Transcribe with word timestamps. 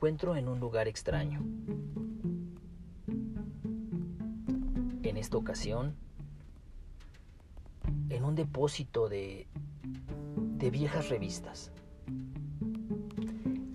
encuentro 0.00 0.34
en 0.34 0.48
un 0.48 0.58
lugar 0.60 0.88
extraño. 0.88 1.42
En 5.02 5.18
esta 5.18 5.36
ocasión, 5.36 5.94
en 8.08 8.24
un 8.24 8.34
depósito 8.34 9.10
de, 9.10 9.46
de 10.56 10.70
viejas 10.70 11.10
revistas. 11.10 11.70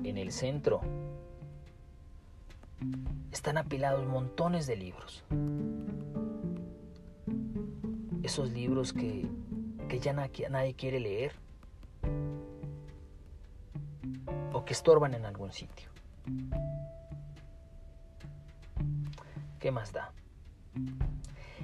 En 0.03 0.17
el 0.17 0.31
centro 0.31 0.81
están 3.31 3.59
apilados 3.59 4.07
montones 4.07 4.65
de 4.65 4.77
libros. 4.77 5.23
Esos 8.23 8.49
libros 8.49 8.93
que, 8.93 9.27
que 9.87 9.99
ya 9.99 10.11
nadie 10.13 10.73
quiere 10.73 10.99
leer 10.99 11.33
o 14.53 14.65
que 14.65 14.73
estorban 14.73 15.13
en 15.13 15.25
algún 15.25 15.51
sitio. 15.51 15.94
¿Qué 19.59 19.71
más 19.71 19.93
da? 19.93 20.11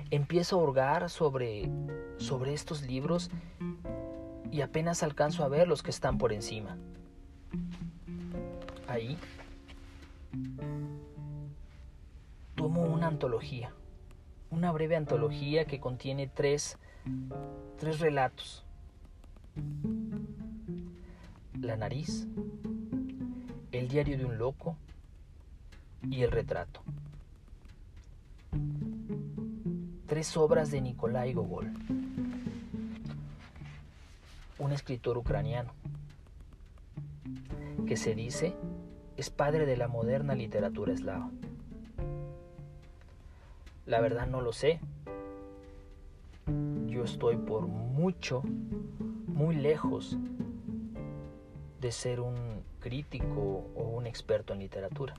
Empiezo 0.10 0.60
a 0.60 0.64
hurgar 0.64 1.10
sobre, 1.10 1.70
sobre 2.18 2.54
estos 2.54 2.82
libros 2.82 3.30
y 4.52 4.62
apenas 4.62 5.04
alcanzo 5.04 5.44
a 5.44 5.48
ver 5.48 5.68
los 5.68 5.84
que 5.84 5.92
están 5.92 6.18
por 6.18 6.34
encima. 6.34 6.78
Ahí 8.88 9.18
tomo 12.56 12.82
una 12.82 13.08
antología, 13.08 13.74
una 14.50 14.72
breve 14.72 14.96
antología 14.96 15.66
que 15.66 15.80
contiene 15.80 16.28
tres, 16.28 16.78
tres 17.78 18.00
relatos. 18.00 18.66
La 21.60 21.78
nariz, 21.78 22.28
el 23.82 23.88
diario 23.88 24.16
de 24.16 24.26
un 24.26 24.38
loco 24.38 24.78
y 26.08 26.22
el 26.22 26.30
retrato. 26.30 26.84
Tres 30.06 30.38
obras 30.38 30.70
de 30.70 30.82
Nikolai 30.82 31.34
Gogol, 31.34 31.74
un 34.60 34.72
escritor 34.72 35.18
ucraniano 35.18 35.74
que 37.88 37.98
se 37.98 38.14
dice 38.14 38.54
es 39.18 39.32
padre 39.32 39.66
de 39.66 39.78
la 39.78 39.88
moderna 39.88 40.36
literatura 40.36 40.94
eslava. 40.94 41.32
La 43.88 44.00
verdad 44.00 44.28
no 44.28 44.42
lo 44.42 44.54
sé. 44.54 44.80
Yo 46.86 47.04
estoy 47.04 47.36
por 47.36 47.66
mucho, 47.66 48.44
muy 49.26 49.56
lejos 49.56 50.20
de 51.82 51.92
ser 51.92 52.20
un 52.20 52.64
crítico 52.80 53.72
o 53.76 53.90
un 53.98 54.06
experto 54.06 54.54
en 54.54 54.60
literatura. 54.60 55.16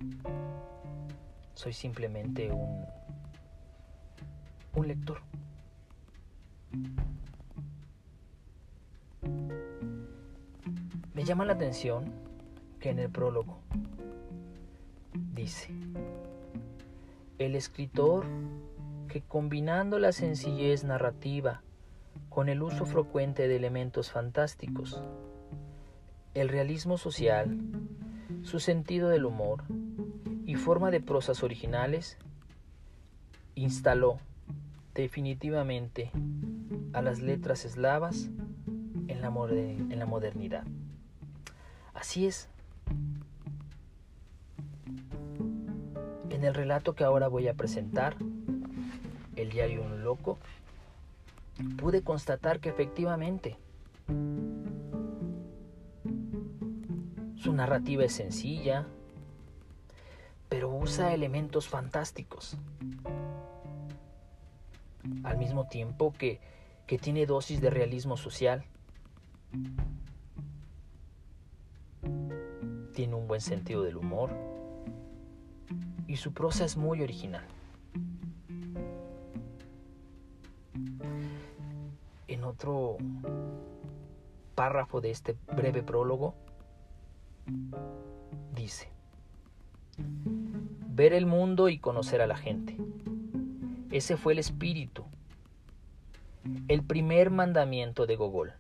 Soy 1.55 1.73
simplemente 1.73 2.53
un, 2.53 2.87
un 4.77 4.89
lector. 4.89 5.21
Me 11.15 11.25
llama 11.25 11.45
la 11.45 11.55
atención 11.55 12.05
que 12.79 12.91
en 12.91 13.01
el 13.01 13.11
prólogo 13.11 13.59
dice, 15.35 15.71
el 17.39 17.57
escritor 17.57 18.25
que 19.09 19.21
combinando 19.21 19.99
la 19.99 20.13
sencillez 20.13 20.85
narrativa 20.85 21.63
con 22.29 22.49
el 22.49 22.63
uso 22.63 22.87
frecuente 22.87 23.49
de 23.49 23.57
elementos 23.57 24.13
fantásticos, 24.13 25.03
el 26.35 26.49
realismo 26.49 26.97
social, 26.97 27.59
su 28.43 28.59
sentido 28.59 29.09
del 29.09 29.25
humor 29.25 29.65
y 30.47 30.55
forma 30.55 30.91
de 30.91 31.01
prosas 31.01 31.43
originales, 31.43 32.17
instaló 33.55 34.19
definitivamente 34.95 36.11
a 36.93 37.03
las 37.03 37.21
letras 37.21 37.65
eslavas 37.65 38.31
en 39.09 39.21
la, 39.21 39.31
modernidad. 40.07 40.65
Así 41.95 42.27
es. 42.27 42.49
En 46.31 46.45
el 46.45 46.55
relato 46.55 46.95
que 46.95 47.05
ahora 47.05 47.29
voy 47.29 47.49
a 47.49 47.55
presentar, 47.55 48.17
El 49.37 49.51
diario 49.51 49.83
Un 49.83 50.03
Loco, 50.03 50.39
pude 51.77 52.03
constatar 52.03 52.59
que 52.61 52.71
efectivamente 52.71 53.57
su 57.43 57.53
narrativa 57.53 58.05
es 58.05 58.13
sencilla, 58.13 58.87
pero 60.49 60.73
usa 60.73 61.13
elementos 61.13 61.69
fantásticos. 61.69 62.57
Al 65.25 65.39
mismo 65.39 65.67
tiempo 65.67 66.13
que, 66.13 66.41
que 66.87 66.99
tiene 66.99 67.27
dosis 67.27 67.61
de 67.61 67.71
realismo 67.71 68.17
social. 68.17 68.65
Tiene 72.95 73.15
un 73.17 73.27
buen 73.27 73.41
sentido 73.41 73.83
del 73.83 73.97
humor 73.97 74.31
y 76.07 76.19
su 76.19 76.33
prosa 76.33 76.65
es 76.65 76.77
muy 76.77 77.03
original. 77.03 77.45
En 82.29 82.45
otro 82.45 82.99
párrafo 84.55 85.01
de 85.01 85.11
este 85.11 85.37
breve 85.57 85.83
prólogo 85.83 86.37
dice, 88.55 88.89
ver 90.89 91.13
el 91.13 91.27
mundo 91.27 91.69
y 91.69 91.79
conocer 91.79 92.21
a 92.21 92.27
la 92.27 92.37
gente. 92.37 92.77
Ese 93.91 94.17
fue 94.17 94.33
el 94.33 94.39
espíritu, 94.39 95.05
el 96.69 96.83
primer 96.83 97.31
mandamiento 97.31 98.07
de 98.07 98.17
Gogol. 98.17 98.53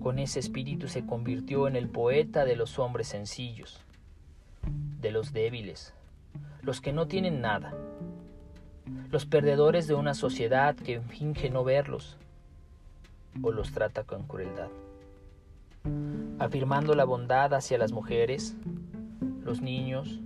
Con 0.00 0.18
ese 0.18 0.40
espíritu 0.40 0.88
se 0.88 1.04
convirtió 1.04 1.68
en 1.68 1.76
el 1.76 1.88
poeta 1.88 2.44
de 2.44 2.56
los 2.56 2.78
hombres 2.78 3.08
sencillos 3.08 3.80
de 5.00 5.10
los 5.10 5.32
débiles, 5.32 5.94
los 6.62 6.80
que 6.80 6.92
no 6.92 7.06
tienen 7.06 7.40
nada, 7.40 7.74
los 9.10 9.26
perdedores 9.26 9.86
de 9.86 9.94
una 9.94 10.14
sociedad 10.14 10.74
que 10.74 11.00
finge 11.00 11.50
no 11.50 11.64
verlos 11.64 12.16
o 13.42 13.52
los 13.52 13.72
trata 13.72 14.04
con 14.04 14.24
crueldad, 14.24 14.70
afirmando 16.38 16.94
la 16.94 17.04
bondad 17.04 17.52
hacia 17.54 17.78
las 17.78 17.92
mujeres, 17.92 18.56
los 19.42 19.60
niños, 19.60 20.20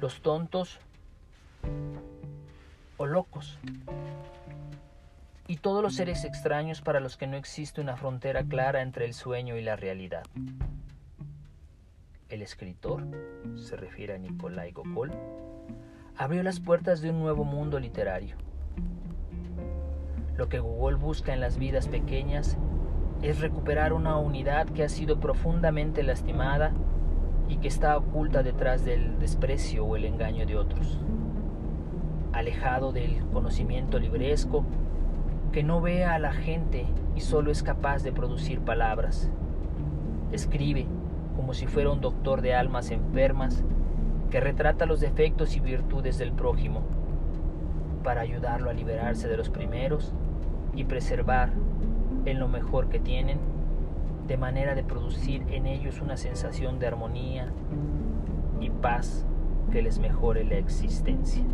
los 0.00 0.20
tontos 0.22 0.78
o 2.96 3.06
locos, 3.06 3.58
y 5.46 5.56
todos 5.56 5.82
los 5.82 5.94
seres 5.94 6.24
extraños 6.24 6.80
para 6.80 7.00
los 7.00 7.16
que 7.16 7.26
no 7.26 7.36
existe 7.36 7.80
una 7.80 7.96
frontera 7.96 8.44
clara 8.44 8.80
entre 8.80 9.04
el 9.04 9.12
sueño 9.12 9.56
y 9.56 9.62
la 9.62 9.76
realidad. 9.76 10.24
El 12.30 12.40
escritor, 12.40 13.04
se 13.56 13.76
refiere 13.76 14.14
a 14.14 14.18
Nikolai 14.18 14.72
Gogol, 14.72 15.12
abrió 16.16 16.42
las 16.42 16.60
puertas 16.60 17.02
de 17.02 17.10
un 17.10 17.18
nuevo 17.18 17.44
mundo 17.44 17.78
literario. 17.78 18.36
Lo 20.36 20.48
que 20.48 20.58
Gogol 20.58 20.96
busca 20.96 21.34
en 21.34 21.40
las 21.40 21.58
vidas 21.58 21.88
pequeñas 21.88 22.56
es 23.24 23.40
recuperar 23.40 23.94
una 23.94 24.18
unidad 24.18 24.66
que 24.66 24.84
ha 24.84 24.88
sido 24.90 25.18
profundamente 25.18 26.02
lastimada 26.02 26.72
y 27.48 27.56
que 27.56 27.68
está 27.68 27.96
oculta 27.96 28.42
detrás 28.42 28.84
del 28.84 29.18
desprecio 29.18 29.86
o 29.86 29.96
el 29.96 30.04
engaño 30.04 30.44
de 30.44 30.58
otros. 30.58 31.00
Alejado 32.34 32.92
del 32.92 33.24
conocimiento 33.32 33.98
libresco, 33.98 34.66
que 35.52 35.62
no 35.62 35.80
ve 35.80 36.04
a 36.04 36.18
la 36.18 36.32
gente 36.32 36.86
y 37.16 37.20
solo 37.22 37.50
es 37.50 37.62
capaz 37.62 38.02
de 38.02 38.12
producir 38.12 38.60
palabras. 38.60 39.30
Escribe 40.30 40.86
como 41.34 41.54
si 41.54 41.66
fuera 41.66 41.90
un 41.90 42.02
doctor 42.02 42.42
de 42.42 42.54
almas 42.54 42.90
enfermas 42.90 43.64
que 44.30 44.40
retrata 44.40 44.84
los 44.84 45.00
defectos 45.00 45.56
y 45.56 45.60
virtudes 45.60 46.18
del 46.18 46.32
prójimo 46.32 46.82
para 48.02 48.20
ayudarlo 48.20 48.68
a 48.68 48.74
liberarse 48.74 49.28
de 49.28 49.38
los 49.38 49.48
primeros 49.48 50.12
y 50.74 50.84
preservar 50.84 51.52
en 52.24 52.38
lo 52.38 52.48
mejor 52.48 52.88
que 52.88 52.98
tienen, 52.98 53.38
de 54.26 54.36
manera 54.36 54.74
de 54.74 54.82
producir 54.82 55.44
en 55.50 55.66
ellos 55.66 56.00
una 56.00 56.16
sensación 56.16 56.78
de 56.78 56.86
armonía 56.86 57.52
y 58.60 58.70
paz 58.70 59.26
que 59.70 59.82
les 59.82 59.98
mejore 59.98 60.44
la 60.44 60.56
existencia. 60.56 61.44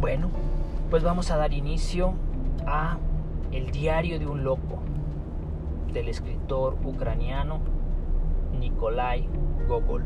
Bueno, 0.00 0.30
pues 0.88 1.02
vamos 1.02 1.30
a 1.30 1.36
dar 1.36 1.52
inicio 1.52 2.14
a 2.66 2.98
El 3.52 3.70
diario 3.70 4.18
de 4.18 4.26
un 4.26 4.44
loco 4.44 4.78
del 5.92 6.08
escritor 6.08 6.76
ucraniano 6.84 7.58
Nikolai 8.58 9.28
Gogol. 9.68 10.04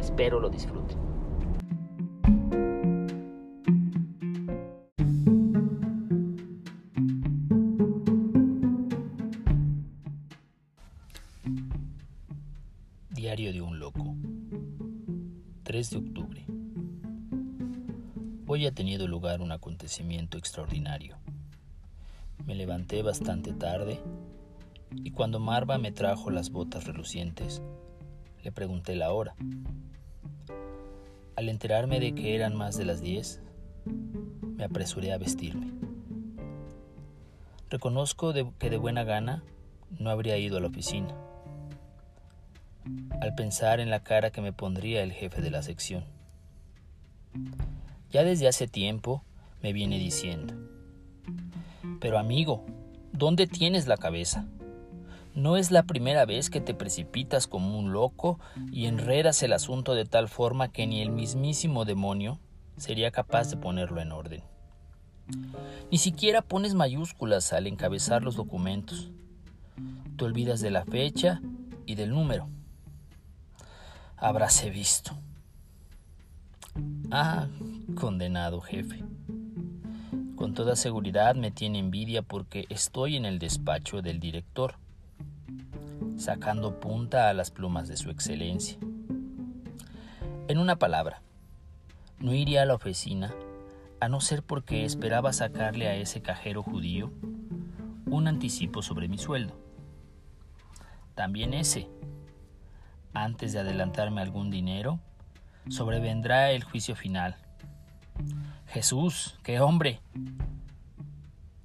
Espero 0.00 0.40
lo 0.40 0.50
disfruten. 0.50 1.13
Diario 13.10 13.52
de 13.52 13.60
un 13.60 13.78
loco. 13.78 14.16
3 15.62 15.90
de 15.90 15.96
octubre. 15.98 16.46
Hoy 18.46 18.64
ha 18.64 18.72
tenido 18.72 19.06
lugar 19.06 19.42
un 19.42 19.52
acontecimiento 19.52 20.38
extraordinario. 20.38 21.18
Me 22.46 22.54
levanté 22.54 23.02
bastante 23.02 23.52
tarde 23.52 24.00
y 24.90 25.10
cuando 25.10 25.38
Marva 25.38 25.76
me 25.76 25.92
trajo 25.92 26.30
las 26.30 26.48
botas 26.48 26.86
relucientes, 26.86 27.60
le 28.42 28.50
pregunté 28.50 28.96
la 28.96 29.12
hora. 29.12 29.34
Al 31.36 31.50
enterarme 31.50 32.00
de 32.00 32.14
que 32.14 32.34
eran 32.34 32.56
más 32.56 32.78
de 32.78 32.86
las 32.86 33.02
10, 33.02 33.42
me 34.56 34.64
apresuré 34.64 35.12
a 35.12 35.18
vestirme. 35.18 35.72
Reconozco 37.68 38.32
que 38.32 38.70
de 38.70 38.78
buena 38.78 39.04
gana 39.04 39.44
no 39.90 40.08
habría 40.08 40.38
ido 40.38 40.56
a 40.56 40.60
la 40.60 40.68
oficina 40.68 41.14
al 43.24 43.34
pensar 43.34 43.80
en 43.80 43.88
la 43.88 44.00
cara 44.00 44.30
que 44.30 44.42
me 44.42 44.52
pondría 44.52 45.02
el 45.02 45.10
jefe 45.10 45.40
de 45.40 45.50
la 45.50 45.62
sección. 45.62 46.04
Ya 48.10 48.22
desde 48.22 48.46
hace 48.46 48.68
tiempo 48.68 49.24
me 49.62 49.72
viene 49.72 49.98
diciendo, 49.98 50.54
pero 52.00 52.18
amigo, 52.18 52.66
¿dónde 53.12 53.46
tienes 53.46 53.86
la 53.86 53.96
cabeza? 53.96 54.46
No 55.34 55.56
es 55.56 55.70
la 55.70 55.84
primera 55.84 56.26
vez 56.26 56.50
que 56.50 56.60
te 56.60 56.74
precipitas 56.74 57.46
como 57.46 57.78
un 57.78 57.92
loco 57.92 58.38
y 58.70 58.86
enredas 58.86 59.42
el 59.42 59.54
asunto 59.54 59.94
de 59.94 60.04
tal 60.04 60.28
forma 60.28 60.70
que 60.70 60.86
ni 60.86 61.00
el 61.00 61.10
mismísimo 61.10 61.86
demonio 61.86 62.38
sería 62.76 63.10
capaz 63.10 63.48
de 63.48 63.56
ponerlo 63.56 64.02
en 64.02 64.12
orden. 64.12 64.42
Ni 65.90 65.96
siquiera 65.96 66.42
pones 66.42 66.74
mayúsculas 66.74 67.54
al 67.54 67.66
encabezar 67.66 68.22
los 68.22 68.36
documentos. 68.36 69.10
Te 70.18 70.24
olvidas 70.26 70.60
de 70.60 70.70
la 70.70 70.84
fecha 70.84 71.40
y 71.86 71.94
del 71.94 72.10
número 72.10 72.48
habráse 74.16 74.70
visto. 74.70 75.12
Ah, 77.10 77.46
condenado 77.94 78.60
jefe. 78.60 79.04
Con 80.36 80.54
toda 80.54 80.76
seguridad 80.76 81.34
me 81.36 81.50
tiene 81.50 81.78
envidia 81.78 82.22
porque 82.22 82.66
estoy 82.68 83.16
en 83.16 83.24
el 83.24 83.38
despacho 83.38 84.02
del 84.02 84.20
director, 84.20 84.74
sacando 86.16 86.80
punta 86.80 87.28
a 87.28 87.34
las 87.34 87.50
plumas 87.50 87.88
de 87.88 87.96
su 87.96 88.10
excelencia. 88.10 88.78
En 90.48 90.58
una 90.58 90.76
palabra, 90.76 91.22
no 92.18 92.34
iría 92.34 92.62
a 92.62 92.66
la 92.66 92.74
oficina 92.74 93.32
a 94.00 94.08
no 94.08 94.20
ser 94.20 94.42
porque 94.42 94.84
esperaba 94.84 95.32
sacarle 95.32 95.88
a 95.88 95.96
ese 95.96 96.20
cajero 96.20 96.62
judío 96.62 97.10
un 98.06 98.28
anticipo 98.28 98.82
sobre 98.82 99.08
mi 99.08 99.18
sueldo. 99.18 99.54
También 101.14 101.54
ese 101.54 101.88
antes 103.14 103.52
de 103.52 103.60
adelantarme 103.60 104.20
algún 104.20 104.50
dinero, 104.50 104.98
sobrevendrá 105.68 106.50
el 106.50 106.64
juicio 106.64 106.96
final. 106.96 107.36
Jesús, 108.66 109.38
qué 109.42 109.60
hombre. 109.60 110.00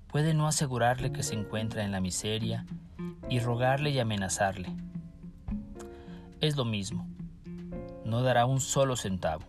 Puede 0.07 0.34
no 0.34 0.48
asegurarle 0.48 1.12
que 1.12 1.24
se 1.24 1.36
encuentra 1.36 1.84
en 1.84 1.92
la 1.92 2.00
miseria 2.00 2.66
y 3.30 3.40
rogarle 3.40 3.92
y 3.92 4.00
amenazarle. 4.00 4.69
Es 6.42 6.56
lo 6.56 6.66
mismo, 6.66 7.07
no 8.06 8.22
dará 8.24 8.46
un 8.46 8.62
solo 8.62 8.96
centavo. 8.96 9.44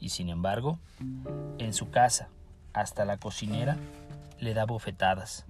Y 0.00 0.08
sin 0.08 0.28
embargo, 0.28 0.78
en 1.58 1.72
su 1.72 1.90
casa, 1.90 2.28
hasta 2.72 3.04
la 3.04 3.18
cocinera, 3.18 3.76
le 4.38 4.54
da 4.54 4.66
bofetadas. 4.66 5.44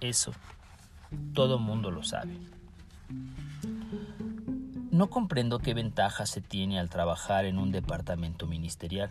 Eso, 0.00 0.32
todo 1.32 1.58
mundo 1.58 1.90
lo 1.90 2.02
sabe. 2.02 2.36
No 4.90 5.10
comprendo 5.10 5.58
qué 5.58 5.74
ventaja 5.74 6.24
se 6.26 6.40
tiene 6.40 6.78
al 6.78 6.88
trabajar 6.88 7.44
en 7.44 7.58
un 7.58 7.70
departamento 7.70 8.46
ministerial. 8.46 9.10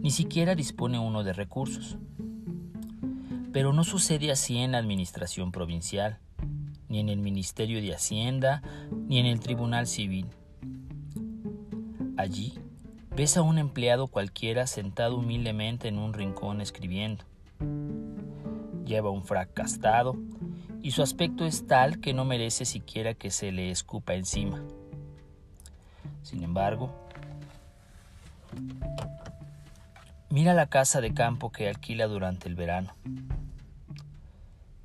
Ni 0.00 0.10
siquiera 0.10 0.54
dispone 0.54 0.98
uno 0.98 1.24
de 1.24 1.32
recursos. 1.32 1.96
Pero 3.52 3.72
no 3.72 3.84
sucede 3.84 4.30
así 4.30 4.58
en 4.58 4.72
la 4.72 4.78
administración 4.78 5.50
provincial, 5.50 6.18
ni 6.88 7.00
en 7.00 7.08
el 7.08 7.18
Ministerio 7.18 7.80
de 7.80 7.94
Hacienda, 7.94 8.62
ni 8.92 9.18
en 9.18 9.26
el 9.26 9.40
Tribunal 9.40 9.86
Civil. 9.86 10.26
Allí 12.16 12.54
ves 13.16 13.36
a 13.36 13.42
un 13.42 13.58
empleado 13.58 14.06
cualquiera 14.06 14.66
sentado 14.66 15.16
humildemente 15.16 15.88
en 15.88 15.98
un 15.98 16.12
rincón 16.12 16.60
escribiendo. 16.60 17.24
Lleva 18.84 19.10
un 19.10 19.24
frac 19.24 19.56
gastado 19.56 20.16
y 20.84 20.90
su 20.90 21.02
aspecto 21.02 21.46
es 21.46 21.66
tal 21.66 21.98
que 21.98 22.12
no 22.12 22.26
merece 22.26 22.66
siquiera 22.66 23.14
que 23.14 23.30
se 23.30 23.50
le 23.52 23.70
escupa 23.70 24.12
encima. 24.12 24.62
Sin 26.22 26.44
embargo, 26.44 26.94
mira 30.28 30.52
la 30.52 30.66
casa 30.66 31.00
de 31.00 31.14
campo 31.14 31.50
que 31.50 31.68
alquila 31.68 32.06
durante 32.06 32.50
el 32.50 32.54
verano. 32.54 32.94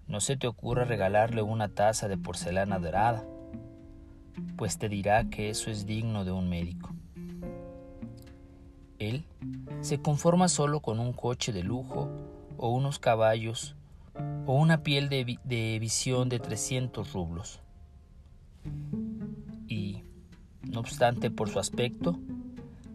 No 0.07 0.21
se 0.21 0.37
te 0.37 0.47
ocurra 0.47 0.85
regalarle 0.85 1.41
una 1.41 1.67
taza 1.67 2.07
de 2.07 2.17
porcelana 2.17 2.79
dorada, 2.79 3.25
pues 4.55 4.77
te 4.77 4.87
dirá 4.87 5.25
que 5.25 5.49
eso 5.49 5.69
es 5.69 5.85
digno 5.85 6.23
de 6.23 6.31
un 6.31 6.49
médico. 6.49 6.95
Él 8.99 9.25
se 9.81 10.01
conforma 10.01 10.47
solo 10.47 10.79
con 10.79 11.01
un 11.01 11.11
coche 11.11 11.51
de 11.51 11.63
lujo 11.63 12.09
o 12.57 12.69
unos 12.69 12.99
caballos 12.99 13.75
o 14.49 14.53
una 14.53 14.81
piel 14.81 15.09
de, 15.09 15.77
visión 15.79 16.27
de 16.27 16.39
300 16.39 17.13
rublos. 17.13 17.59
Y, 19.67 20.01
no 20.63 20.79
obstante 20.79 21.29
por 21.29 21.51
su 21.51 21.59
aspecto, 21.59 22.17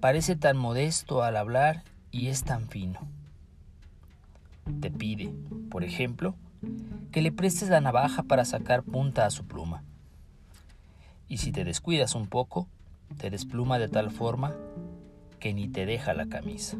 parece 0.00 0.34
tan 0.34 0.56
modesto 0.56 1.22
al 1.22 1.36
hablar 1.36 1.84
y 2.10 2.26
es 2.26 2.42
tan 2.42 2.66
fino. 2.66 2.98
Te 4.80 4.90
pide, 4.90 5.32
por 5.70 5.84
ejemplo, 5.84 6.34
que 7.12 7.22
le 7.22 7.30
prestes 7.30 7.68
la 7.68 7.80
navaja 7.80 8.24
para 8.24 8.44
sacar 8.44 8.82
punta 8.82 9.24
a 9.24 9.30
su 9.30 9.44
pluma. 9.44 9.84
Y 11.28 11.36
si 11.36 11.52
te 11.52 11.62
descuidas 11.62 12.16
un 12.16 12.26
poco, 12.26 12.66
te 13.16 13.30
despluma 13.30 13.78
de 13.78 13.86
tal 13.86 14.10
forma 14.10 14.56
que 15.38 15.54
ni 15.54 15.68
te 15.68 15.86
deja 15.86 16.14
la 16.14 16.26
camisa. 16.26 16.76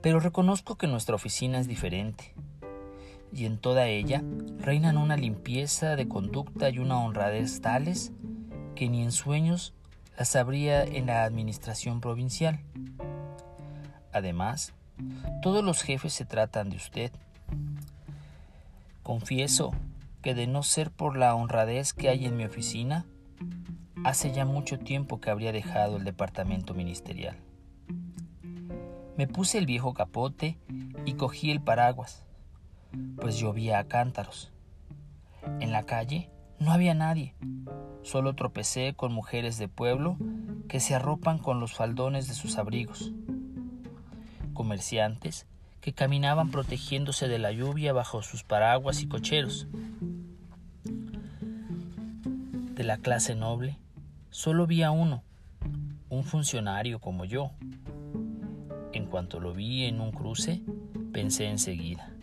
Pero 0.00 0.18
reconozco 0.18 0.76
que 0.76 0.86
nuestra 0.86 1.14
oficina 1.14 1.58
es 1.58 1.68
diferente 1.68 2.32
y 3.36 3.44
en 3.44 3.58
toda 3.58 3.86
ella 3.86 4.24
reinan 4.58 4.96
una 4.96 5.16
limpieza 5.16 5.94
de 5.94 6.08
conducta 6.08 6.70
y 6.70 6.78
una 6.78 6.98
honradez 6.98 7.60
tales 7.60 8.12
que 8.74 8.88
ni 8.88 9.02
en 9.02 9.12
sueños 9.12 9.74
las 10.18 10.34
habría 10.36 10.82
en 10.82 11.06
la 11.06 11.24
administración 11.24 12.00
provincial. 12.00 12.60
Además, 14.10 14.72
todos 15.42 15.62
los 15.62 15.82
jefes 15.82 16.14
se 16.14 16.24
tratan 16.24 16.70
de 16.70 16.76
usted. 16.76 17.12
Confieso 19.02 19.72
que 20.22 20.34
de 20.34 20.46
no 20.46 20.62
ser 20.62 20.90
por 20.90 21.18
la 21.18 21.34
honradez 21.34 21.92
que 21.92 22.08
hay 22.08 22.24
en 22.24 22.38
mi 22.38 22.46
oficina, 22.46 23.04
hace 24.02 24.32
ya 24.32 24.46
mucho 24.46 24.78
tiempo 24.78 25.20
que 25.20 25.30
habría 25.30 25.52
dejado 25.52 25.98
el 25.98 26.04
departamento 26.04 26.72
ministerial. 26.72 27.36
Me 29.18 29.26
puse 29.26 29.58
el 29.58 29.66
viejo 29.66 29.92
capote 29.92 30.58
y 31.04 31.14
cogí 31.14 31.50
el 31.50 31.60
paraguas 31.60 32.25
pues 33.16 33.38
llovía 33.38 33.78
a 33.78 33.84
cántaros. 33.84 34.52
En 35.60 35.72
la 35.72 35.84
calle 35.84 36.30
no 36.58 36.72
había 36.72 36.94
nadie, 36.94 37.34
solo 38.02 38.34
tropecé 38.34 38.94
con 38.94 39.12
mujeres 39.12 39.58
de 39.58 39.68
pueblo 39.68 40.16
que 40.68 40.80
se 40.80 40.94
arropan 40.94 41.38
con 41.38 41.60
los 41.60 41.74
faldones 41.74 42.28
de 42.28 42.34
sus 42.34 42.58
abrigos, 42.58 43.12
comerciantes 44.54 45.46
que 45.80 45.92
caminaban 45.92 46.50
protegiéndose 46.50 47.28
de 47.28 47.38
la 47.38 47.52
lluvia 47.52 47.92
bajo 47.92 48.22
sus 48.22 48.42
paraguas 48.42 49.02
y 49.02 49.06
cocheros. 49.06 49.68
De 52.74 52.82
la 52.82 52.98
clase 52.98 53.36
noble, 53.36 53.78
solo 54.30 54.66
vi 54.66 54.82
a 54.82 54.90
uno, 54.90 55.22
un 56.08 56.24
funcionario 56.24 56.98
como 56.98 57.24
yo. 57.24 57.52
En 58.92 59.06
cuanto 59.06 59.38
lo 59.38 59.54
vi 59.54 59.84
en 59.84 60.00
un 60.00 60.10
cruce, 60.10 60.60
pensé 61.12 61.46
enseguida. 61.48 62.15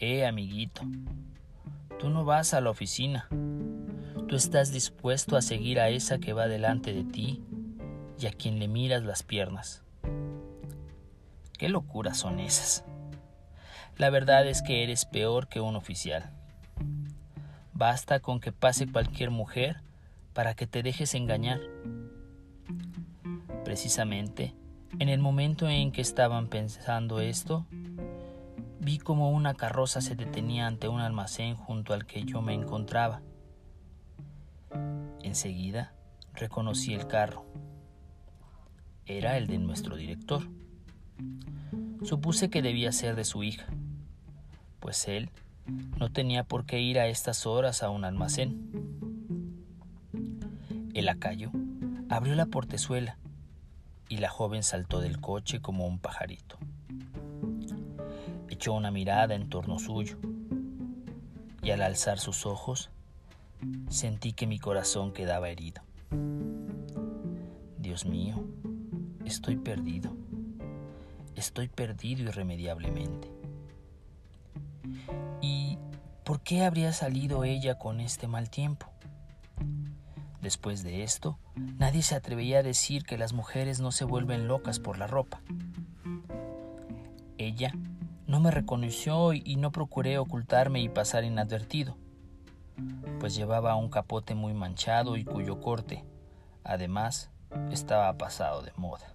Eh, 0.00 0.26
amiguito, 0.26 0.82
tú 2.00 2.10
no 2.10 2.24
vas 2.24 2.52
a 2.52 2.60
la 2.60 2.70
oficina. 2.70 3.28
Tú 4.28 4.34
estás 4.34 4.72
dispuesto 4.72 5.36
a 5.36 5.42
seguir 5.42 5.78
a 5.78 5.88
esa 5.88 6.18
que 6.18 6.32
va 6.32 6.48
delante 6.48 6.92
de 6.92 7.04
ti 7.04 7.42
y 8.18 8.26
a 8.26 8.32
quien 8.32 8.58
le 8.58 8.66
miras 8.66 9.04
las 9.04 9.22
piernas. 9.22 9.82
¿Qué 11.56 11.68
locuras 11.68 12.18
son 12.18 12.40
esas? 12.40 12.84
La 13.96 14.10
verdad 14.10 14.48
es 14.48 14.62
que 14.62 14.82
eres 14.82 15.04
peor 15.04 15.46
que 15.46 15.60
un 15.60 15.76
oficial. 15.76 16.32
Basta 17.72 18.18
con 18.18 18.40
que 18.40 18.50
pase 18.50 18.90
cualquier 18.90 19.30
mujer 19.30 19.80
para 20.32 20.54
que 20.54 20.66
te 20.66 20.82
dejes 20.82 21.14
engañar. 21.14 21.60
Precisamente, 23.64 24.54
en 24.98 25.08
el 25.08 25.20
momento 25.20 25.68
en 25.68 25.92
que 25.92 26.00
estaban 26.00 26.48
pensando 26.48 27.20
esto, 27.20 27.66
vi 28.84 28.98
como 28.98 29.30
una 29.30 29.54
carroza 29.54 30.02
se 30.02 30.14
detenía 30.14 30.66
ante 30.66 30.88
un 30.88 31.00
almacén 31.00 31.56
junto 31.56 31.94
al 31.94 32.04
que 32.04 32.24
yo 32.24 32.42
me 32.42 32.52
encontraba. 32.52 33.22
Enseguida 35.22 35.94
reconocí 36.34 36.92
el 36.92 37.06
carro. 37.06 37.46
Era 39.06 39.38
el 39.38 39.46
de 39.46 39.58
nuestro 39.58 39.96
director. 39.96 40.42
Supuse 42.02 42.50
que 42.50 42.60
debía 42.60 42.92
ser 42.92 43.16
de 43.16 43.24
su 43.24 43.42
hija, 43.42 43.66
pues 44.80 45.08
él 45.08 45.30
no 45.98 46.12
tenía 46.12 46.44
por 46.44 46.66
qué 46.66 46.80
ir 46.80 46.98
a 46.98 47.06
estas 47.06 47.46
horas 47.46 47.82
a 47.82 47.88
un 47.88 48.04
almacén. 48.04 48.70
El 50.92 51.06
lacayo 51.06 51.50
abrió 52.10 52.34
la 52.34 52.46
portezuela 52.46 53.16
y 54.10 54.18
la 54.18 54.28
joven 54.28 54.62
saltó 54.62 55.00
del 55.00 55.20
coche 55.20 55.60
como 55.60 55.86
un 55.86 55.98
pajarito. 55.98 56.58
Echó 58.48 58.72
una 58.72 58.90
mirada 58.90 59.34
en 59.34 59.48
torno 59.48 59.78
suyo 59.78 60.18
y 61.62 61.70
al 61.70 61.82
alzar 61.82 62.18
sus 62.18 62.46
ojos 62.46 62.90
sentí 63.88 64.32
que 64.32 64.46
mi 64.46 64.58
corazón 64.58 65.12
quedaba 65.12 65.48
herido. 65.48 65.82
Dios 67.78 68.04
mío, 68.04 68.44
estoy 69.24 69.56
perdido. 69.56 70.14
Estoy 71.34 71.68
perdido 71.68 72.22
irremediablemente. 72.24 73.30
¿Y 75.40 75.78
por 76.24 76.40
qué 76.40 76.64
habría 76.64 76.92
salido 76.92 77.44
ella 77.44 77.78
con 77.78 78.00
este 78.00 78.28
mal 78.28 78.50
tiempo? 78.50 78.86
Después 80.42 80.82
de 80.82 81.02
esto, 81.02 81.38
nadie 81.78 82.02
se 82.02 82.14
atrevía 82.14 82.58
a 82.58 82.62
decir 82.62 83.04
que 83.04 83.16
las 83.16 83.32
mujeres 83.32 83.80
no 83.80 83.92
se 83.92 84.04
vuelven 84.04 84.46
locas 84.46 84.78
por 84.78 84.98
la 84.98 85.06
ropa. 85.06 85.40
Ella 87.38 87.72
no 88.34 88.40
me 88.40 88.50
reconoció 88.50 89.32
y 89.32 89.54
no 89.54 89.70
procuré 89.70 90.18
ocultarme 90.18 90.80
y 90.80 90.88
pasar 90.88 91.22
inadvertido, 91.22 91.96
pues 93.20 93.36
llevaba 93.36 93.76
un 93.76 93.88
capote 93.88 94.34
muy 94.34 94.52
manchado 94.52 95.16
y 95.16 95.22
cuyo 95.22 95.60
corte, 95.60 96.02
además, 96.64 97.30
estaba 97.70 98.12
pasado 98.18 98.62
de 98.62 98.72
moda. 98.76 99.14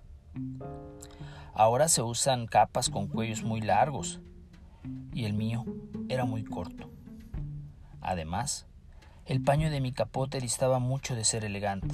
Ahora 1.53 1.89
se 1.89 2.01
usan 2.01 2.47
capas 2.47 2.89
con 2.89 3.07
cuellos 3.07 3.43
muy 3.43 3.59
largos 3.59 4.21
y 5.13 5.25
el 5.25 5.33
mío 5.33 5.65
era 6.07 6.23
muy 6.23 6.45
corto. 6.45 6.89
Además, 7.99 8.67
el 9.25 9.41
paño 9.43 9.69
de 9.69 9.81
mi 9.81 9.91
capote 9.91 10.39
distaba 10.39 10.79
mucho 10.79 11.13
de 11.15 11.25
ser 11.25 11.43
elegante. 11.43 11.93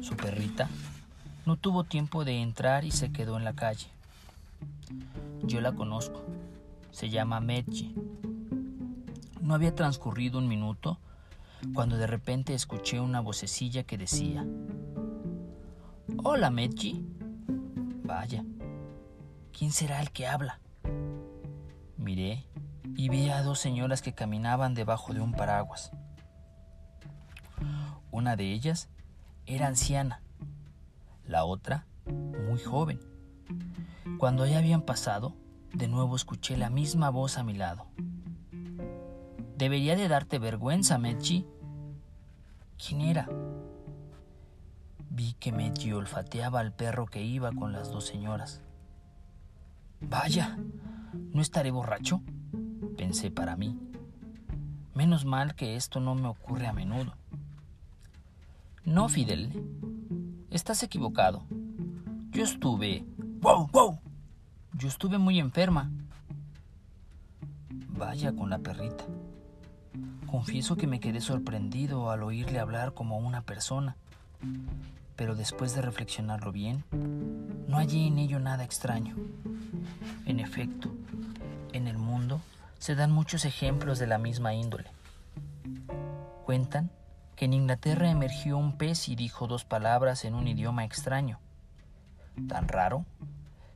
Su 0.00 0.16
perrita 0.16 0.68
no 1.46 1.56
tuvo 1.56 1.84
tiempo 1.84 2.24
de 2.24 2.40
entrar 2.40 2.84
y 2.84 2.90
se 2.90 3.12
quedó 3.12 3.36
en 3.36 3.44
la 3.44 3.54
calle. 3.54 3.88
Yo 5.42 5.60
la 5.60 5.72
conozco. 5.72 6.22
Se 6.90 7.10
llama 7.10 7.40
Medji. 7.40 7.94
No 9.40 9.54
había 9.54 9.74
transcurrido 9.74 10.38
un 10.38 10.48
minuto 10.48 10.98
cuando 11.74 11.96
de 11.96 12.06
repente 12.06 12.54
escuché 12.54 13.00
una 13.00 13.20
vocecilla 13.20 13.82
que 13.84 13.98
decía, 13.98 14.46
Hola, 16.22 16.50
Medji. 16.50 17.04
Vaya, 18.04 18.44
¿quién 19.56 19.72
será 19.72 20.00
el 20.00 20.10
que 20.10 20.26
habla? 20.26 20.60
Miré 21.96 22.44
y 22.96 23.08
vi 23.08 23.30
a 23.30 23.42
dos 23.42 23.58
señoras 23.58 24.02
que 24.02 24.12
caminaban 24.12 24.74
debajo 24.74 25.14
de 25.14 25.20
un 25.20 25.32
paraguas. 25.32 25.90
Una 28.10 28.36
de 28.36 28.52
ellas 28.52 28.88
era 29.46 29.66
anciana, 29.66 30.20
la 31.26 31.44
otra 31.44 31.86
muy 32.06 32.60
joven. 32.60 33.00
Cuando 34.18 34.46
ya 34.46 34.58
habían 34.58 34.82
pasado, 34.82 35.34
de 35.72 35.88
nuevo 35.88 36.16
escuché 36.16 36.56
la 36.56 36.70
misma 36.70 37.10
voz 37.10 37.38
a 37.38 37.44
mi 37.44 37.54
lado. 37.54 37.86
Debería 39.56 39.96
de 39.96 40.08
darte 40.08 40.38
vergüenza, 40.38 40.98
Mechi. 40.98 41.46
¿Quién 42.76 43.00
era? 43.00 43.28
Vi 45.10 45.34
que 45.34 45.52
Mechi 45.52 45.92
olfateaba 45.92 46.60
al 46.60 46.72
perro 46.72 47.06
que 47.06 47.22
iba 47.22 47.52
con 47.52 47.72
las 47.72 47.90
dos 47.90 48.04
señoras. 48.04 48.60
Vaya, 50.00 50.58
¿no 51.32 51.40
estaré 51.40 51.70
borracho? 51.70 52.20
pensé 52.96 53.30
para 53.30 53.56
mí. 53.56 53.78
Menos 54.94 55.24
mal 55.24 55.54
que 55.54 55.76
esto 55.76 56.00
no 56.00 56.14
me 56.14 56.28
ocurre 56.28 56.66
a 56.66 56.72
menudo. 56.72 57.14
No, 58.84 59.08
Fidel, 59.08 59.50
estás 60.54 60.82
equivocado. 60.84 61.42
Yo 62.30 62.44
estuve... 62.44 63.04
¡Wow, 63.40 63.68
wow! 63.72 63.98
Yo 64.72 64.88
estuve 64.88 65.18
muy 65.18 65.40
enferma. 65.40 65.90
Vaya 67.88 68.32
con 68.32 68.50
la 68.50 68.58
perrita. 68.58 69.04
Confieso 70.26 70.76
que 70.76 70.86
me 70.86 71.00
quedé 71.00 71.20
sorprendido 71.20 72.10
al 72.10 72.22
oírle 72.22 72.60
hablar 72.60 72.94
como 72.94 73.18
una 73.18 73.42
persona, 73.42 73.96
pero 75.16 75.34
después 75.34 75.74
de 75.74 75.82
reflexionarlo 75.82 76.52
bien, 76.52 76.84
no 77.68 77.76
hallé 77.76 78.06
en 78.06 78.18
ello 78.18 78.38
nada 78.38 78.64
extraño. 78.64 79.16
En 80.24 80.40
efecto, 80.40 80.94
en 81.72 81.88
el 81.88 81.98
mundo 81.98 82.40
se 82.78 82.94
dan 82.94 83.10
muchos 83.10 83.44
ejemplos 83.44 83.98
de 83.98 84.06
la 84.06 84.18
misma 84.18 84.54
índole. 84.54 84.90
Cuentan 86.44 86.90
en 87.44 87.52
Inglaterra 87.52 88.10
emergió 88.10 88.58
un 88.58 88.76
pez 88.76 89.08
y 89.08 89.16
dijo 89.16 89.46
dos 89.46 89.64
palabras 89.64 90.24
en 90.24 90.34
un 90.34 90.48
idioma 90.48 90.84
extraño, 90.84 91.40
tan 92.48 92.68
raro 92.68 93.04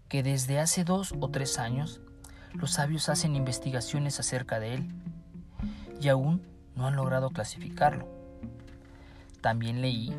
que 0.08 0.22
desde 0.22 0.58
hace 0.58 0.84
dos 0.84 1.14
o 1.20 1.28
tres 1.28 1.58
años 1.58 2.00
los 2.52 2.72
sabios 2.72 3.08
hacen 3.08 3.36
investigaciones 3.36 4.18
acerca 4.20 4.58
de 4.58 4.74
él 4.74 4.88
y 6.00 6.08
aún 6.08 6.42
no 6.74 6.86
han 6.86 6.96
logrado 6.96 7.30
clasificarlo. 7.30 8.08
También 9.40 9.82
leí 9.82 10.14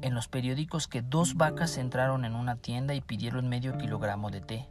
en 0.00 0.14
los 0.14 0.28
periódicos 0.28 0.88
que 0.88 1.02
dos 1.02 1.34
vacas 1.36 1.78
entraron 1.78 2.24
en 2.24 2.34
una 2.34 2.56
tienda 2.56 2.94
y 2.94 3.00
pidieron 3.00 3.48
medio 3.48 3.78
kilogramo 3.78 4.30
de 4.30 4.40
té 4.40 4.68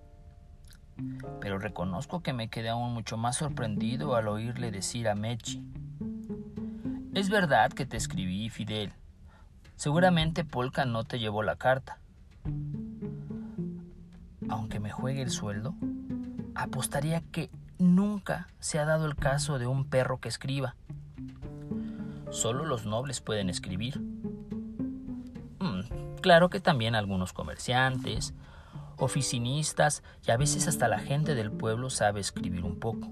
pero 1.39 1.57
reconozco 1.57 2.21
que 2.21 2.33
me 2.33 2.49
quedé 2.49 2.69
aún 2.69 2.93
mucho 2.93 3.17
más 3.17 3.37
sorprendido 3.37 4.15
al 4.15 4.27
oírle 4.27 4.71
decir 4.71 5.07
a 5.07 5.15
Mechi. 5.15 5.63
Es 7.13 7.29
verdad 7.29 7.73
que 7.73 7.85
te 7.85 7.97
escribí, 7.97 8.49
Fidel. 8.49 8.93
Seguramente 9.75 10.45
Polka 10.45 10.85
no 10.85 11.03
te 11.03 11.19
llevó 11.19 11.43
la 11.43 11.57
carta. 11.57 11.99
Aunque 14.47 14.79
me 14.79 14.91
juegue 14.91 15.21
el 15.21 15.29
sueldo, 15.29 15.75
apostaría 16.55 17.19
que 17.19 17.49
nunca 17.79 18.47
se 18.59 18.79
ha 18.79 18.85
dado 18.85 19.07
el 19.07 19.17
caso 19.17 19.59
de 19.59 19.67
un 19.67 19.89
perro 19.89 20.19
que 20.19 20.29
escriba. 20.29 20.75
Solo 22.29 22.63
los 22.63 22.85
nobles 22.85 23.19
pueden 23.19 23.49
escribir. 23.49 23.99
Mm, 25.59 26.15
claro 26.21 26.49
que 26.49 26.61
también 26.61 26.95
algunos 26.95 27.33
comerciantes, 27.33 28.33
oficinistas 28.95 30.01
y 30.25 30.31
a 30.31 30.37
veces 30.37 30.65
hasta 30.69 30.87
la 30.87 30.99
gente 30.99 31.35
del 31.35 31.51
pueblo 31.51 31.89
sabe 31.89 32.21
escribir 32.21 32.63
un 32.63 32.79
poco. 32.79 33.09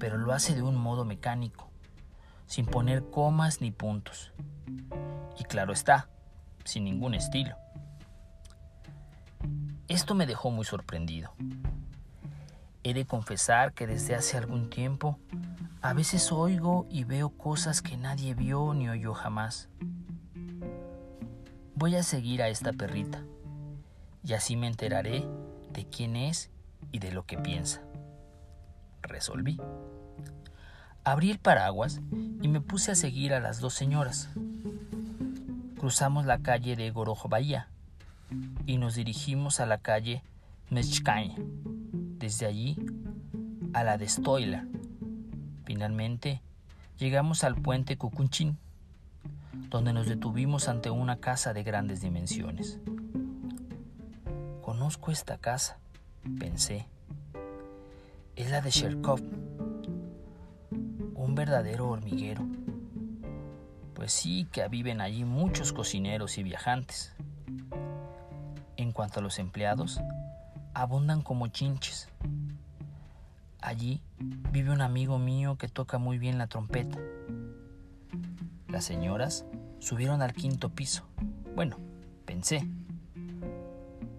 Pero 0.00 0.18
lo 0.18 0.32
hace 0.32 0.56
de 0.56 0.62
un 0.62 0.74
modo 0.74 1.04
mecánico, 1.04 1.70
sin 2.46 2.66
poner 2.66 3.04
comas 3.10 3.60
ni 3.60 3.70
puntos. 3.70 4.32
Y 5.38 5.44
claro 5.44 5.72
está, 5.72 6.08
sin 6.64 6.84
ningún 6.84 7.14
estilo. 7.14 7.56
Esto 9.88 10.14
me 10.14 10.26
dejó 10.26 10.50
muy 10.50 10.64
sorprendido. 10.64 11.32
He 12.82 12.94
de 12.94 13.04
confesar 13.04 13.72
que 13.72 13.86
desde 13.86 14.14
hace 14.14 14.36
algún 14.36 14.70
tiempo 14.70 15.18
a 15.82 15.92
veces 15.92 16.32
oigo 16.32 16.86
y 16.90 17.04
veo 17.04 17.30
cosas 17.30 17.82
que 17.82 17.96
nadie 17.96 18.34
vio 18.34 18.74
ni 18.74 18.88
oyó 18.88 19.14
jamás. 19.14 19.68
Voy 21.74 21.94
a 21.96 22.02
seguir 22.02 22.42
a 22.42 22.48
esta 22.48 22.72
perrita 22.72 23.22
y 24.24 24.32
así 24.32 24.56
me 24.56 24.66
enteraré 24.66 25.24
de 25.72 25.86
quién 25.86 26.16
es 26.16 26.50
y 26.90 26.98
de 26.98 27.12
lo 27.12 27.26
que 27.26 27.38
piensa. 27.38 27.82
Resolví. 29.02 29.60
Abrí 31.06 31.30
el 31.30 31.38
paraguas 31.38 32.00
y 32.42 32.48
me 32.48 32.60
puse 32.60 32.90
a 32.90 32.96
seguir 32.96 33.32
a 33.32 33.38
las 33.38 33.60
dos 33.60 33.74
señoras. 33.74 34.28
Cruzamos 35.78 36.26
la 36.26 36.38
calle 36.38 36.74
de 36.74 36.90
Gorojo 36.90 37.28
Bahía 37.28 37.68
y 38.66 38.78
nos 38.78 38.96
dirigimos 38.96 39.60
a 39.60 39.66
la 39.66 39.78
calle 39.78 40.24
Mechcaña. 40.68 41.36
Desde 41.38 42.46
allí 42.46 42.76
a 43.72 43.84
la 43.84 43.98
de 43.98 44.08
Stoiler. 44.08 44.66
Finalmente 45.64 46.42
llegamos 46.98 47.44
al 47.44 47.54
puente 47.54 47.96
Cucunchín, 47.96 48.58
donde 49.70 49.92
nos 49.92 50.08
detuvimos 50.08 50.66
ante 50.66 50.90
una 50.90 51.18
casa 51.18 51.54
de 51.54 51.62
grandes 51.62 52.00
dimensiones. 52.00 52.80
Conozco 54.60 55.12
esta 55.12 55.38
casa, 55.38 55.78
pensé. 56.40 56.88
Es 58.34 58.50
la 58.50 58.60
de 58.60 58.70
Sherkov, 58.70 59.20
un 61.26 61.34
verdadero 61.34 61.88
hormiguero. 61.88 62.46
Pues 63.94 64.12
sí 64.12 64.46
que 64.52 64.66
viven 64.68 65.00
allí 65.00 65.24
muchos 65.24 65.72
cocineros 65.72 66.38
y 66.38 66.44
viajantes. 66.44 67.14
En 68.76 68.92
cuanto 68.92 69.18
a 69.18 69.22
los 69.22 69.40
empleados, 69.40 70.00
abundan 70.72 71.22
como 71.22 71.48
chinches. 71.48 72.08
Allí 73.60 74.00
vive 74.52 74.70
un 74.70 74.80
amigo 74.80 75.18
mío 75.18 75.58
que 75.58 75.66
toca 75.66 75.98
muy 75.98 76.18
bien 76.18 76.38
la 76.38 76.46
trompeta. 76.46 76.98
Las 78.68 78.84
señoras 78.84 79.44
subieron 79.80 80.22
al 80.22 80.32
quinto 80.32 80.68
piso. 80.68 81.08
Bueno, 81.56 81.76
pensé. 82.24 82.68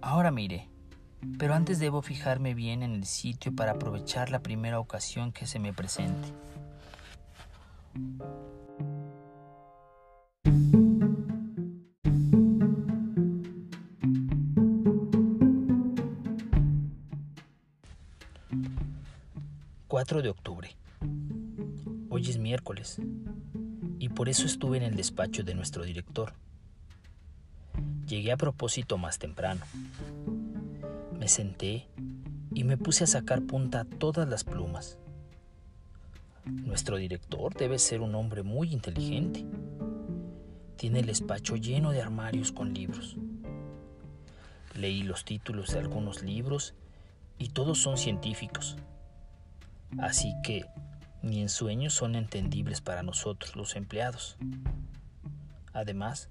Ahora 0.02 0.32
me 0.32 0.42
iré, 0.42 0.68
pero 1.40 1.54
antes 1.54 1.80
debo 1.80 2.02
fijarme 2.02 2.54
bien 2.54 2.84
en 2.84 2.96
el 2.96 3.06
sitio 3.06 3.56
para 3.56 3.74
aprovechar 3.74 4.30
la 4.30 4.40
primera 4.40 4.80
ocasión 4.80 5.32
que 5.32 5.48
se 5.48 5.60
me 5.60 5.72
presente. 5.72 6.34
...4 19.88 20.22
de 20.22 20.30
octubre... 20.30 20.76
...hoy 22.10 22.30
es 22.30 22.38
miércoles... 22.38 23.02
...y 23.98 24.10
por 24.10 24.30
eso 24.30 24.46
estuve 24.46 24.78
en 24.78 24.84
el 24.84 24.96
despacho 24.96 25.44
de 25.44 25.56
nuestro 25.56 25.84
director... 25.84 26.34
...llegué 28.06 28.32
a 28.32 28.38
propósito 28.38 28.98
más 28.98 29.18
temprano... 29.18 29.62
...me 31.18 31.28
senté... 31.28 31.88
...y 32.54 32.64
me 32.64 32.78
puse 32.78 33.06
a 33.06 33.08
sacar 33.08 33.42
punta 33.42 33.86
todas 33.86 34.30
las 34.30 34.44
plumas... 34.44 35.00
Nuestro 36.50 36.98
director 36.98 37.54
debe 37.54 37.78
ser 37.78 38.02
un 38.02 38.16
hombre 38.16 38.44
muy 38.44 38.72
inteligente. 38.72 39.46
Tiene 40.78 41.00
el 41.00 41.08
despacho 41.08 41.56
lleno 41.56 41.92
de 41.92 42.02
armarios 42.02 42.52
con 42.52 42.74
libros. 42.74 43.18
Leí 44.76 45.04
los 45.04 45.26
títulos 45.26 45.74
de 45.74 45.80
algunos 45.80 46.24
libros 46.24 46.74
y 47.38 47.50
todos 47.50 47.80
son 47.80 47.98
científicos. 47.98 48.78
Así 49.98 50.34
que 50.44 50.66
ni 51.22 51.42
en 51.42 51.50
sueños 51.50 51.94
son 51.94 52.16
entendibles 52.16 52.80
para 52.80 53.04
nosotros 53.04 53.56
los 53.56 53.76
empleados. 53.76 54.38
Además, 55.74 56.30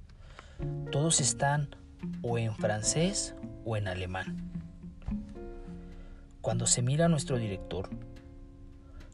todos 0.93 1.21
están 1.21 1.77
o 2.23 2.39
en 2.39 2.55
francés 2.55 3.35
o 3.65 3.77
en 3.77 3.89
alemán. 3.89 4.51
Cuando 6.41 6.67
se 6.67 6.81
mira 6.81 7.07
a 7.07 7.09
nuestro 7.09 7.39
director, 7.39 7.91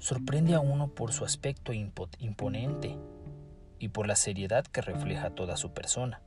sorprende 0.02 0.54
a 0.54 0.58
uno 0.58 0.88
por 0.88 1.12
su 1.12 1.24
aspecto 1.24 1.72
imponente 1.72 2.98
y 3.78 3.90
por 3.90 4.08
la 4.08 4.16
seriedad 4.16 4.66
que 4.66 4.80
refleja 4.80 5.30
toda 5.30 5.56
su 5.56 5.72
persona. 5.72 6.20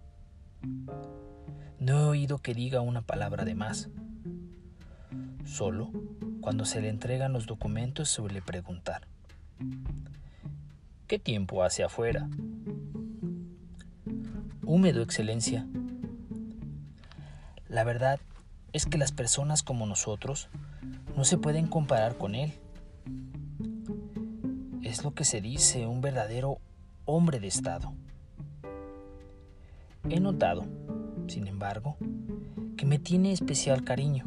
No 1.77 1.99
he 1.99 2.03
oído 2.05 2.37
que 2.37 2.53
diga 2.53 2.79
una 2.79 3.01
palabra 3.01 3.43
de 3.43 3.53
más. 3.53 3.89
Solo 5.43 5.91
cuando 6.39 6.63
se 6.63 6.79
le 6.79 6.87
entregan 6.87 7.33
los 7.33 7.47
documentos 7.47 8.07
suele 8.07 8.41
preguntar, 8.41 9.09
¿qué 11.07 11.19
tiempo 11.19 11.61
hace 11.61 11.83
afuera? 11.83 12.29
Húmedo, 14.63 15.01
Excelencia. 15.01 15.67
La 17.67 17.83
verdad 17.83 18.21
es 18.71 18.85
que 18.85 18.97
las 18.97 19.11
personas 19.11 19.63
como 19.63 19.85
nosotros 19.85 20.47
no 21.17 21.25
se 21.25 21.37
pueden 21.37 21.67
comparar 21.67 22.17
con 22.17 22.35
él 22.35 22.53
es 24.95 25.03
lo 25.03 25.13
que 25.13 25.25
se 25.25 25.41
dice 25.41 25.87
un 25.87 25.99
verdadero 25.99 26.61
hombre 27.03 27.41
de 27.41 27.47
Estado. 27.47 27.93
He 30.09 30.21
notado, 30.21 30.65
sin 31.27 31.47
embargo, 31.47 31.97
que 32.77 32.85
me 32.85 32.97
tiene 32.97 33.33
especial 33.33 33.83
cariño. 33.83 34.25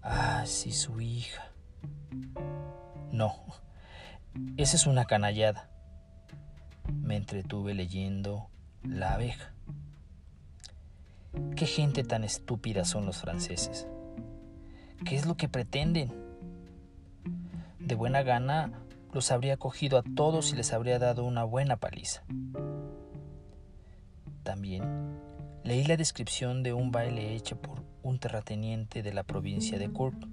Ah, 0.00 0.44
sí, 0.46 0.70
su 0.70 1.00
hija. 1.00 1.50
No, 3.10 3.34
esa 4.56 4.76
es 4.76 4.86
una 4.86 5.06
canallada. 5.06 5.68
Me 7.02 7.16
entretuve 7.16 7.74
leyendo 7.74 8.48
La 8.84 9.14
abeja. 9.14 9.52
¿Qué 11.56 11.66
gente 11.66 12.04
tan 12.04 12.22
estúpida 12.22 12.84
son 12.84 13.06
los 13.06 13.16
franceses? 13.16 13.88
¿Qué 15.04 15.16
es 15.16 15.26
lo 15.26 15.36
que 15.36 15.48
pretenden? 15.48 16.29
De 17.90 17.96
buena 17.96 18.22
gana 18.22 18.70
los 19.12 19.32
habría 19.32 19.56
cogido 19.56 19.98
a 19.98 20.04
todos 20.04 20.52
y 20.52 20.56
les 20.56 20.72
habría 20.72 21.00
dado 21.00 21.24
una 21.24 21.42
buena 21.42 21.76
paliza. 21.76 22.22
También 24.44 25.18
leí 25.64 25.84
la 25.84 25.96
descripción 25.96 26.62
de 26.62 26.72
un 26.72 26.92
baile 26.92 27.34
hecho 27.34 27.60
por 27.60 27.82
un 28.04 28.20
terrateniente 28.20 29.02
de 29.02 29.12
la 29.12 29.24
provincia 29.24 29.76
de 29.76 29.90
Kurt. 29.90 30.24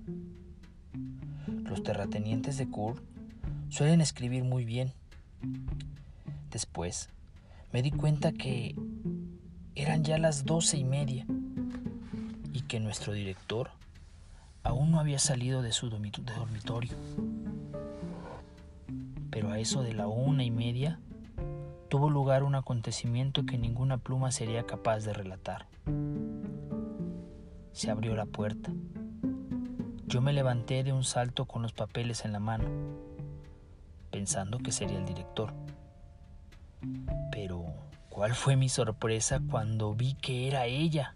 Los 1.48 1.82
terratenientes 1.82 2.60
de 2.60 2.70
Kurt 2.70 3.04
suelen 3.70 4.02
escribir 4.02 4.44
muy 4.44 4.64
bien. 4.64 4.94
Después 6.52 7.10
me 7.74 7.82
di 7.82 7.90
cuenta 7.90 8.34
que 8.34 8.76
eran 9.74 10.04
ya 10.04 10.20
las 10.20 10.46
doce 10.46 10.78
y 10.78 10.84
media 10.84 11.26
y 12.54 12.62
que 12.62 12.80
nuestro 12.80 13.14
director 13.14 13.72
aún 14.68 14.92
no 14.92 15.00
había 15.00 15.20
salido 15.20 15.62
de 15.62 15.72
su 15.72 15.90
dormitorio 15.90 16.96
pero 19.38 19.52
a 19.52 19.60
eso 19.60 19.84
de 19.84 19.94
la 19.94 20.08
una 20.08 20.44
y 20.44 20.50
media 20.50 21.00
tuvo 21.90 22.10
lugar 22.10 22.42
un 22.42 22.56
acontecimiento 22.56 23.46
que 23.46 23.60
ninguna 23.60 24.00
pluma 24.00 24.32
sería 24.32 24.66
capaz 24.66 25.02
de 25.02 25.14
relatar. 25.14 25.68
Se 27.72 27.92
abrió 27.92 28.16
la 28.16 28.26
puerta. 28.26 28.72
Yo 30.08 30.22
me 30.22 30.34
levanté 30.34 30.84
de 30.84 30.92
un 30.92 31.04
salto 31.04 31.46
con 31.46 31.62
los 31.62 31.72
papeles 31.74 32.26
en 32.26 32.32
la 32.32 32.40
mano, 32.40 32.66
pensando 34.10 34.58
que 34.58 34.72
sería 34.72 34.98
el 34.98 35.06
director. 35.06 35.54
Pero, 37.32 37.64
¿cuál 38.10 38.34
fue 38.34 38.56
mi 38.56 38.70
sorpresa 38.70 39.40
cuando 39.52 39.94
vi 39.94 40.16
que 40.16 40.48
era 40.48 40.66
ella? 40.66 41.16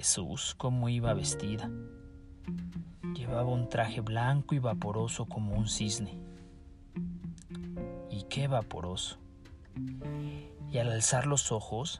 Jesús, 0.00 0.54
cómo 0.56 0.88
iba 0.88 1.14
vestida. 1.14 1.70
Llevaba 3.14 3.50
un 3.50 3.68
traje 3.68 4.00
blanco 4.00 4.54
y 4.54 4.58
vaporoso 4.58 5.26
como 5.26 5.56
un 5.56 5.68
cisne 5.68 6.30
qué 8.30 8.48
vaporoso. 8.48 9.18
Y 10.72 10.78
al 10.78 10.90
alzar 10.90 11.26
los 11.26 11.52
ojos, 11.52 11.98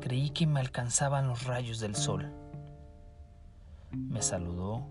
creí 0.00 0.30
que 0.30 0.46
me 0.46 0.60
alcanzaban 0.60 1.26
los 1.28 1.44
rayos 1.44 1.80
del 1.80 1.96
sol. 1.96 2.32
Me 3.90 4.22
saludó 4.22 4.86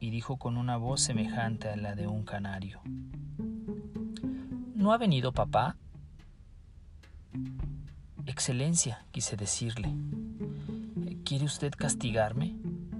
y 0.00 0.10
dijo 0.10 0.36
con 0.36 0.58
una 0.58 0.76
voz 0.76 1.00
semejante 1.00 1.68
a 1.68 1.76
la 1.76 1.94
de 1.94 2.06
un 2.06 2.24
canario. 2.24 2.80
¿No 4.74 4.92
ha 4.92 4.98
venido 4.98 5.32
papá? 5.32 5.76
Excelencia, 8.26 9.04
quise 9.12 9.36
decirle. 9.36 9.94
¿Quiere 11.28 11.44
usted 11.44 11.74
castigarme? 11.76 12.56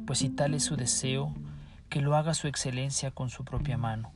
Pues 0.07 0.19
si 0.19 0.29
tal 0.29 0.53
es 0.53 0.63
su 0.63 0.77
deseo, 0.77 1.33
que 1.89 2.03
lo 2.03 2.15
haga 2.15 2.35
su 2.35 2.47
excelencia 2.47 3.11
con 3.11 3.31
su 3.31 3.43
propia 3.43 3.79
mano. 3.79 4.13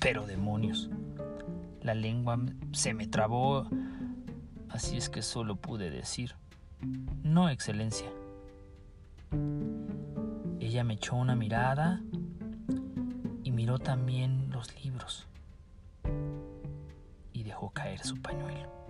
Pero 0.00 0.26
demonios, 0.26 0.90
la 1.80 1.94
lengua 1.94 2.40
se 2.72 2.92
me 2.92 3.06
trabó, 3.06 3.68
así 4.68 4.96
es 4.96 5.08
que 5.08 5.22
solo 5.22 5.54
pude 5.54 5.90
decir, 5.90 6.34
no, 7.22 7.48
excelencia. 7.50 8.10
Ella 10.58 10.82
me 10.82 10.94
echó 10.94 11.14
una 11.14 11.36
mirada 11.36 12.02
y 13.44 13.52
miró 13.52 13.78
también 13.78 14.50
los 14.50 14.74
libros 14.82 15.28
y 17.32 17.44
dejó 17.44 17.70
caer 17.70 18.00
su 18.00 18.20
pañuelo. 18.20 18.81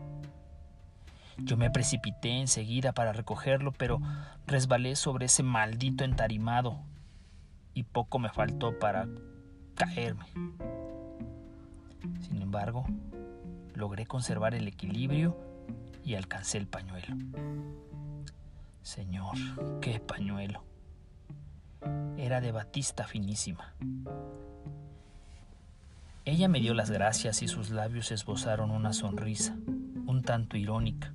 Yo 1.38 1.56
me 1.56 1.70
precipité 1.70 2.40
enseguida 2.40 2.92
para 2.92 3.12
recogerlo, 3.12 3.72
pero 3.72 4.00
resbalé 4.46 4.96
sobre 4.96 5.26
ese 5.26 5.42
maldito 5.42 6.04
entarimado 6.04 6.80
y 7.74 7.84
poco 7.84 8.18
me 8.18 8.28
faltó 8.28 8.78
para 8.78 9.08
caerme. 9.74 10.26
Sin 12.20 12.42
embargo, 12.42 12.86
logré 13.74 14.06
conservar 14.06 14.54
el 14.54 14.68
equilibrio 14.68 15.36
y 16.04 16.14
alcancé 16.14 16.58
el 16.58 16.66
pañuelo. 16.66 17.16
Señor, 18.82 19.36
qué 19.80 20.00
pañuelo. 20.00 20.64
Era 22.16 22.40
de 22.40 22.52
batista 22.52 23.06
finísima. 23.06 23.74
Ella 26.24 26.48
me 26.48 26.60
dio 26.60 26.74
las 26.74 26.90
gracias 26.90 27.42
y 27.42 27.48
sus 27.48 27.70
labios 27.70 28.12
esbozaron 28.12 28.70
una 28.70 28.92
sonrisa, 28.92 29.56
un 30.06 30.22
tanto 30.22 30.56
irónica. 30.56 31.12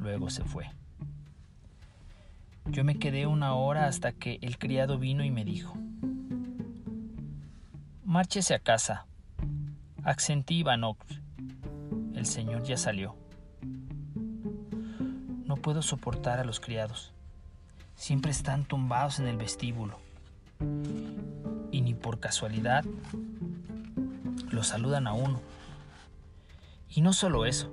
Luego 0.00 0.30
se 0.30 0.44
fue. 0.44 0.64
Yo 2.64 2.84
me 2.84 2.98
quedé 2.98 3.26
una 3.26 3.52
hora 3.54 3.86
hasta 3.86 4.12
que 4.12 4.38
el 4.40 4.58
criado 4.58 4.98
vino 4.98 5.24
y 5.24 5.30
me 5.30 5.44
dijo, 5.44 5.74
Márchese 8.02 8.54
a 8.54 8.58
casa, 8.60 9.06
Accentí 10.02 10.60
Ivanov. 10.60 10.96
El 12.14 12.24
señor 12.24 12.62
ya 12.62 12.78
salió. 12.78 13.14
No 15.44 15.56
puedo 15.56 15.82
soportar 15.82 16.40
a 16.40 16.44
los 16.44 16.60
criados. 16.60 17.12
siempre 17.94 18.30
están 18.30 18.64
tumbados 18.64 19.20
en 19.20 19.26
el 19.26 19.36
vestíbulo. 19.36 19.98
Y 21.70 21.82
ni 21.82 21.92
por 21.92 22.20
casualidad 22.20 22.84
lo 24.50 24.62
saludan 24.64 25.06
a 25.06 25.12
uno. 25.12 25.42
Y 26.88 27.02
no 27.02 27.12
solo 27.12 27.44
eso, 27.44 27.70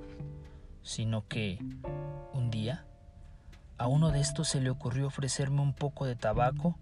sino 0.87 1.27
que 1.27 1.59
un 2.33 2.49
día 2.49 2.85
a 3.77 3.87
uno 3.87 4.09
de 4.11 4.21
estos 4.21 4.47
se 4.47 4.61
le 4.61 4.69
ocurrió 4.69 5.07
ofrecerme 5.07 5.59
un 5.59 5.73
poco 5.73 6.05
de 6.05 6.15
tabaco 6.15 6.79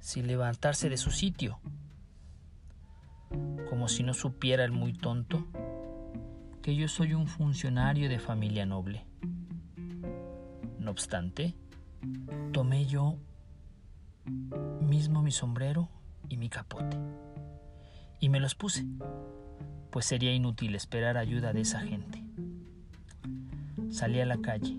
sin 0.00 0.26
levantarse 0.26 0.88
de 0.88 0.96
su 0.96 1.10
sitio, 1.10 1.60
como 3.68 3.88
si 3.88 4.02
no 4.02 4.14
supiera 4.14 4.64
el 4.64 4.72
muy 4.72 4.94
tonto 4.94 5.46
que 6.62 6.74
yo 6.74 6.88
soy 6.88 7.12
un 7.12 7.26
funcionario 7.28 8.08
de 8.08 8.18
familia 8.18 8.64
noble. 8.64 9.04
No 10.78 10.90
obstante, 10.90 11.54
tomé 12.52 12.86
yo 12.86 13.18
mismo 14.80 15.22
mi 15.22 15.30
sombrero 15.30 15.90
y 16.30 16.38
mi 16.38 16.48
capote 16.48 16.96
y 18.18 18.30
me 18.30 18.40
los 18.40 18.54
puse, 18.54 18.86
pues 19.90 20.06
sería 20.06 20.32
inútil 20.32 20.74
esperar 20.74 21.18
ayuda 21.18 21.52
de 21.52 21.60
esa 21.60 21.80
gente. 21.80 22.25
Salí 23.96 24.20
a 24.20 24.26
la 24.26 24.36
calle. 24.36 24.78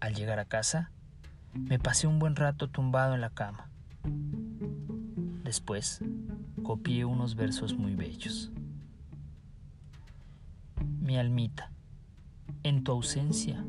Al 0.00 0.12
llegar 0.12 0.40
a 0.40 0.46
casa, 0.46 0.90
me 1.54 1.78
pasé 1.78 2.08
un 2.08 2.18
buen 2.18 2.34
rato 2.34 2.66
tumbado 2.66 3.14
en 3.14 3.20
la 3.20 3.30
cama. 3.30 3.70
Después, 5.44 6.00
copié 6.64 7.04
unos 7.04 7.36
versos 7.36 7.74
muy 7.74 7.94
bellos. 7.94 8.50
Mi 11.00 11.18
almita, 11.18 11.70
en 12.64 12.82
tu 12.82 12.90
ausencia, 12.90 13.64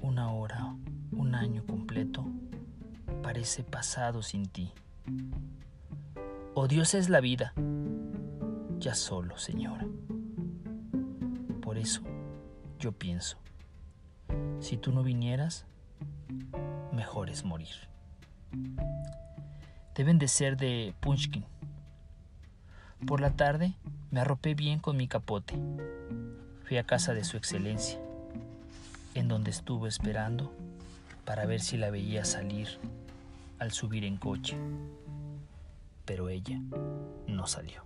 una 0.00 0.32
hora, 0.32 0.74
un 1.12 1.34
año 1.34 1.62
completo, 1.66 2.24
parece 3.22 3.64
pasado 3.64 4.22
sin 4.22 4.46
ti. 4.46 4.72
Oh 6.54 6.68
Dios 6.68 6.94
es 6.94 7.10
la 7.10 7.20
vida, 7.20 7.52
ya 8.78 8.94
solo, 8.94 9.36
Señora. 9.36 9.86
Por 11.60 11.76
eso 11.76 12.00
yo 12.78 12.92
pienso, 12.92 13.38
si 14.60 14.76
tú 14.76 14.92
no 14.92 15.02
vinieras, 15.02 15.66
mejor 16.92 17.30
es 17.30 17.44
morir. 17.44 17.74
Deben 19.94 20.18
de 20.18 20.28
ser 20.28 20.56
de 20.56 20.94
Punchkin. 21.00 21.44
Por 23.06 23.20
la 23.20 23.30
tarde 23.30 23.74
me 24.10 24.20
arropé 24.20 24.54
bien 24.54 24.78
con 24.78 24.96
mi 24.96 25.08
capote. 25.08 25.54
Fui 26.64 26.76
a 26.76 26.84
casa 26.84 27.14
de 27.14 27.24
su 27.24 27.36
excelencia, 27.36 27.98
en 29.14 29.28
donde 29.28 29.50
estuvo 29.50 29.86
esperando 29.86 30.52
para 31.24 31.46
ver 31.46 31.60
si 31.60 31.76
la 31.76 31.90
veía 31.90 32.24
salir 32.24 32.78
al 33.58 33.72
subir 33.72 34.04
en 34.04 34.16
coche 34.16 34.56
pero 36.06 36.28
ella 36.30 36.58
no 37.26 37.46
salió. 37.46 37.84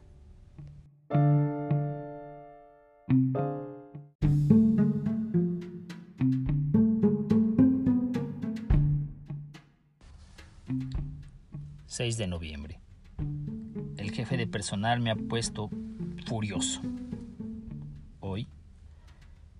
...6 12.01 12.17
de 12.17 12.27
noviembre... 12.29 12.81
...el 13.99 14.11
jefe 14.13 14.39
de 14.39 14.47
personal 14.47 15.01
me 15.01 15.11
ha 15.11 15.17
puesto 15.17 15.69
furioso... 16.25 16.81
...hoy... 18.21 18.49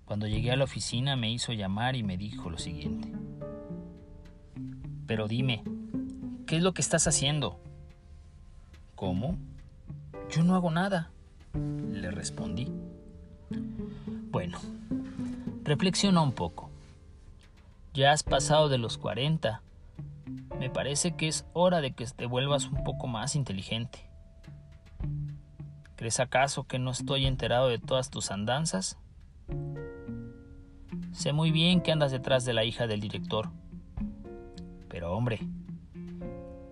...cuando 0.05 0.25
llegué 0.25 0.49
a 0.49 0.55
la 0.55 0.63
oficina 0.63 1.15
me 1.15 1.31
hizo 1.31 1.53
llamar 1.53 1.95
y 1.95 2.01
me 2.01 2.17
dijo 2.17 2.49
lo 2.49 2.57
siguiente... 2.57 3.13
...pero 5.05 5.27
dime... 5.27 5.63
¿Qué 6.47 6.57
es 6.57 6.63
lo 6.63 6.73
que 6.73 6.81
estás 6.81 7.05
haciendo? 7.05 7.59
¿Cómo? 8.95 9.37
Yo 10.31 10.43
no 10.43 10.55
hago 10.55 10.71
nada, 10.71 11.11
le 11.53 12.09
respondí. 12.09 12.71
Bueno, 14.31 14.57
reflexiona 15.63 16.21
un 16.21 16.31
poco. 16.31 16.71
Ya 17.93 18.13
has 18.13 18.23
pasado 18.23 18.67
de 18.67 18.79
los 18.79 18.97
40. 18.97 19.61
Me 20.61 20.69
parece 20.69 21.15
que 21.15 21.27
es 21.27 21.47
hora 21.53 21.81
de 21.81 21.93
que 21.93 22.05
te 22.05 22.27
vuelvas 22.27 22.67
un 22.67 22.83
poco 22.83 23.07
más 23.07 23.35
inteligente. 23.35 24.07
¿Crees 25.95 26.19
acaso 26.19 26.65
que 26.65 26.77
no 26.77 26.91
estoy 26.91 27.25
enterado 27.25 27.67
de 27.67 27.79
todas 27.79 28.11
tus 28.11 28.29
andanzas? 28.29 28.99
Sé 31.13 31.33
muy 31.33 31.49
bien 31.49 31.81
que 31.81 31.91
andas 31.91 32.11
detrás 32.11 32.45
de 32.45 32.53
la 32.53 32.63
hija 32.63 32.85
del 32.85 32.99
director. 32.99 33.49
Pero 34.87 35.17
hombre, 35.17 35.39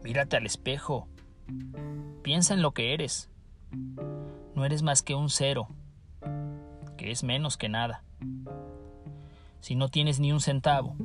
mírate 0.03 0.37
al 0.37 0.45
espejo 0.45 1.07
Piensa 2.21 2.53
en 2.53 2.61
lo 2.61 2.73
que 2.73 2.93
eres. 2.93 3.31
No 4.53 4.65
eres 4.65 4.83
más 4.83 5.01
que 5.01 5.15
un 5.15 5.31
cero, 5.31 5.67
que 6.95 7.09
es 7.09 7.23
menos 7.23 7.57
que 7.57 7.69
nada. 7.69 8.03
Si 9.61 9.73
no 9.73 9.89
tienes 9.89 10.19
ni 10.19 10.31
un 10.31 10.41
centavo. 10.41 10.95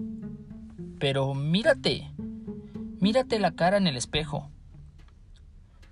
Pero 0.98 1.32
mírate, 1.32 2.12
mírate 3.04 3.38
la 3.38 3.50
cara 3.50 3.76
en 3.76 3.86
el 3.86 3.98
espejo. 3.98 4.48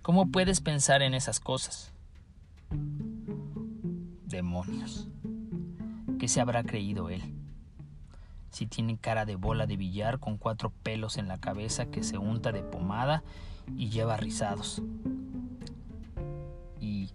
¿Cómo 0.01 0.31
puedes 0.31 0.63
pensar 0.63 1.03
en 1.03 1.13
esas 1.13 1.41
cosas? 1.41 1.93
Demonios. 4.25 5.09
¿Qué 6.19 6.27
se 6.27 6.41
habrá 6.41 6.65
creído 6.65 7.11
él? 7.11 7.21
Si 8.49 8.67
tiene 8.67 8.97
cara 8.97 9.27
de 9.27 9.37
bola 9.37 9.67
de 9.67 9.77
billar 9.77 10.21
con 10.21 10.39
cuatro 10.39 10.73
pelos 10.83 11.19
en 11.19 11.29
la 11.29 11.37
cabeza 11.37 11.85
que 11.85 12.03
se 12.03 12.17
unta 12.17 12.51
de 12.51 12.63
pomada 12.63 13.23
y 13.77 13.91
lleva 13.91 14.17
rizados. 14.17 14.81
Y 16.81 17.11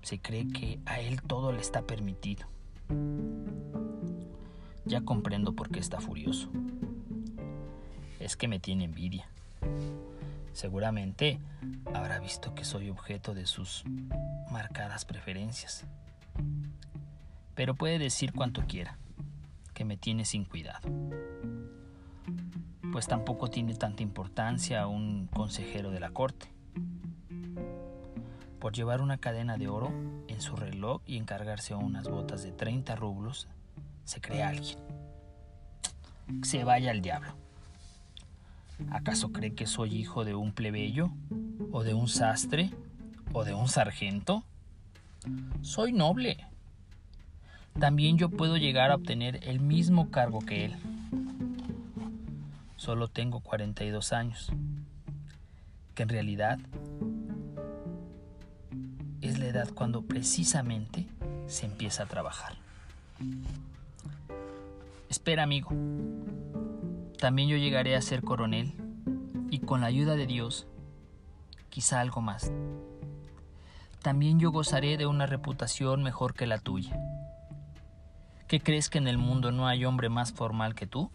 se 0.00 0.18
cree 0.18 0.48
que 0.48 0.80
a 0.86 0.98
él 1.00 1.20
todo 1.20 1.52
le 1.52 1.60
está 1.60 1.82
permitido. 1.82 2.46
Ya 4.86 5.02
comprendo 5.02 5.52
por 5.52 5.68
qué 5.68 5.78
está 5.78 6.00
furioso. 6.00 6.48
Es 8.26 8.36
que 8.36 8.48
me 8.48 8.58
tiene 8.58 8.84
envidia. 8.84 9.28
Seguramente 10.52 11.38
habrá 11.94 12.18
visto 12.18 12.56
que 12.56 12.64
soy 12.64 12.90
objeto 12.90 13.34
de 13.34 13.46
sus 13.46 13.84
marcadas 14.50 15.04
preferencias. 15.04 15.84
Pero 17.54 17.76
puede 17.76 18.00
decir 18.00 18.32
cuanto 18.32 18.66
quiera, 18.66 18.98
que 19.74 19.84
me 19.84 19.96
tiene 19.96 20.24
sin 20.24 20.44
cuidado 20.44 20.80
pues 22.96 23.08
tampoco 23.08 23.50
tiene 23.50 23.74
tanta 23.74 24.02
importancia 24.02 24.86
un 24.86 25.26
consejero 25.26 25.90
de 25.90 26.00
la 26.00 26.08
corte. 26.08 26.50
Por 28.58 28.72
llevar 28.72 29.02
una 29.02 29.18
cadena 29.18 29.58
de 29.58 29.68
oro 29.68 29.92
en 30.28 30.40
su 30.40 30.56
reloj 30.56 31.02
y 31.04 31.18
encargarse 31.18 31.74
a 31.74 31.76
unas 31.76 32.08
botas 32.08 32.42
de 32.42 32.52
30 32.52 32.96
rublos, 32.96 33.48
se 34.04 34.22
cree 34.22 34.42
alguien. 34.42 34.78
Se 36.42 36.64
vaya 36.64 36.90
al 36.90 37.02
diablo. 37.02 37.45
¿Acaso 38.90 39.32
cree 39.32 39.54
que 39.54 39.66
soy 39.66 39.94
hijo 39.94 40.24
de 40.24 40.34
un 40.34 40.52
plebeyo? 40.52 41.10
¿O 41.72 41.82
de 41.82 41.94
un 41.94 42.08
sastre? 42.08 42.70
¿O 43.32 43.44
de 43.44 43.54
un 43.54 43.68
sargento? 43.68 44.44
Soy 45.62 45.92
noble. 45.92 46.38
También 47.78 48.16
yo 48.16 48.30
puedo 48.30 48.56
llegar 48.56 48.90
a 48.90 48.94
obtener 48.94 49.40
el 49.42 49.60
mismo 49.60 50.10
cargo 50.10 50.40
que 50.40 50.66
él. 50.66 50.76
Solo 52.76 53.08
tengo 53.08 53.40
42 53.40 54.12
años, 54.12 54.52
que 55.94 56.02
en 56.02 56.08
realidad 56.08 56.58
es 59.20 59.38
la 59.38 59.46
edad 59.46 59.68
cuando 59.74 60.02
precisamente 60.02 61.06
se 61.46 61.66
empieza 61.66 62.04
a 62.04 62.06
trabajar. 62.06 62.54
Espera 65.08 65.42
amigo, 65.42 65.70
también 67.18 67.48
yo 67.48 67.56
llegaré 67.56 67.96
a 67.96 68.02
ser 68.02 68.22
coronel 68.22 68.74
y 69.50 69.60
con 69.60 69.80
la 69.80 69.86
ayuda 69.86 70.16
de 70.16 70.26
Dios, 70.26 70.66
quizá 71.70 72.00
algo 72.00 72.20
más. 72.20 72.52
También 74.02 74.38
yo 74.38 74.50
gozaré 74.52 74.96
de 74.96 75.06
una 75.06 75.26
reputación 75.26 76.02
mejor 76.02 76.34
que 76.34 76.46
la 76.46 76.58
tuya. 76.58 76.98
¿Qué 78.46 78.60
crees 78.60 78.88
que 78.88 78.98
en 78.98 79.08
el 79.08 79.18
mundo 79.18 79.50
no 79.50 79.66
hay 79.66 79.84
hombre 79.84 80.08
más 80.08 80.32
formal 80.32 80.74
que 80.74 80.86
tú? 80.86 81.10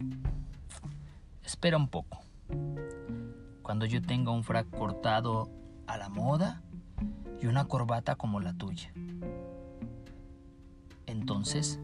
Espera 1.45 1.77
un 1.77 1.87
poco. 1.87 2.19
Cuando 3.61 3.85
yo 3.85 4.01
tenga 4.01 4.31
un 4.31 4.43
frac 4.43 4.69
cortado 4.69 5.49
a 5.87 5.97
la 5.97 6.09
moda 6.09 6.61
y 7.41 7.47
una 7.47 7.65
corbata 7.65 8.15
como 8.15 8.41
la 8.41 8.53
tuya. 8.53 8.91
Entonces, 11.05 11.79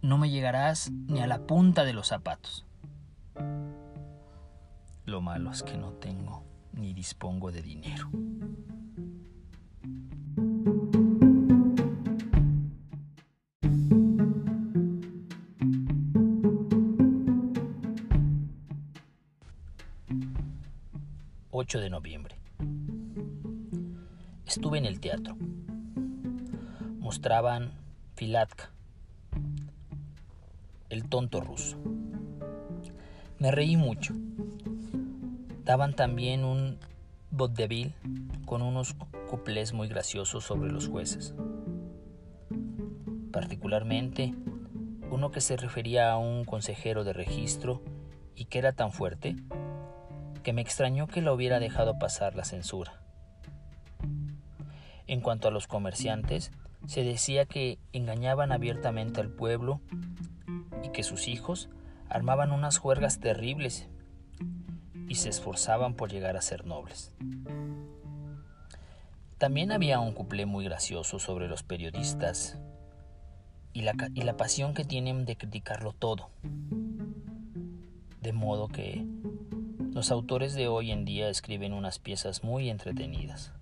no 0.00 0.16
me 0.16 0.30
llegarás 0.30 0.90
ni 0.90 1.20
a 1.20 1.26
la 1.26 1.46
punta 1.46 1.84
de 1.84 1.92
los 1.92 2.08
zapatos. 2.08 2.66
Lo 5.04 5.20
malo 5.20 5.50
es 5.50 5.62
que 5.62 5.76
no 5.76 5.92
tengo 5.94 6.44
ni 6.72 6.94
dispongo 6.94 7.50
de 7.50 7.62
dinero. 7.62 8.08
8 21.54 21.80
de 21.80 21.90
noviembre. 21.90 22.34
Estuve 24.46 24.78
en 24.78 24.84
el 24.84 24.98
teatro. 25.00 25.36
Mostraban 26.98 27.72
Filatka, 28.16 28.70
el 30.88 31.08
tonto 31.08 31.40
ruso. 31.40 31.76
Me 33.38 33.50
reí 33.50 33.76
mucho. 33.76 34.14
Daban 35.64 35.94
también 35.94 36.44
un 36.44 36.78
vaudeville 37.30 37.94
con 38.46 38.62
unos 38.62 38.96
cuplés 39.28 39.72
muy 39.72 39.88
graciosos 39.88 40.44
sobre 40.44 40.72
los 40.72 40.88
jueces. 40.88 41.34
Particularmente 43.30 44.34
uno 45.10 45.30
que 45.30 45.40
se 45.40 45.56
refería 45.56 46.10
a 46.10 46.18
un 46.18 46.44
consejero 46.44 47.04
de 47.04 47.12
registro 47.12 47.80
y 48.34 48.46
que 48.46 48.58
era 48.58 48.72
tan 48.72 48.92
fuerte 48.92 49.36
que 50.42 50.52
me 50.52 50.62
extrañó 50.62 51.06
que 51.06 51.22
lo 51.22 51.32
hubiera 51.32 51.60
dejado 51.60 51.98
pasar 51.98 52.34
la 52.34 52.44
censura. 52.44 53.00
En 55.06 55.20
cuanto 55.20 55.46
a 55.46 55.52
los 55.52 55.68
comerciantes, 55.68 56.50
se 56.86 57.04
decía 57.04 57.44
que 57.44 57.78
engañaban 57.92 58.50
abiertamente 58.50 59.20
al 59.20 59.28
pueblo 59.28 59.80
y 60.82 60.88
que 60.88 61.04
sus 61.04 61.28
hijos 61.28 61.68
armaban 62.08 62.50
unas 62.50 62.78
juergas 62.78 63.20
terribles 63.20 63.88
y 65.08 65.16
se 65.16 65.28
esforzaban 65.28 65.94
por 65.94 66.10
llegar 66.10 66.36
a 66.36 66.42
ser 66.42 66.66
nobles. 66.66 67.12
También 69.38 69.72
había 69.72 69.98
un 70.00 70.12
cuplé 70.12 70.46
muy 70.46 70.64
gracioso 70.64 71.18
sobre 71.18 71.48
los 71.48 71.62
periodistas 71.62 72.58
y 73.72 73.82
la, 73.82 73.94
y 74.14 74.22
la 74.22 74.36
pasión 74.36 74.74
que 74.74 74.84
tienen 74.84 75.24
de 75.24 75.36
criticarlo 75.36 75.92
todo. 75.92 76.30
De 78.20 78.32
modo 78.32 78.68
que 78.68 79.04
los 79.92 80.10
autores 80.10 80.54
de 80.54 80.68
hoy 80.68 80.90
en 80.90 81.04
día 81.04 81.28
escriben 81.28 81.72
unas 81.72 81.98
piezas 81.98 82.44
muy 82.44 82.70
entretenidas. 82.70 83.52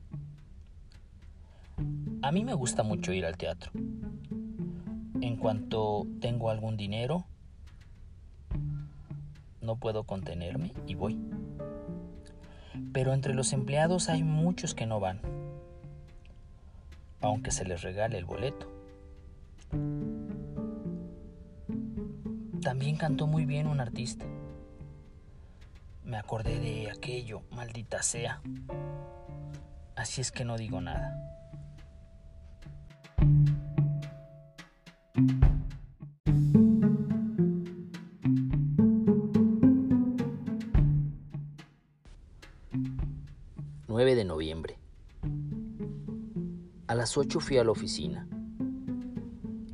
A 2.22 2.30
mí 2.32 2.44
me 2.44 2.54
gusta 2.54 2.82
mucho 2.82 3.12
ir 3.12 3.24
al 3.24 3.38
teatro. 3.38 3.72
En 5.20 5.36
cuanto 5.36 6.06
tengo 6.20 6.50
algún 6.50 6.76
dinero, 6.76 7.24
no 9.60 9.76
puedo 9.76 10.04
contenerme 10.04 10.72
y 10.86 10.94
voy. 10.94 11.18
Pero 12.92 13.12
entre 13.12 13.34
los 13.34 13.52
empleados 13.52 14.08
hay 14.08 14.22
muchos 14.22 14.74
que 14.74 14.86
no 14.86 15.00
van, 15.00 15.20
aunque 17.20 17.50
se 17.50 17.64
les 17.64 17.82
regale 17.82 18.18
el 18.18 18.24
boleto. 18.24 18.66
También 22.62 22.96
cantó 22.96 23.26
muy 23.26 23.46
bien 23.46 23.66
un 23.66 23.80
artista. 23.80 24.24
Me 26.04 26.16
acordé 26.16 26.58
de 26.58 26.90
aquello, 26.90 27.42
maldita 27.50 28.02
sea. 28.02 28.42
Así 29.94 30.20
es 30.20 30.32
que 30.32 30.44
no 30.44 30.56
digo 30.56 30.80
nada. 30.80 31.16
...9 44.00 44.14
de 44.14 44.24
noviembre... 44.24 44.78
A 46.86 46.94
las 46.94 47.18
8 47.18 47.38
fui 47.38 47.58
a 47.58 47.64
la 47.64 47.70
oficina. 47.70 48.26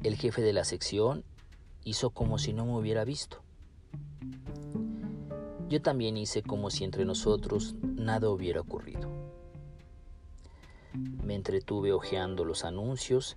El 0.02 0.16
jefe 0.16 0.42
de 0.42 0.52
la 0.52 0.64
sección 0.64 1.22
hizo 1.84 2.10
como 2.10 2.36
si 2.38 2.52
no 2.52 2.66
me 2.66 2.76
hubiera 2.76 3.04
visto. 3.04 3.44
Yo 5.68 5.80
también 5.80 6.16
hice 6.16 6.42
como 6.42 6.70
si 6.70 6.82
entre 6.82 7.04
nosotros 7.04 7.76
nada 7.80 8.28
hubiera 8.28 8.62
ocurrido. 8.62 9.08
Me 11.22 11.36
entretuve 11.36 11.92
hojeando 11.92 12.44
los 12.44 12.64
anuncios 12.64 13.36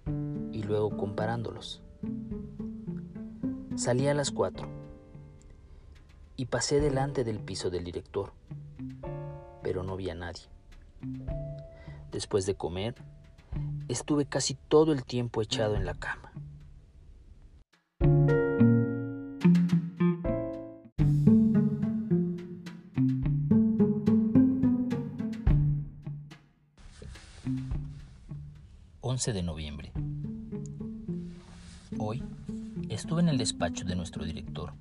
y 0.52 0.64
luego 0.64 0.98
comparándolos. 0.98 1.84
Salí 3.76 4.08
a 4.08 4.16
las 4.16 4.32
cuatro 4.32 4.68
y 6.36 6.48
pasé 6.48 6.80
delante 6.80 7.24
del 7.24 7.40
piso 7.40 7.70
del 7.70 7.84
director, 7.84 8.34
pero 9.62 9.84
no 9.84 9.96
vi 9.96 10.10
a 10.10 10.16
nadie. 10.16 10.50
Después 12.12 12.46
de 12.46 12.56
comer, 12.56 12.96
estuve 13.88 14.26
casi 14.26 14.56
todo 14.56 14.92
el 14.92 15.04
tiempo 15.04 15.42
echado 15.42 15.76
en 15.76 15.86
la 15.86 15.94
cama. 15.94 16.32
11 29.10 29.34
de 29.34 29.42
noviembre. 29.42 29.92
Hoy 31.98 32.24
estuve 32.90 33.22
en 33.22 33.30
el 33.30 33.40
despacho 33.40 33.84
de 33.84 33.96
nuestro 33.96 34.24
director 34.24 34.74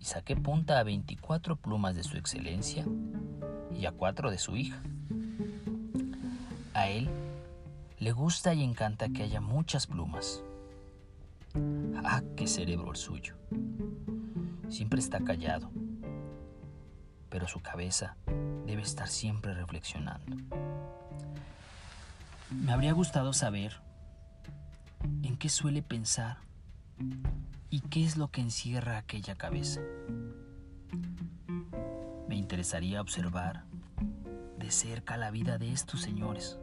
y 0.00 0.04
saqué 0.04 0.34
punta 0.34 0.80
a 0.80 0.82
24 0.82 1.54
plumas 1.54 1.94
de 1.94 2.02
su 2.02 2.16
excelencia 2.16 2.84
y 3.74 3.86
a 3.86 3.92
4 3.92 4.30
de 4.30 4.38
su 4.38 4.56
hija. 4.56 4.80
A 6.74 6.88
él 6.88 7.08
le 7.98 8.12
gusta 8.12 8.52
y 8.54 8.62
encanta 8.62 9.08
que 9.08 9.22
haya 9.22 9.40
muchas 9.40 9.86
plumas. 9.86 10.42
Ah, 12.04 12.22
qué 12.36 12.46
cerebro 12.46 12.90
el 12.90 12.96
suyo. 12.96 13.36
Siempre 14.68 15.00
está 15.00 15.20
callado, 15.20 15.70
pero 17.28 17.46
su 17.46 17.60
cabeza 17.60 18.16
debe 18.66 18.82
estar 18.82 19.08
siempre 19.08 19.54
reflexionando. 19.54 20.36
Me 22.50 22.72
habría 22.72 22.92
gustado 22.92 23.32
saber 23.32 23.80
en 25.22 25.36
qué 25.36 25.48
suele 25.48 25.82
pensar 25.82 26.38
y 27.70 27.80
qué 27.80 28.04
es 28.04 28.16
lo 28.16 28.30
que 28.30 28.40
encierra 28.40 28.98
aquella 28.98 29.34
cabeza. 29.36 29.80
Interesaría 32.54 33.00
observar 33.00 33.64
de 34.60 34.70
cerca 34.70 35.16
la 35.16 35.32
vida 35.32 35.58
de 35.58 35.72
estos 35.72 36.02
señores, 36.02 36.56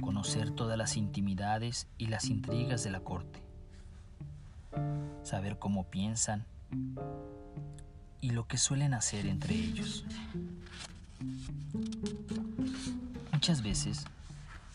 conocer 0.00 0.52
todas 0.52 0.78
las 0.78 0.96
intimidades 0.96 1.86
y 1.98 2.06
las 2.06 2.30
intrigas 2.30 2.82
de 2.82 2.90
la 2.92 3.00
corte, 3.00 3.42
saber 5.22 5.58
cómo 5.58 5.84
piensan 5.90 6.46
y 8.22 8.30
lo 8.30 8.48
que 8.48 8.56
suelen 8.56 8.94
hacer 8.94 9.26
entre 9.26 9.54
ellos. 9.54 10.06
Muchas 13.32 13.62
veces 13.62 14.06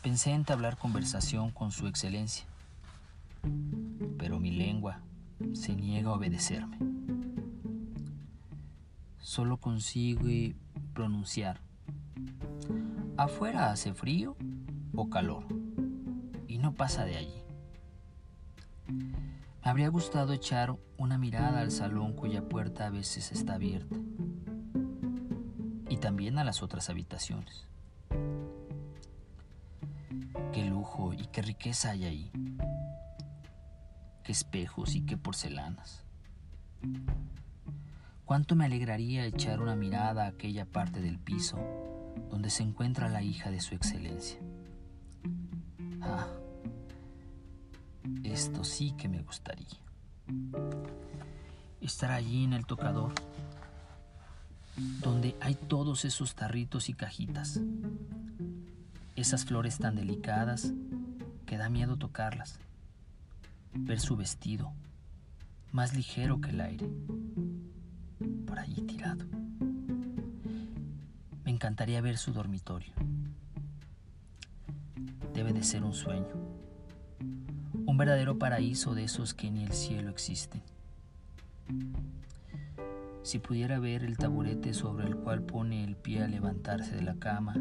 pensé 0.03 0.33
entablar 0.33 0.77
conversación 0.77 1.49
con 1.49 1.71
su 1.71 1.87
excelencia, 1.87 2.45
pero 4.19 4.39
mi 4.39 4.51
lengua 4.51 4.99
se 5.53 5.75
niega 5.75 6.11
a 6.11 6.13
obedecerme. 6.13 6.87
Solo 9.38 9.58
consigue 9.58 10.56
pronunciar. 10.95 11.62
Afuera 13.17 13.69
hace 13.69 13.93
frío 13.93 14.36
o 14.95 15.12
calor 15.12 15.43
y 16.47 16.58
no 16.58 16.73
pasa 16.73 17.06
de 17.06 17.17
allí. 17.17 17.43
Me 18.88 19.69
habría 19.69 19.89
gustado 19.89 20.34
echar 20.34 20.76
una 20.97 21.19
mirada 21.19 21.60
al 21.60 21.69
salón 21.69 22.13
cuya 22.13 22.50
puerta 22.50 22.88
a 22.88 22.89
veces 22.89 23.32
está 23.32 23.54
abierta 23.54 23.95
y 25.88 25.97
también 25.97 26.39
a 26.39 26.43
las 26.43 26.63
otras 26.63 26.89
habitaciones 26.89 27.67
y 31.15 31.28
qué 31.28 31.43
riqueza 31.43 31.91
hay 31.91 32.06
ahí. 32.06 32.32
Qué 34.23 34.32
espejos 34.32 34.95
y 34.95 35.06
qué 35.06 35.15
porcelanas. 35.15 36.04
Cuánto 38.27 38.57
me 38.57 38.65
alegraría 38.65 39.25
echar 39.25 39.61
una 39.61 39.77
mirada 39.77 40.25
a 40.25 40.27
aquella 40.27 40.65
parte 40.65 40.99
del 40.99 41.17
piso 41.17 41.57
donde 42.29 42.49
se 42.49 42.61
encuentra 42.61 43.07
la 43.07 43.21
hija 43.21 43.51
de 43.51 43.61
su 43.61 43.73
excelencia. 43.73 44.37
Ah, 46.01 46.27
esto 48.25 48.65
sí 48.65 48.91
que 48.97 49.07
me 49.07 49.21
gustaría. 49.21 49.79
Estar 51.79 52.11
allí 52.11 52.43
en 52.43 52.51
el 52.51 52.65
tocador, 52.65 53.13
donde 54.99 55.37
hay 55.39 55.55
todos 55.55 56.03
esos 56.03 56.35
tarritos 56.35 56.89
y 56.89 56.95
cajitas, 56.95 57.61
esas 59.15 59.45
flores 59.45 59.77
tan 59.77 59.95
delicadas 59.95 60.73
que 61.45 61.55
da 61.55 61.69
miedo 61.69 61.95
tocarlas, 61.95 62.59
ver 63.73 64.01
su 64.01 64.17
vestido, 64.17 64.73
más 65.71 65.95
ligero 65.95 66.41
que 66.41 66.49
el 66.49 66.59
aire, 66.59 66.89
Me 71.43 71.51
encantaría 71.51 72.01
ver 72.01 72.17
su 72.17 72.33
dormitorio. 72.33 72.93
Debe 75.33 75.53
de 75.53 75.63
ser 75.63 75.83
un 75.83 75.93
sueño, 75.93 76.33
un 77.86 77.97
verdadero 77.97 78.38
paraíso 78.39 78.95
de 78.95 79.03
esos 79.03 79.33
que 79.33 79.51
ni 79.51 79.63
el 79.63 79.73
cielo 79.73 80.10
existen. 80.10 80.62
si 83.27 83.39
pudiera 83.39 83.77
ver 83.77 84.03
el 84.03 84.17
taburete 84.17 84.73
sobre 84.73 85.05
el 85.05 85.17
cual 85.17 85.41
pone 85.43 85.83
el 85.83 85.97
pie 85.97 86.23
al 86.23 86.31
levantarse 86.31 86.95
de 86.95 87.01
la 87.01 87.15
cama 87.15 87.55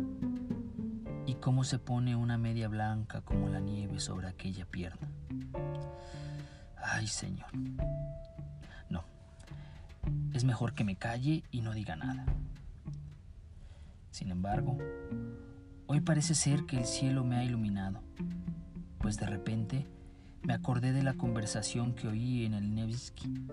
y 1.27 1.35
cómo 1.35 1.64
se 1.64 1.81
pone 1.81 2.14
una 2.14 2.38
media 2.38 2.68
blanca 2.68 3.20
como 3.22 3.49
la 3.49 3.59
nieve 3.59 3.99
sobre 3.99 4.29
aquella 4.29 4.64
pierna. 4.64 5.09
Ay, 6.77 7.09
Señor. 7.09 7.49
Es 10.37 10.44
mejor 10.44 10.75
que 10.75 10.85
me 10.85 10.96
calle 10.96 11.44
y 11.51 11.62
no 11.62 11.72
diga 11.72 11.96
nada. 11.96 12.27
Sin 14.11 14.31
embargo, 14.31 14.77
hoy 15.87 16.03
parece 16.03 16.35
ser 16.35 16.66
que 16.66 16.77
el 16.77 16.85
cielo 16.85 17.25
me 17.25 17.37
ha 17.37 17.42
iluminado, 17.42 18.03
pues 18.99 19.16
de 19.16 19.25
repente 19.25 19.87
me 20.42 20.53
acordé 20.53 20.92
de 20.92 21.03
la 21.03 21.14
conversación 21.14 21.94
que 21.94 22.09
oí 22.09 22.44
en 22.44 22.53
el 22.53 22.75
Nevsky 22.75 23.46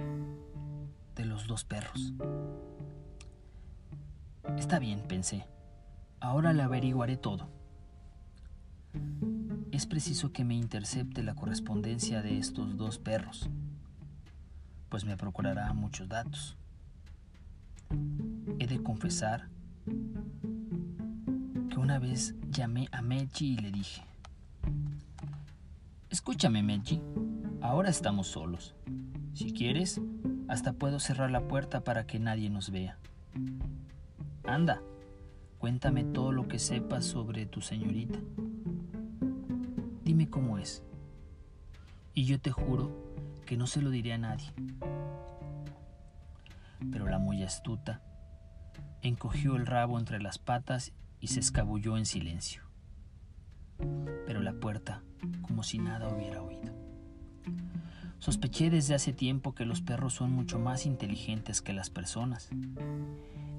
de 1.16 1.24
los 1.24 1.48
dos 1.48 1.64
perros. 1.64 2.12
Está 4.58 4.78
bien, 4.78 5.04
pensé. 5.08 5.48
Ahora 6.20 6.52
le 6.52 6.64
averiguaré 6.64 7.16
todo. 7.16 7.48
Es 9.72 9.86
preciso 9.86 10.34
que 10.34 10.44
me 10.44 10.56
intercepte 10.56 11.24
la 11.24 11.34
correspondencia 11.34 12.22
de 12.22 12.40
estos 12.40 12.76
dos 12.76 13.00
perros, 13.00 13.50
pues 14.90 15.06
me 15.06 15.16
procurará 15.16 15.72
muchos 15.72 16.10
datos. 16.10 16.58
He 18.60 18.68
de 18.68 18.82
confesar 18.82 19.50
que 21.70 21.80
una 21.80 22.00
vez 22.00 22.36
llamé 22.50 22.88
a 22.92 23.02
Mechi 23.02 23.54
y 23.54 23.58
le 23.58 23.72
dije, 23.72 24.04
Escúchame, 26.10 26.62
Mechi, 26.62 27.02
ahora 27.62 27.90
estamos 27.90 28.28
solos. 28.28 28.76
Si 29.34 29.52
quieres, 29.52 30.00
hasta 30.48 30.74
puedo 30.74 31.00
cerrar 31.00 31.32
la 31.32 31.48
puerta 31.48 31.84
para 31.84 32.06
que 32.06 32.20
nadie 32.20 32.50
nos 32.50 32.70
vea. 32.70 32.98
Anda, 34.46 34.82
cuéntame 35.58 36.04
todo 36.04 36.32
lo 36.32 36.48
que 36.48 36.60
sepas 36.60 37.06
sobre 37.06 37.48
tu 37.48 37.62
señorita. 37.62 38.20
Dime 40.04 40.30
cómo 40.30 40.60
es. 40.60 40.84
Y 42.14 42.26
yo 42.26 42.40
te 42.40 42.52
juro 42.52 42.92
que 43.46 43.58
no 43.58 43.66
se 43.66 43.82
lo 43.82 43.90
diré 43.90 44.14
a 44.14 44.18
nadie. 44.20 44.52
Pero 46.92 47.08
la 47.08 47.20
muy 47.20 47.44
astuta 47.44 48.02
encogió 49.02 49.56
el 49.56 49.66
rabo 49.66 50.00
entre 50.00 50.22
las 50.22 50.40
patas 50.40 50.94
y 51.20 51.28
se 51.28 51.40
escabulló 51.40 51.98
en 51.98 52.06
silencio. 52.06 52.64
Pero 54.26 54.42
la 54.42 54.54
puerta, 54.54 55.04
como 55.42 55.64
si 55.64 55.80
nada 55.80 56.10
hubiera 56.10 56.42
oído. 56.42 56.74
Sospeché 58.20 58.70
desde 58.70 58.96
hace 58.96 59.12
tiempo 59.12 59.54
que 59.54 59.66
los 59.66 59.82
perros 59.82 60.14
son 60.14 60.32
mucho 60.32 60.58
más 60.58 60.86
inteligentes 60.86 61.62
que 61.62 61.74
las 61.74 61.90
personas 61.90 62.50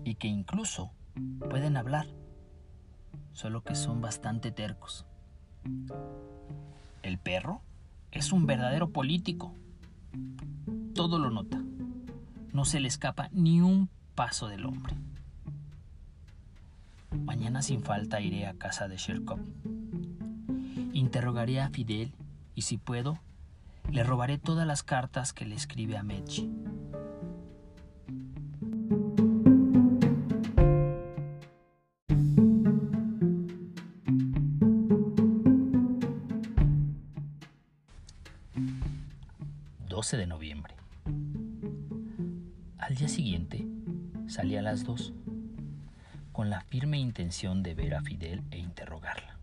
y 0.04 0.14
que 0.14 0.28
incluso 0.28 0.90
pueden 1.50 1.76
hablar, 1.76 2.06
solo 3.34 3.62
que 3.62 3.74
son 3.74 4.00
bastante 4.00 4.52
tercos. 4.52 5.04
El 7.02 7.18
perro 7.18 7.60
es 8.10 8.32
un 8.32 8.46
verdadero 8.46 8.90
político. 8.90 9.54
Todo 10.94 11.18
lo 11.18 11.30
nota. 11.30 11.62
No 12.54 12.64
se 12.64 12.78
le 12.78 12.86
escapa 12.86 13.28
ni 13.32 13.60
un 13.60 13.90
paso 14.14 14.46
del 14.46 14.64
hombre. 14.64 14.94
Mañana 17.10 17.62
sin 17.62 17.82
falta 17.82 18.20
iré 18.20 18.46
a 18.46 18.54
casa 18.54 18.86
de 18.86 18.96
Sherkov. 18.96 19.40
Interrogaré 20.92 21.60
a 21.60 21.70
Fidel 21.70 22.14
y 22.54 22.62
si 22.62 22.78
puedo, 22.78 23.18
le 23.90 24.04
robaré 24.04 24.38
todas 24.38 24.68
las 24.68 24.84
cartas 24.84 25.32
que 25.32 25.46
le 25.46 25.56
escribe 25.56 25.96
a 25.96 26.04
Mechi. 26.04 26.48
Intención 47.24 47.62
de 47.62 47.74
ver 47.74 47.94
a 47.94 48.02
Fidel 48.02 48.42
e 48.50 48.58
interrogarla. 48.58 49.38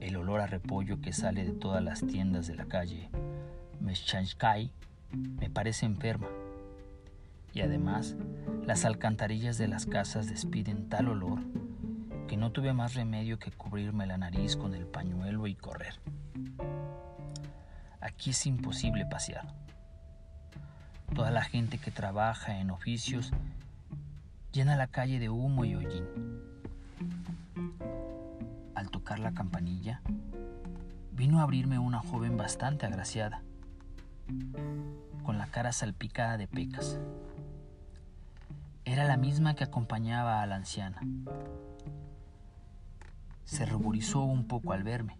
El 0.00 0.16
olor 0.16 0.40
a 0.40 0.48
repollo 0.48 1.00
que 1.00 1.12
sale 1.12 1.44
de 1.44 1.52
todas 1.52 1.80
las 1.80 2.04
tiendas 2.04 2.48
de 2.48 2.56
la 2.56 2.64
calle 2.64 3.08
Meshanskai 3.78 4.72
me 5.12 5.48
parece 5.48 5.86
enferma 5.86 6.26
y 7.54 7.60
además 7.60 8.16
las 8.64 8.84
alcantarillas 8.84 9.58
de 9.58 9.68
las 9.68 9.86
casas 9.86 10.28
despiden 10.28 10.88
tal 10.88 11.06
olor 11.06 11.38
que 12.26 12.36
no 12.36 12.50
tuve 12.50 12.72
más 12.72 12.94
remedio 12.94 13.38
que 13.38 13.52
cubrirme 13.52 14.08
la 14.08 14.18
nariz 14.18 14.56
con 14.56 14.74
el 14.74 14.86
pañuelo 14.86 15.46
y 15.46 15.54
correr. 15.54 16.00
Aquí 18.00 18.30
es 18.30 18.44
imposible 18.44 19.06
pasear. 19.06 19.54
Toda 21.14 21.30
la 21.30 21.44
gente 21.44 21.78
que 21.78 21.92
trabaja 21.92 22.58
en 22.58 22.70
oficios 22.72 23.32
llena 24.56 24.74
la 24.74 24.86
calle 24.86 25.18
de 25.18 25.28
humo 25.28 25.66
y 25.66 25.74
hollín. 25.74 26.06
Al 28.74 28.88
tocar 28.88 29.18
la 29.18 29.34
campanilla, 29.34 30.00
vino 31.12 31.40
a 31.40 31.42
abrirme 31.42 31.78
una 31.78 31.98
joven 31.98 32.38
bastante 32.38 32.86
agraciada, 32.86 33.42
con 35.24 35.36
la 35.36 35.46
cara 35.48 35.72
salpicada 35.72 36.38
de 36.38 36.46
pecas. 36.48 36.98
Era 38.86 39.04
la 39.04 39.18
misma 39.18 39.54
que 39.54 39.64
acompañaba 39.64 40.40
a 40.40 40.46
la 40.46 40.56
anciana. 40.56 41.02
Se 43.44 43.66
ruborizó 43.66 44.22
un 44.22 44.46
poco 44.46 44.72
al 44.72 44.84
verme 44.84 45.18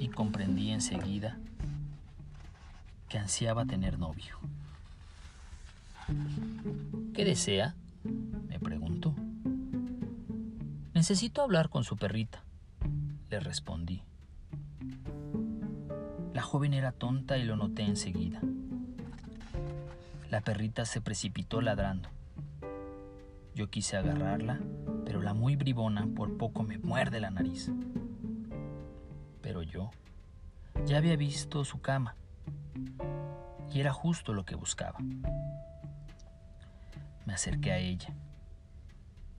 y 0.00 0.08
comprendí 0.08 0.70
enseguida 0.70 1.36
que 3.10 3.18
ansiaba 3.18 3.66
tener 3.66 3.98
novio. 3.98 4.38
¿Qué 7.12 7.26
desea? 7.26 7.74
Me 8.48 8.58
preguntó. 8.58 9.14
Necesito 10.94 11.42
hablar 11.42 11.68
con 11.68 11.84
su 11.84 11.96
perrita, 11.96 12.42
le 13.30 13.40
respondí. 13.40 14.02
La 16.32 16.42
joven 16.42 16.74
era 16.74 16.92
tonta 16.92 17.38
y 17.38 17.44
lo 17.44 17.56
noté 17.56 17.82
enseguida. 17.82 18.40
La 20.30 20.40
perrita 20.40 20.84
se 20.84 21.00
precipitó 21.00 21.60
ladrando. 21.60 22.08
Yo 23.54 23.70
quise 23.70 23.96
agarrarla, 23.96 24.60
pero 25.04 25.22
la 25.22 25.32
muy 25.32 25.56
bribona 25.56 26.06
por 26.14 26.36
poco 26.36 26.62
me 26.62 26.78
muerde 26.78 27.20
la 27.20 27.30
nariz. 27.30 27.70
Pero 29.40 29.62
yo 29.62 29.90
ya 30.84 30.98
había 30.98 31.16
visto 31.16 31.64
su 31.64 31.80
cama 31.80 32.16
y 33.72 33.80
era 33.80 33.92
justo 33.92 34.32
lo 34.32 34.44
que 34.44 34.56
buscaba. 34.56 34.98
Me 37.26 37.34
acerqué 37.34 37.72
a 37.72 37.78
ella 37.78 38.14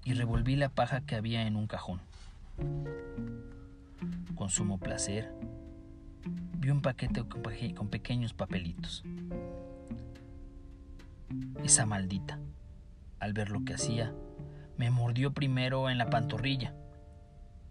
y 0.04 0.14
revolví 0.14 0.56
la 0.56 0.70
paja 0.70 1.02
que 1.02 1.16
había 1.16 1.48
en 1.48 1.56
un 1.56 1.68
cajón. 1.68 2.02
Con 4.36 4.50
sumo 4.50 4.78
placer, 4.78 5.34
vi 6.58 6.70
un 6.70 6.82
paquete 6.82 7.24
con 7.74 7.88
pequeños 7.88 8.34
papelitos. 8.34 9.04
Esa 11.64 11.86
maldita, 11.86 12.40
al 13.20 13.34
ver 13.34 13.50
lo 13.50 13.64
que 13.64 13.74
hacía, 13.74 14.14
me 14.78 14.92
mordió 14.92 15.34
primero 15.34 15.90
en 15.90 15.98
la 15.98 16.10
pantorrilla 16.10 16.74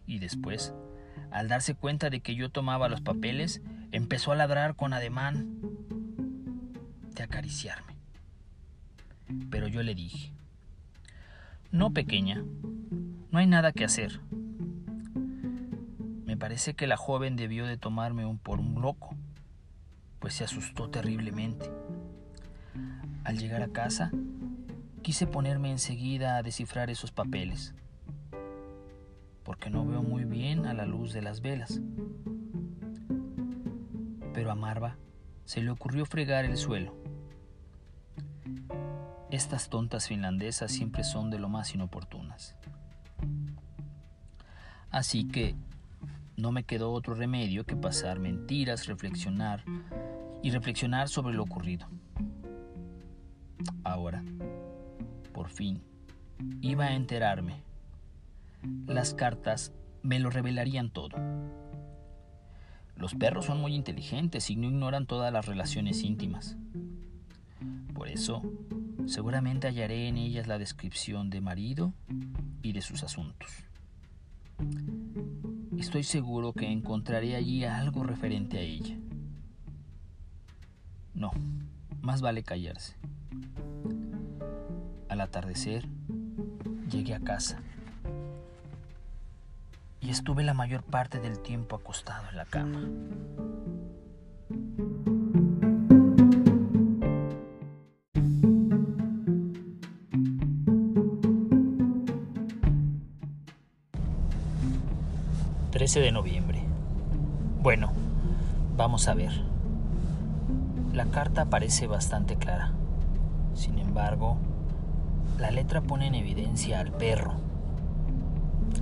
y 0.06 0.18
después, 0.18 0.74
al 1.30 1.48
darse 1.48 1.74
cuenta 1.74 2.10
de 2.10 2.20
que 2.20 2.34
yo 2.34 2.50
tomaba 2.50 2.88
los 2.88 3.02
papeles, 3.02 3.60
empezó 3.92 4.32
a 4.32 4.36
ladrar 4.36 4.76
con 4.76 4.92
ademán 4.92 5.58
de 7.14 7.22
acariciarme. 7.22 7.95
Pero 9.50 9.68
yo 9.68 9.82
le 9.82 9.94
dije, 9.94 10.32
no 11.70 11.92
pequeña, 11.92 12.44
no 13.30 13.38
hay 13.38 13.46
nada 13.46 13.72
que 13.72 13.84
hacer. 13.84 14.20
Me 16.24 16.36
parece 16.36 16.74
que 16.74 16.86
la 16.86 16.96
joven 16.96 17.36
debió 17.36 17.66
de 17.66 17.76
tomarme 17.76 18.24
un 18.26 18.38
por 18.38 18.60
un 18.60 18.80
loco, 18.80 19.16
pues 20.18 20.34
se 20.34 20.44
asustó 20.44 20.90
terriblemente. 20.90 21.70
Al 23.24 23.38
llegar 23.38 23.62
a 23.62 23.68
casa, 23.68 24.10
quise 25.02 25.26
ponerme 25.26 25.70
enseguida 25.70 26.36
a 26.36 26.42
descifrar 26.42 26.90
esos 26.90 27.12
papeles, 27.12 27.74
porque 29.42 29.70
no 29.70 29.86
veo 29.86 30.02
muy 30.02 30.24
bien 30.24 30.66
a 30.66 30.74
la 30.74 30.86
luz 30.86 31.12
de 31.12 31.22
las 31.22 31.40
velas 31.40 31.80
pero 34.36 34.50
a 34.50 34.54
Marva 34.54 34.98
se 35.46 35.62
le 35.62 35.70
ocurrió 35.70 36.04
fregar 36.04 36.44
el 36.44 36.58
suelo. 36.58 36.94
Estas 39.36 39.68
tontas 39.68 40.08
finlandesas 40.08 40.72
siempre 40.72 41.04
son 41.04 41.28
de 41.28 41.38
lo 41.38 41.50
más 41.50 41.74
inoportunas. 41.74 42.56
Así 44.90 45.28
que 45.28 45.54
no 46.38 46.52
me 46.52 46.64
quedó 46.64 46.90
otro 46.90 47.14
remedio 47.14 47.66
que 47.66 47.76
pasar 47.76 48.18
mentiras, 48.18 48.86
reflexionar 48.86 49.62
y 50.42 50.52
reflexionar 50.52 51.10
sobre 51.10 51.34
lo 51.34 51.42
ocurrido. 51.42 51.86
Ahora, 53.84 54.24
por 55.34 55.50
fin, 55.50 55.82
iba 56.62 56.86
a 56.86 56.94
enterarme. 56.94 57.56
Las 58.86 59.12
cartas 59.12 59.70
me 60.02 60.18
lo 60.18 60.30
revelarían 60.30 60.88
todo. 60.88 61.18
Los 62.96 63.14
perros 63.14 63.44
son 63.44 63.60
muy 63.60 63.74
inteligentes 63.74 64.48
y 64.48 64.56
no 64.56 64.66
ignoran 64.66 65.04
todas 65.04 65.30
las 65.30 65.44
relaciones 65.44 66.02
íntimas. 66.04 66.56
Por 67.92 68.08
eso, 68.08 68.40
seguramente 69.06 69.68
hallaré 69.68 70.08
en 70.08 70.16
ellas 70.16 70.46
la 70.46 70.58
descripción 70.58 71.30
de 71.30 71.40
marido 71.40 71.92
y 72.62 72.72
de 72.72 72.82
sus 72.82 73.02
asuntos. 73.02 73.50
Estoy 75.78 76.02
seguro 76.02 76.52
que 76.52 76.70
encontraré 76.70 77.36
allí 77.36 77.64
algo 77.64 78.02
referente 78.02 78.58
a 78.58 78.62
ella. 78.62 78.96
No, 81.14 81.30
más 82.00 82.20
vale 82.20 82.42
callarse. 82.42 82.96
Al 85.08 85.20
atardecer, 85.20 85.86
llegué 86.90 87.14
a 87.14 87.20
casa 87.20 87.60
y 90.00 90.10
estuve 90.10 90.42
la 90.42 90.54
mayor 90.54 90.82
parte 90.82 91.20
del 91.20 91.40
tiempo 91.40 91.76
acostado 91.76 92.28
en 92.30 92.36
la 92.36 92.44
cama. 92.44 92.88
...13 105.86 106.00
de 106.00 106.10
noviembre... 106.10 106.62
Bueno, 107.62 107.92
vamos 108.76 109.06
a 109.06 109.14
ver. 109.14 109.30
La 110.92 111.04
carta 111.04 111.44
parece 111.44 111.86
bastante 111.86 112.34
clara. 112.34 112.72
Sin 113.54 113.78
embargo, 113.78 114.36
la 115.38 115.52
letra 115.52 115.82
pone 115.82 116.08
en 116.08 116.16
evidencia 116.16 116.80
al 116.80 116.90
perro. 116.90 117.34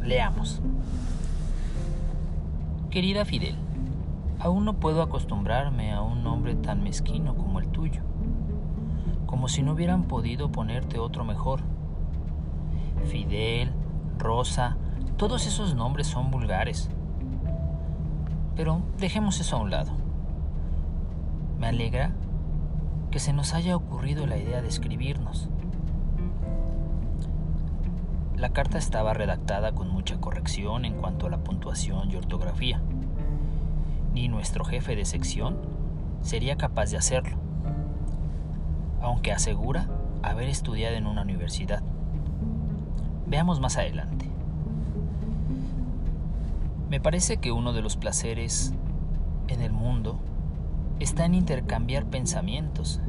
Leamos. 0.02 0.62
Querida 2.88 3.26
Fidel, 3.26 3.56
aún 4.40 4.64
no 4.64 4.72
puedo 4.72 5.02
acostumbrarme 5.02 5.92
a 5.92 6.00
un 6.00 6.24
nombre 6.24 6.54
tan 6.54 6.82
mezquino 6.82 7.34
como 7.34 7.60
el 7.60 7.68
tuyo, 7.68 8.00
como 9.26 9.48
si 9.48 9.62
no 9.62 9.72
hubieran 9.72 10.04
podido 10.04 10.50
ponerte 10.50 10.98
otro 10.98 11.22
mejor. 11.22 11.60
Fidel, 13.04 13.72
Rosa, 14.18 14.78
todos 15.16 15.46
esos 15.46 15.74
nombres 15.74 16.08
son 16.08 16.30
vulgares. 16.30 16.90
Pero 18.56 18.82
dejemos 18.98 19.40
eso 19.40 19.56
a 19.56 19.60
un 19.60 19.70
lado. 19.70 19.92
Me 21.58 21.68
alegra 21.68 22.12
que 23.10 23.20
se 23.20 23.32
nos 23.32 23.54
haya 23.54 23.76
ocurrido 23.76 24.26
la 24.26 24.36
idea 24.36 24.60
de 24.60 24.68
escribirnos. 24.68 25.48
La 28.36 28.48
carta 28.50 28.76
estaba 28.76 29.14
redactada 29.14 29.72
con 29.72 29.88
mucha 29.88 30.20
corrección 30.20 30.84
en 30.84 30.94
cuanto 30.94 31.26
a 31.26 31.30
la 31.30 31.38
puntuación 31.38 32.10
y 32.10 32.16
ortografía. 32.16 32.80
Ni 34.12 34.28
nuestro 34.28 34.64
jefe 34.64 34.96
de 34.96 35.04
sección 35.04 35.56
sería 36.22 36.56
capaz 36.56 36.90
de 36.90 36.96
hacerlo, 36.96 37.36
aunque 39.00 39.32
asegura 39.32 39.88
haber 40.22 40.48
estudiado 40.48 40.96
en 40.96 41.06
una 41.06 41.22
universidad. 41.22 41.82
Veamos 43.26 43.60
más 43.60 43.76
adelante. 43.76 44.33
Me 46.94 47.00
parece 47.00 47.38
que 47.38 47.50
uno 47.50 47.72
de 47.72 47.82
los 47.82 47.96
placeres 47.96 48.72
en 49.48 49.62
el 49.62 49.72
mundo 49.72 50.20
está 51.00 51.24
en 51.24 51.34
intercambiar 51.34 52.04
pensamientos, 52.04 53.00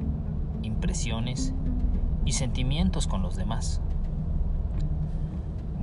impresiones 0.64 1.54
y 2.26 2.32
sentimientos 2.32 3.06
con 3.06 3.22
los 3.22 3.36
demás. 3.36 3.82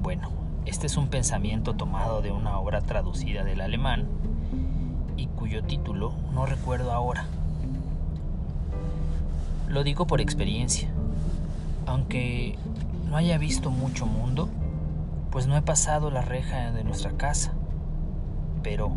Bueno, 0.03 0.31
este 0.67 0.89
es 0.89 0.97
un 0.97 1.11
pensamiento 1.11 1.75
tomado 1.75 2.23
de 2.23 2.33
una 2.33 2.59
obra 2.59 2.81
traducida 2.81 3.45
del 3.45 3.61
alemán 3.61 4.09
y 5.17 5.29
cuyo 5.29 5.63
título 5.63 6.13
no 6.35 6.45
recuerdo 6.45 6.91
ahora. 6.91 7.27
Lo 9.69 9.85
digo 9.85 10.09
por 10.09 10.21
experiencia, 10.21 10.89
aunque 11.87 12.59
no 13.09 13.17
haya 13.17 13.39
visto 13.39 13.71
mucho 13.71 14.07
mundo, 14.07 14.49
pues 15.31 15.47
no 15.47 15.57
he 15.57 15.63
pasado 15.63 16.11
la 16.11 16.23
reja 16.23 16.73
de 16.73 16.83
nuestra 16.83 17.13
casa. 17.13 17.53
Pero, 18.63 18.93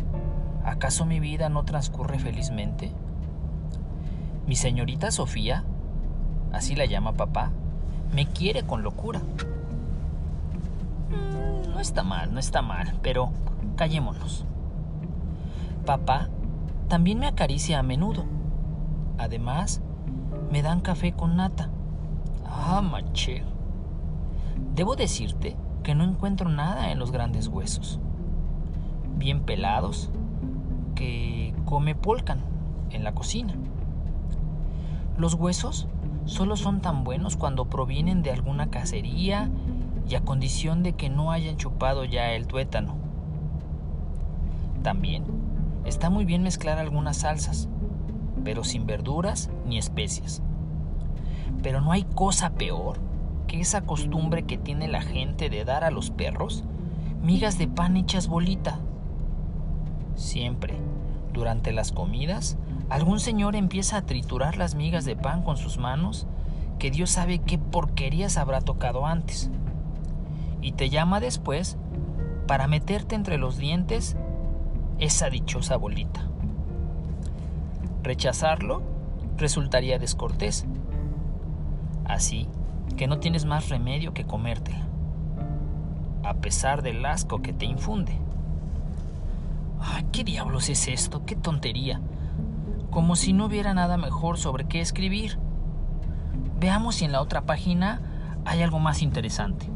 ¿acaso 0.64 1.04
mi 1.04 1.20
vida 1.20 1.48
no 1.48 1.64
transcurre 1.64 2.18
felizmente? 2.18 2.92
Mi 4.46 4.56
señorita 4.56 5.10
Sofía, 5.10 5.64
así 6.52 6.76
la 6.76 6.84
llama 6.84 7.12
papá, 7.12 7.50
me 8.14 8.26
quiere 8.26 8.62
con 8.62 8.82
locura. 8.82 9.20
No 11.68 11.80
está 11.80 12.02
mal, 12.02 12.32
no 12.32 12.40
está 12.40 12.62
mal, 12.62 12.94
pero 13.02 13.30
callémonos. 13.76 14.44
Papá 15.84 16.28
también 16.88 17.18
me 17.18 17.26
acaricia 17.26 17.78
a 17.78 17.82
menudo. 17.82 18.24
Además, 19.18 19.80
me 20.50 20.62
dan 20.62 20.80
café 20.80 21.12
con 21.12 21.36
nata. 21.36 21.68
Ah, 22.44 22.80
maché. 22.80 23.42
Debo 24.74 24.94
decirte 24.94 25.56
que 25.82 25.94
no 25.94 26.04
encuentro 26.04 26.48
nada 26.48 26.90
en 26.90 26.98
los 26.98 27.10
grandes 27.10 27.48
huesos. 27.48 28.00
Bien 29.16 29.40
pelados, 29.40 30.10
que 30.94 31.54
come 31.64 31.94
polcan 31.94 32.40
en 32.90 33.02
la 33.02 33.14
cocina. 33.14 33.54
Los 35.16 35.34
huesos 35.34 35.88
solo 36.26 36.56
son 36.56 36.80
tan 36.80 37.02
buenos 37.02 37.36
cuando 37.36 37.66
provienen 37.66 38.22
de 38.22 38.30
alguna 38.30 38.68
cacería 38.68 39.50
y 40.08 40.14
a 40.14 40.20
condición 40.20 40.82
de 40.82 40.92
que 40.92 41.08
no 41.08 41.32
hayan 41.32 41.56
chupado 41.56 42.04
ya 42.04 42.32
el 42.32 42.46
tuétano. 42.46 42.96
También 44.82 45.24
está 45.84 46.10
muy 46.10 46.24
bien 46.24 46.42
mezclar 46.42 46.78
algunas 46.78 47.18
salsas, 47.18 47.68
pero 48.44 48.62
sin 48.62 48.86
verduras 48.86 49.50
ni 49.66 49.78
especias. 49.78 50.42
Pero 51.62 51.80
no 51.80 51.92
hay 51.92 52.04
cosa 52.04 52.50
peor 52.50 52.98
que 53.46 53.60
esa 53.60 53.80
costumbre 53.82 54.44
que 54.44 54.58
tiene 54.58 54.88
la 54.88 55.00
gente 55.00 55.48
de 55.48 55.64
dar 55.64 55.84
a 55.84 55.90
los 55.90 56.10
perros 56.10 56.64
migas 57.22 57.58
de 57.58 57.66
pan 57.66 57.96
hechas 57.96 58.28
bolita. 58.28 58.78
Siempre, 60.16 60.74
durante 61.32 61.72
las 61.72 61.92
comidas, 61.92 62.58
algún 62.90 63.20
señor 63.20 63.54
empieza 63.54 63.98
a 63.98 64.02
triturar 64.02 64.56
las 64.56 64.74
migas 64.74 65.04
de 65.04 65.14
pan 65.14 65.42
con 65.42 65.56
sus 65.56 65.78
manos, 65.78 66.26
que 66.78 66.90
Dios 66.90 67.10
sabe 67.10 67.38
qué 67.38 67.58
porquerías 67.58 68.36
habrá 68.36 68.60
tocado 68.60 69.06
antes 69.06 69.50
y 70.66 70.72
te 70.72 70.90
llama 70.90 71.20
después 71.20 71.76
para 72.48 72.66
meterte 72.66 73.14
entre 73.14 73.38
los 73.38 73.56
dientes 73.56 74.16
esa 74.98 75.30
dichosa 75.30 75.76
bolita. 75.76 76.26
Rechazarlo 78.02 78.82
resultaría 79.36 80.00
descortés. 80.00 80.66
Así 82.04 82.48
que 82.96 83.06
no 83.06 83.20
tienes 83.20 83.44
más 83.44 83.68
remedio 83.68 84.12
que 84.12 84.24
comértela, 84.24 84.88
a 86.24 86.34
pesar 86.34 86.82
del 86.82 87.06
asco 87.06 87.42
que 87.42 87.52
te 87.52 87.66
infunde. 87.66 88.18
¿Qué 90.16 90.24
diablos 90.24 90.70
es 90.70 90.88
esto? 90.88 91.26
¿Qué 91.26 91.36
tontería? 91.36 92.00
Como 92.90 93.16
si 93.16 93.34
no 93.34 93.44
hubiera 93.44 93.74
nada 93.74 93.98
mejor 93.98 94.38
sobre 94.38 94.64
qué 94.64 94.80
escribir. 94.80 95.38
Veamos 96.58 96.94
si 96.94 97.04
en 97.04 97.12
la 97.12 97.20
otra 97.20 97.42
página 97.42 98.00
hay 98.46 98.62
algo 98.62 98.78
más 98.78 99.02
interesante. 99.02 99.68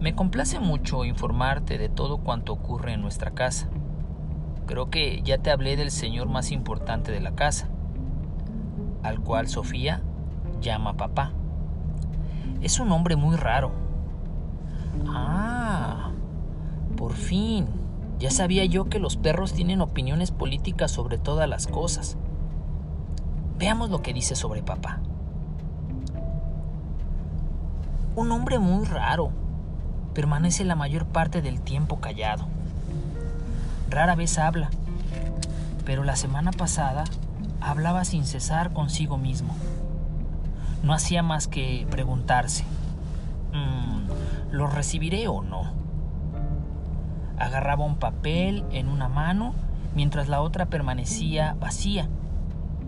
Me 0.00 0.14
complace 0.14 0.60
mucho 0.60 1.04
informarte 1.04 1.76
de 1.76 1.90
todo 1.90 2.18
cuanto 2.18 2.54
ocurre 2.54 2.94
en 2.94 3.02
nuestra 3.02 3.32
casa. 3.32 3.68
Creo 4.66 4.88
que 4.88 5.20
ya 5.20 5.36
te 5.36 5.50
hablé 5.50 5.76
del 5.76 5.90
señor 5.90 6.30
más 6.30 6.52
importante 6.52 7.12
de 7.12 7.20
la 7.20 7.34
casa, 7.34 7.68
al 9.02 9.20
cual 9.20 9.46
Sofía 9.46 10.00
llama 10.62 10.96
papá. 10.96 11.32
Es 12.62 12.80
un 12.80 12.92
hombre 12.92 13.16
muy 13.16 13.36
raro. 13.36 13.72
Ah, 15.06 16.12
por 16.96 17.12
fin. 17.12 17.81
Ya 18.22 18.30
sabía 18.30 18.64
yo 18.64 18.84
que 18.84 19.00
los 19.00 19.16
perros 19.16 19.52
tienen 19.52 19.80
opiniones 19.80 20.30
políticas 20.30 20.92
sobre 20.92 21.18
todas 21.18 21.48
las 21.48 21.66
cosas. 21.66 22.16
Veamos 23.58 23.90
lo 23.90 24.00
que 24.00 24.14
dice 24.14 24.36
sobre 24.36 24.62
papá. 24.62 25.00
Un 28.14 28.30
hombre 28.30 28.60
muy 28.60 28.84
raro, 28.84 29.32
permanece 30.14 30.64
la 30.64 30.76
mayor 30.76 31.06
parte 31.06 31.42
del 31.42 31.62
tiempo 31.62 31.98
callado. 31.98 32.46
Rara 33.90 34.14
vez 34.14 34.38
habla, 34.38 34.70
pero 35.84 36.04
la 36.04 36.14
semana 36.14 36.52
pasada 36.52 37.02
hablaba 37.60 38.04
sin 38.04 38.24
cesar 38.24 38.72
consigo 38.72 39.18
mismo. 39.18 39.52
No 40.84 40.92
hacía 40.92 41.24
más 41.24 41.48
que 41.48 41.88
preguntarse, 41.90 42.62
mm, 43.52 44.52
¿lo 44.52 44.68
recibiré 44.68 45.26
o 45.26 45.42
no? 45.42 45.81
Agarraba 47.38 47.84
un 47.84 47.96
papel 47.96 48.64
en 48.70 48.88
una 48.88 49.08
mano 49.08 49.54
mientras 49.94 50.28
la 50.28 50.40
otra 50.40 50.66
permanecía 50.66 51.54
vacía 51.60 52.08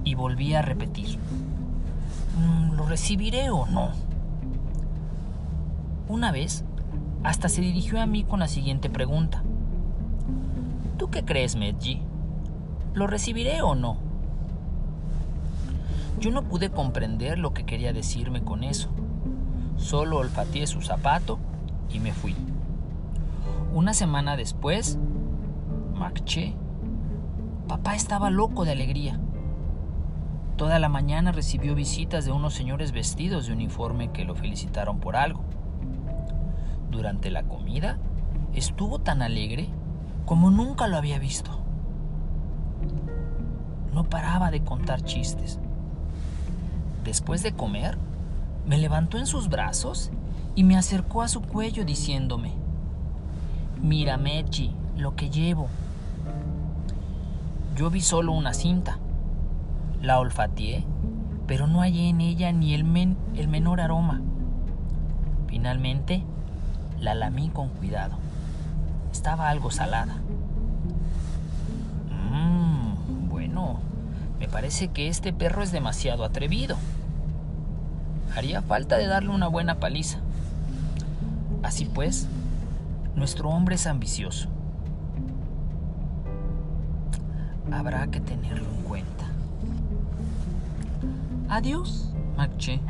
y 0.05 0.15
volvía 0.15 0.61
a 0.61 0.63
repetir, 0.63 1.19
mm, 2.39 2.73
¿lo 2.75 2.87
recibiré 2.87 3.51
o 3.51 3.67
no? 3.67 3.91
Una 6.09 6.31
vez, 6.31 6.65
hasta 7.23 7.49
se 7.49 7.63
dirigió 7.63 8.01
a 8.01 8.07
mí 8.07 8.25
con 8.25 8.41
la 8.41 8.49
siguiente 8.49 8.91
pregunta. 8.91 9.43
¿Tú 10.99 11.11
qué 11.11 11.25
crees, 11.25 11.57
Medji? 11.57 12.03
¿Lo 12.93 13.07
recibiré 13.07 13.63
o 13.63 13.75
no? 13.75 13.97
Yo 16.21 16.31
no 16.31 16.43
pude 16.43 16.71
comprender 16.71 17.39
lo 17.39 17.53
que 17.55 17.65
quería 17.65 17.93
decirme 17.93 18.43
con 18.43 18.63
eso. 18.63 18.91
Solo 19.77 20.19
olfateé 20.19 20.67
su 20.67 20.81
zapato 20.81 21.39
y 21.91 21.99
me 21.99 22.13
fui. 22.13 22.37
Una 23.75 23.93
semana 23.93 24.37
después, 24.37 25.01
marché. 25.97 26.55
Papá 27.67 27.97
estaba 27.97 28.31
loco 28.31 28.65
de 28.65 28.71
alegría. 28.71 29.19
Toda 30.57 30.79
la 30.79 30.89
mañana 30.89 31.33
recibió 31.33 31.75
visitas 31.75 32.25
de 32.25 32.31
unos 32.31 32.55
señores 32.55 32.93
vestidos 32.93 33.49
de 33.49 33.53
uniforme 33.53 34.13
que 34.13 34.25
lo 34.25 34.37
felicitaron 34.37 35.01
por 35.01 35.17
algo. 35.17 35.43
Durante 36.93 37.33
la 37.33 37.43
comida, 37.43 37.99
estuvo 38.53 39.01
tan 39.01 39.23
alegre 39.23 39.69
como 40.25 40.53
nunca 40.53 40.87
lo 40.87 40.97
había 40.97 41.19
visto. 41.19 41.51
No 43.93 44.05
paraba 44.05 44.53
de 44.53 44.63
contar 44.63 45.03
chistes. 45.03 45.59
Después 47.03 47.43
de 47.43 47.55
comer, 47.55 47.99
me 48.69 48.79
levantó 48.79 49.19
en 49.19 49.27
sus 49.27 49.49
brazos 49.49 50.13
y 50.55 50.63
me 50.63 50.77
acercó 50.77 51.23
a 51.23 51.29
su 51.29 51.43
cuello 51.43 51.85
diciéndome, 51.85 52.63
Mira, 53.85 54.17
Mechi, 54.17 54.75
lo 54.97 55.15
que 55.15 55.29
llevo. 55.29 55.69
Yo 57.77 57.91
vi 57.91 58.01
solo 58.01 58.33
una 58.33 58.55
cinta. 58.55 58.97
La 60.01 60.21
olfateé, 60.21 60.87
pero 61.47 61.67
no 61.67 61.81
hallé 61.81 62.09
en 62.09 62.23
ella 62.23 62.51
ni 62.51 62.73
el, 62.73 62.87
el 63.35 63.49
menor 63.49 63.83
aroma. 63.83 64.23
Finalmente, 65.49 66.25
la 66.99 67.15
lamí 67.15 67.51
con 67.51 67.69
cuidado. 67.69 68.17
Estaba 69.13 69.51
algo 69.51 69.71
salada. 69.71 70.17
Mmm, 72.33 73.29
bueno, 73.29 73.81
me 74.41 74.49
parece 74.49 74.89
que 74.89 75.09
este 75.09 75.35
perro 75.35 75.63
es 75.63 75.73
demasiado 75.73 76.25
atrevido. 76.25 76.79
Haría 78.35 78.63
falta 78.63 78.97
de 78.97 79.09
darle 79.09 79.29
una 79.29 79.49
buena 79.49 79.75
paliza. 79.75 80.21
Así 81.63 81.85
pues, 81.85 82.29
nuestro 83.17 83.49
hombre 83.49 83.77
es 83.77 83.87
ambicioso. 83.87 84.49
Habrá 87.73 88.07
que 88.09 88.21
tenerlo 88.21 88.69
en 88.71 88.83
cuenta. 88.83 89.25
Adiós, 91.49 92.15
marché. 92.37 92.81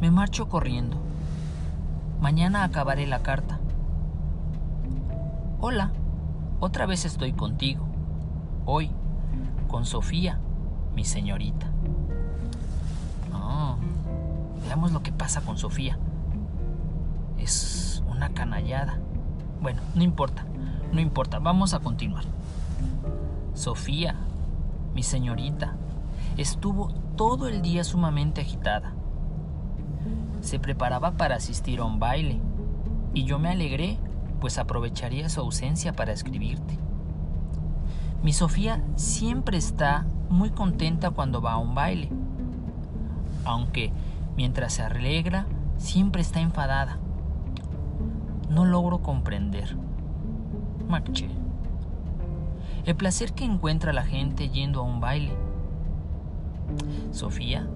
Me 0.00 0.10
marcho 0.10 0.48
corriendo. 0.48 0.98
Mañana 2.20 2.64
acabaré 2.64 3.06
la 3.06 3.22
carta. 3.22 3.58
Hola, 5.60 5.90
otra 6.60 6.86
vez 6.86 7.04
estoy 7.04 7.32
contigo. 7.32 7.86
Hoy, 8.64 8.90
con 9.68 9.84
Sofía, 9.84 10.38
mi 10.94 11.04
señorita. 11.04 11.66
Oh, 13.32 13.76
veamos 14.64 14.92
lo 14.92 15.02
que 15.02 15.12
pasa 15.12 15.40
con 15.42 15.56
Sofía. 15.56 15.98
Es 17.38 18.02
una 18.08 18.30
canallada. 18.30 18.98
Bueno, 19.66 19.82
no 19.96 20.04
importa, 20.04 20.44
no 20.92 21.00
importa, 21.00 21.40
vamos 21.40 21.74
a 21.74 21.80
continuar. 21.80 22.22
Sofía, 23.52 24.14
mi 24.94 25.02
señorita, 25.02 25.74
estuvo 26.36 26.92
todo 27.16 27.48
el 27.48 27.62
día 27.62 27.82
sumamente 27.82 28.42
agitada. 28.42 28.92
Se 30.40 30.60
preparaba 30.60 31.16
para 31.16 31.34
asistir 31.34 31.80
a 31.80 31.84
un 31.84 31.98
baile 31.98 32.38
y 33.12 33.24
yo 33.24 33.40
me 33.40 33.48
alegré, 33.48 33.98
pues 34.40 34.56
aprovecharía 34.58 35.28
su 35.28 35.40
ausencia 35.40 35.92
para 35.94 36.12
escribirte. 36.12 36.78
Mi 38.22 38.32
Sofía 38.32 38.84
siempre 38.94 39.58
está 39.58 40.06
muy 40.30 40.50
contenta 40.50 41.10
cuando 41.10 41.42
va 41.42 41.54
a 41.54 41.58
un 41.58 41.74
baile, 41.74 42.08
aunque 43.44 43.90
mientras 44.36 44.74
se 44.74 44.82
alegra 44.82 45.44
siempre 45.76 46.22
está 46.22 46.38
enfadada. 46.38 46.98
No 48.48 48.64
logro 48.64 48.98
comprender. 49.02 49.76
Marché. 50.88 51.28
El 52.84 52.94
placer 52.94 53.32
que 53.32 53.44
encuentra 53.44 53.92
la 53.92 54.04
gente 54.04 54.48
yendo 54.48 54.80
a 54.80 54.84
un 54.84 55.00
baile. 55.00 55.36
Sofía 57.10 57.66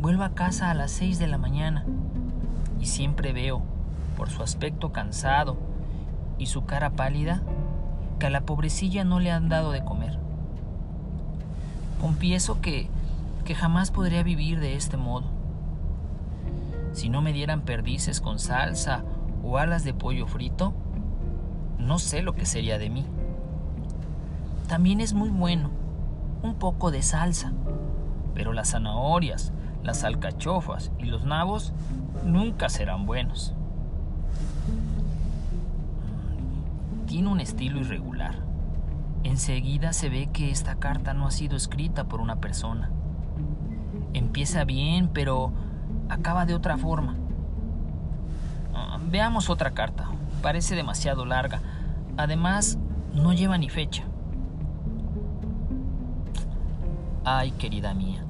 vuelve 0.00 0.24
a 0.24 0.34
casa 0.34 0.70
a 0.70 0.74
las 0.74 0.90
seis 0.90 1.18
de 1.18 1.26
la 1.26 1.38
mañana 1.38 1.84
y 2.80 2.86
siempre 2.86 3.32
veo, 3.32 3.62
por 4.16 4.30
su 4.30 4.42
aspecto 4.42 4.92
cansado 4.92 5.56
y 6.38 6.46
su 6.46 6.64
cara 6.64 6.90
pálida, 6.90 7.42
que 8.18 8.26
a 8.26 8.30
la 8.30 8.42
pobrecilla 8.42 9.04
no 9.04 9.20
le 9.20 9.30
han 9.30 9.48
dado 9.48 9.72
de 9.72 9.84
comer. 9.84 10.18
Confieso 12.00 12.60
que, 12.60 12.88
que 13.44 13.54
jamás 13.54 13.90
podría 13.90 14.22
vivir 14.22 14.60
de 14.60 14.76
este 14.76 14.96
modo. 14.96 15.26
Si 16.92 17.08
no 17.08 17.22
me 17.22 17.32
dieran 17.32 17.62
perdices 17.62 18.20
con 18.20 18.38
salsa 18.38 19.04
o 19.42 19.58
alas 19.58 19.84
de 19.84 19.94
pollo 19.94 20.26
frito, 20.26 20.74
no 21.78 21.98
sé 21.98 22.22
lo 22.22 22.34
que 22.34 22.46
sería 22.46 22.78
de 22.78 22.90
mí. 22.90 23.04
También 24.68 25.00
es 25.00 25.14
muy 25.14 25.30
bueno 25.30 25.70
un 26.42 26.54
poco 26.54 26.90
de 26.90 27.02
salsa, 27.02 27.52
pero 28.34 28.52
las 28.52 28.70
zanahorias, 28.70 29.52
las 29.82 30.04
alcachofas 30.04 30.92
y 30.98 31.04
los 31.04 31.24
nabos 31.24 31.72
nunca 32.24 32.68
serán 32.68 33.06
buenos. 33.06 33.54
Tiene 37.06 37.28
un 37.28 37.40
estilo 37.40 37.80
irregular. 37.80 38.36
Enseguida 39.24 39.92
se 39.92 40.08
ve 40.08 40.28
que 40.32 40.50
esta 40.50 40.76
carta 40.76 41.14
no 41.14 41.26
ha 41.26 41.30
sido 41.30 41.56
escrita 41.56 42.04
por 42.04 42.20
una 42.20 42.36
persona. 42.36 42.90
Empieza 44.12 44.64
bien, 44.64 45.08
pero 45.12 45.52
acaba 46.08 46.46
de 46.46 46.54
otra 46.54 46.76
forma. 46.76 47.16
Veamos 49.10 49.48
otra 49.48 49.70
carta. 49.70 50.04
Parece 50.42 50.76
demasiado 50.76 51.24
larga. 51.24 51.62
Además, 52.18 52.76
no 53.14 53.32
lleva 53.32 53.56
ni 53.56 53.70
fecha. 53.70 54.04
Ay, 57.24 57.52
querida 57.52 57.94
mía. 57.94 58.22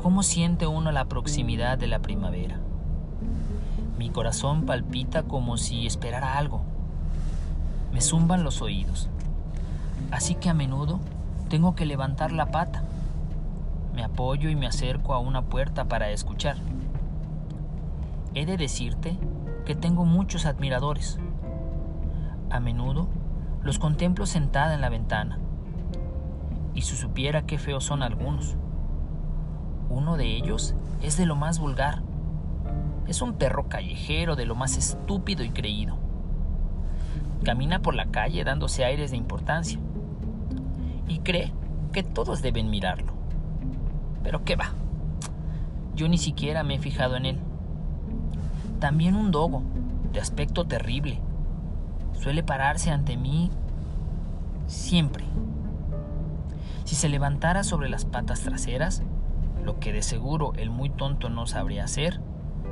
¿Cómo 0.00 0.22
siente 0.22 0.68
uno 0.68 0.92
la 0.92 1.06
proximidad 1.06 1.78
de 1.78 1.88
la 1.88 1.98
primavera? 1.98 2.60
Mi 3.98 4.08
corazón 4.08 4.66
palpita 4.66 5.24
como 5.24 5.56
si 5.56 5.84
esperara 5.84 6.38
algo. 6.38 6.62
Me 7.92 8.00
zumban 8.00 8.44
los 8.44 8.62
oídos. 8.62 9.08
Así 10.12 10.36
que 10.36 10.48
a 10.48 10.54
menudo 10.54 11.00
tengo 11.48 11.74
que 11.74 11.86
levantar 11.86 12.30
la 12.30 12.52
pata. 12.52 12.84
Me 13.96 14.04
apoyo 14.04 14.48
y 14.48 14.54
me 14.54 14.68
acerco 14.68 15.12
a 15.12 15.18
una 15.18 15.42
puerta 15.42 15.86
para 15.86 16.10
escuchar. 16.10 16.56
He 18.34 18.46
de 18.46 18.56
decirte 18.56 19.18
que 19.66 19.74
tengo 19.74 20.06
muchos 20.06 20.46
admiradores. 20.46 21.18
A 22.50 22.60
menudo 22.60 23.08
los 23.62 23.78
contemplo 23.78 24.24
sentada 24.24 24.74
en 24.74 24.80
la 24.80 24.88
ventana. 24.88 25.38
Y 26.74 26.82
si 26.82 26.96
supiera 26.96 27.44
qué 27.44 27.58
feos 27.58 27.84
son 27.84 28.02
algunos. 28.02 28.56
Uno 29.90 30.16
de 30.16 30.34
ellos 30.34 30.74
es 31.02 31.18
de 31.18 31.26
lo 31.26 31.36
más 31.36 31.58
vulgar. 31.58 32.02
Es 33.06 33.20
un 33.20 33.34
perro 33.34 33.68
callejero 33.68 34.34
de 34.34 34.46
lo 34.46 34.54
más 34.54 34.78
estúpido 34.78 35.44
y 35.44 35.50
creído. 35.50 35.98
Camina 37.44 37.82
por 37.82 37.94
la 37.94 38.06
calle 38.06 38.44
dándose 38.44 38.84
aires 38.84 39.10
de 39.10 39.18
importancia. 39.18 39.78
Y 41.06 41.18
cree 41.18 41.52
que 41.92 42.02
todos 42.02 42.40
deben 42.40 42.70
mirarlo. 42.70 43.12
Pero 44.22 44.42
qué 44.44 44.56
va. 44.56 44.72
Yo 45.94 46.08
ni 46.08 46.16
siquiera 46.16 46.62
me 46.62 46.76
he 46.76 46.78
fijado 46.78 47.16
en 47.16 47.26
él. 47.26 47.38
También 48.82 49.14
un 49.14 49.30
dogo, 49.30 49.62
de 50.12 50.18
aspecto 50.18 50.64
terrible. 50.64 51.20
Suele 52.14 52.42
pararse 52.42 52.90
ante 52.90 53.16
mí 53.16 53.48
siempre. 54.66 55.24
Si 56.82 56.96
se 56.96 57.08
levantara 57.08 57.62
sobre 57.62 57.88
las 57.88 58.04
patas 58.04 58.40
traseras, 58.40 59.04
lo 59.64 59.78
que 59.78 59.92
de 59.92 60.02
seguro 60.02 60.52
el 60.56 60.70
muy 60.70 60.90
tonto 60.90 61.28
no 61.30 61.46
sabría 61.46 61.84
hacer, 61.84 62.20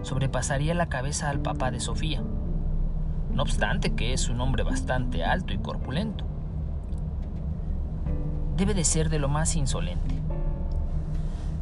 sobrepasaría 0.03 0.75
la 0.75 0.89
cabeza 0.89 1.31
al 1.31 1.39
papá 1.39 1.71
de 1.71 1.79
Sofía, 1.79 2.25
no 3.33 3.45
obstante 3.45 3.95
que 3.95 4.13
es 4.13 4.29
un 4.29 4.41
hombre 4.41 4.65
bastante 4.65 5.23
alto 5.23 5.53
y 5.53 5.59
corpulento. 5.59 6.25
Debe 8.57 8.75
de 8.75 8.83
ser 8.83 9.11
de 9.11 9.21
lo 9.21 9.29
más 9.29 9.55
insolente. 9.55 10.17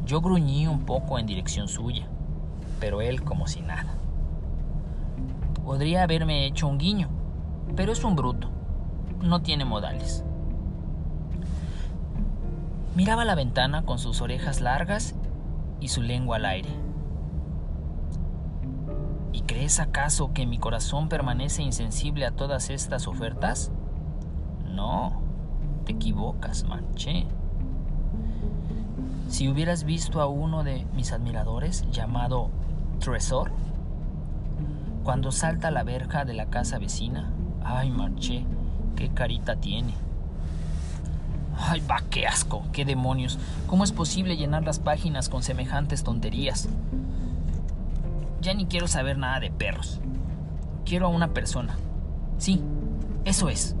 Yo 0.07 0.21
gruñí 0.21 0.65
un 0.65 0.87
poco 0.87 1.19
en 1.19 1.27
dirección 1.27 1.67
suya, 1.67 2.07
pero 2.79 3.01
él 3.01 3.21
como 3.23 3.45
si 3.45 3.61
nada. 3.61 3.98
Podría 5.69 6.01
haberme 6.01 6.47
hecho 6.47 6.67
un 6.67 6.79
guiño, 6.79 7.09
pero 7.75 7.91
es 7.91 8.03
un 8.03 8.15
bruto. 8.15 8.49
No 9.21 9.43
tiene 9.43 9.65
modales. 9.65 10.25
Miraba 12.95 13.23
la 13.23 13.35
ventana 13.35 13.83
con 13.83 13.99
sus 13.99 14.19
orejas 14.21 14.61
largas 14.61 15.13
y 15.79 15.89
su 15.89 16.01
lengua 16.01 16.37
al 16.37 16.45
aire. 16.45 16.71
¿Y 19.31 19.41
crees 19.41 19.79
acaso 19.79 20.33
que 20.33 20.47
mi 20.47 20.57
corazón 20.57 21.07
permanece 21.07 21.61
insensible 21.61 22.25
a 22.25 22.31
todas 22.31 22.71
estas 22.71 23.07
ofertas? 23.07 23.71
No, 24.65 25.21
te 25.85 25.91
equivocas, 25.91 26.63
manché. 26.63 27.27
Si 29.27 29.47
hubieras 29.47 29.83
visto 29.83 30.19
a 30.19 30.25
uno 30.25 30.63
de 30.63 30.87
mis 30.95 31.11
admiradores 31.11 31.85
llamado 31.91 32.49
Tresor, 32.97 33.51
cuando 35.09 35.31
salta 35.31 35.69
a 35.69 35.71
la 35.71 35.81
verja 35.81 36.23
de 36.23 36.35
la 36.35 36.51
casa 36.51 36.77
vecina, 36.77 37.31
ay, 37.63 37.89
marché, 37.89 38.45
qué 38.95 39.09
carita 39.09 39.55
tiene. 39.55 39.95
Ay, 41.57 41.81
va, 41.89 42.03
qué 42.11 42.27
asco, 42.27 42.61
qué 42.71 42.85
demonios. 42.85 43.39
¿Cómo 43.65 43.83
es 43.83 43.91
posible 43.91 44.37
llenar 44.37 44.61
las 44.65 44.77
páginas 44.77 45.27
con 45.27 45.41
semejantes 45.41 46.03
tonterías? 46.03 46.69
Ya 48.39 48.53
ni 48.53 48.67
quiero 48.67 48.87
saber 48.87 49.17
nada 49.17 49.39
de 49.39 49.49
perros. 49.49 49.99
Quiero 50.85 51.07
a 51.07 51.09
una 51.09 51.29
persona. 51.29 51.75
Sí, 52.37 52.61
eso 53.25 53.49
es. 53.49 53.75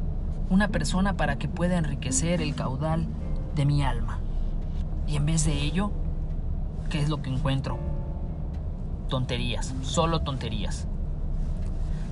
Una 0.49 0.69
persona 0.69 1.15
para 1.15 1.37
que 1.37 1.47
pueda 1.47 1.77
enriquecer 1.77 2.41
el 2.41 2.55
caudal 2.55 3.05
de 3.53 3.67
mi 3.67 3.83
alma. 3.83 4.17
Y 5.07 5.17
en 5.17 5.27
vez 5.27 5.45
de 5.45 5.61
ello, 5.61 5.91
¿qué 6.89 6.99
es 6.99 7.07
lo 7.07 7.21
que 7.21 7.29
encuentro? 7.29 7.77
Tonterías, 9.09 9.75
solo 9.83 10.21
tonterías. 10.21 10.87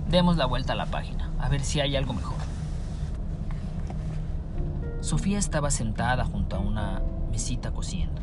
Demos 0.10 0.38
la 0.38 0.46
vuelta 0.46 0.74
a 0.74 0.76
la 0.76 0.86
página, 0.86 1.32
a 1.40 1.50
ver 1.50 1.62
si 1.62 1.80
hay 1.80 1.96
algo 1.96 2.14
mejor. 2.14 2.38
Sofía 5.02 5.38
estaba 5.38 5.72
sentada 5.72 6.26
junto 6.26 6.56
a 6.56 6.60
una 6.60 7.02
mesita 7.32 7.72
cosiendo. 7.72 8.22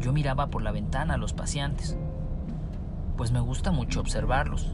Yo 0.00 0.12
miraba 0.12 0.46
por 0.46 0.62
la 0.62 0.72
ventana 0.72 1.14
a 1.14 1.18
los 1.18 1.32
paseantes 1.32 1.96
pues 3.18 3.32
me 3.32 3.40
gusta 3.40 3.72
mucho 3.72 3.98
observarlos. 3.98 4.70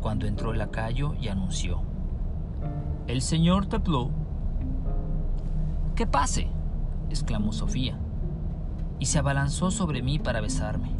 Cuando 0.00 0.28
entró 0.28 0.52
el 0.52 0.58
lacayo 0.58 1.14
y 1.20 1.26
anunció, 1.26 1.82
El 3.08 3.22
señor 3.22 3.66
Tepló. 3.66 4.10
¡Que 5.96 6.06
pase! 6.06 6.48
exclamó 7.10 7.52
Sofía, 7.52 7.98
y 9.00 9.06
se 9.06 9.18
abalanzó 9.18 9.72
sobre 9.72 10.00
mí 10.00 10.20
para 10.20 10.40
besarme. 10.40 10.92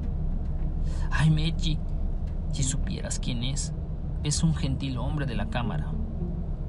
¡Ay, 1.12 1.31
Mechi! 1.31 1.79
Si 2.53 2.62
supieras 2.62 3.18
quién 3.18 3.44
es, 3.44 3.72
es 4.24 4.42
un 4.42 4.55
gentil 4.55 4.99
hombre 4.99 5.26
de 5.26 5.36
la 5.36 5.49
cámara, 5.49 5.92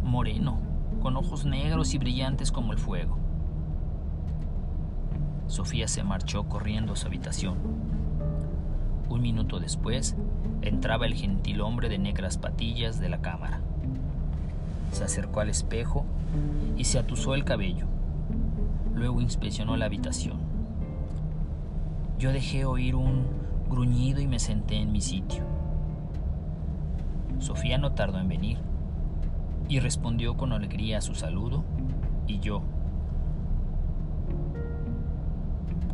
moreno, 0.04 0.60
con 1.02 1.18
ojos 1.18 1.46
negros 1.46 1.94
y 1.94 1.98
brillantes 1.98 2.52
como 2.52 2.74
el 2.74 2.80
fuego. 2.80 3.18
Sofía 5.48 5.88
se 5.88 6.04
marchó 6.04 6.48
corriendo 6.48 6.94
a 6.94 6.96
su 6.96 7.08
habitación 7.08 7.90
un 9.10 9.22
minuto 9.22 9.60
después, 9.60 10.16
entraba 10.62 11.06
el 11.06 11.16
gentil 11.16 11.62
hombre 11.62 11.90
de 11.90 11.98
negras 11.98 12.38
patillas 12.38 13.00
de 13.00 13.10
la 13.10 13.22
cámara. 13.22 13.60
Se 14.92 15.04
acercó 15.04 15.40
al 15.40 15.50
espejo 15.50 16.06
y 16.78 16.86
se 16.86 17.00
atusó 17.00 17.36
el 17.36 17.44
cabello. 17.44 17.86
Luego 18.94 19.22
inspeccionó 19.22 19.78
la 19.78 19.86
habitación. 19.86 20.38
Yo 22.18 22.32
dejé 22.32 22.66
oír 22.66 22.96
un 22.96 23.26
gruñido 23.70 24.20
y 24.20 24.28
me 24.28 24.40
senté 24.40 24.76
en 24.76 24.92
mi 24.92 25.02
sitio. 25.02 25.44
Sofía 27.40 27.78
no 27.78 27.94
tardó 27.94 28.20
en 28.20 28.28
venir 28.28 28.60
y 29.68 29.80
respondió 29.80 30.36
con 30.36 30.52
alegría 30.52 30.98
a 30.98 31.02
su 31.02 31.16
saludo 31.16 31.64
y 32.28 32.40
yo, 32.40 32.62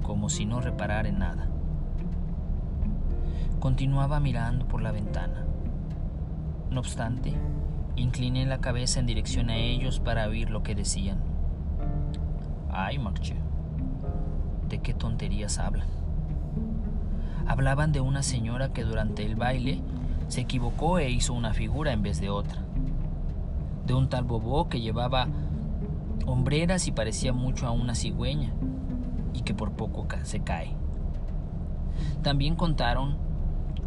como 0.02 0.30
si 0.30 0.46
no 0.46 0.62
reparara 0.62 1.10
en 1.10 1.20
nada. 1.20 1.48
Continuaba 3.60 4.20
mirando 4.20 4.68
por 4.68 4.82
la 4.82 4.92
ventana. 4.92 5.46
No 6.70 6.80
obstante, 6.80 7.34
incliné 7.96 8.46
la 8.46 8.60
cabeza 8.60 9.00
en 9.00 9.06
dirección 9.06 9.50
a 9.50 9.56
ellos 9.56 10.00
para 10.00 10.28
oír 10.28 10.50
lo 10.50 10.64
que 10.64 10.76
decían. 10.76 11.20
Ay, 12.70 13.00
Marche, 13.00 13.36
¿de 14.70 14.80
qué 14.80 14.94
tonterías 14.94 15.60
hablan? 15.60 15.88
Hablaban 17.48 17.92
de 17.92 18.02
una 18.02 18.24
señora 18.24 18.74
que 18.74 18.84
durante 18.84 19.26
el 19.26 19.36
baile 19.36 19.82
se 20.28 20.42
equivocó 20.42 21.00
e 21.00 21.10
hizo 21.10 21.34
una 21.34 21.54
figura 21.54 21.94
en 21.94 22.02
vez 22.02 22.20
de 22.20 22.30
otra. 22.30 22.64
De 23.86 23.94
un 23.94 24.10
tal 24.10 24.24
Bobó 24.24 24.70
que 24.70 24.82
llevaba 24.82 25.28
hombreras 26.26 26.88
y 26.88 26.92
parecía 26.92 27.34
mucho 27.34 27.68
a 27.68 27.72
una 27.72 27.96
cigüeña 27.96 28.54
y 29.34 29.42
que 29.42 29.54
por 29.54 29.72
poco 29.74 30.08
se 30.24 30.40
cae. 30.40 30.76
También 32.24 32.56
contaron 32.56 33.18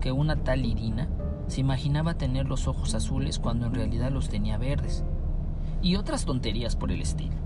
que 0.00 0.12
una 0.12 0.36
tal 0.36 0.64
Irina 0.64 1.08
se 1.48 1.60
imaginaba 1.60 2.14
tener 2.14 2.46
los 2.46 2.68
ojos 2.68 2.94
azules 2.94 3.38
cuando 3.38 3.66
en 3.66 3.74
realidad 3.74 4.10
los 4.10 4.28
tenía 4.28 4.58
verdes, 4.58 5.04
y 5.82 5.96
otras 5.96 6.24
tonterías 6.24 6.76
por 6.76 6.92
el 6.92 7.00
estilo. 7.00 7.36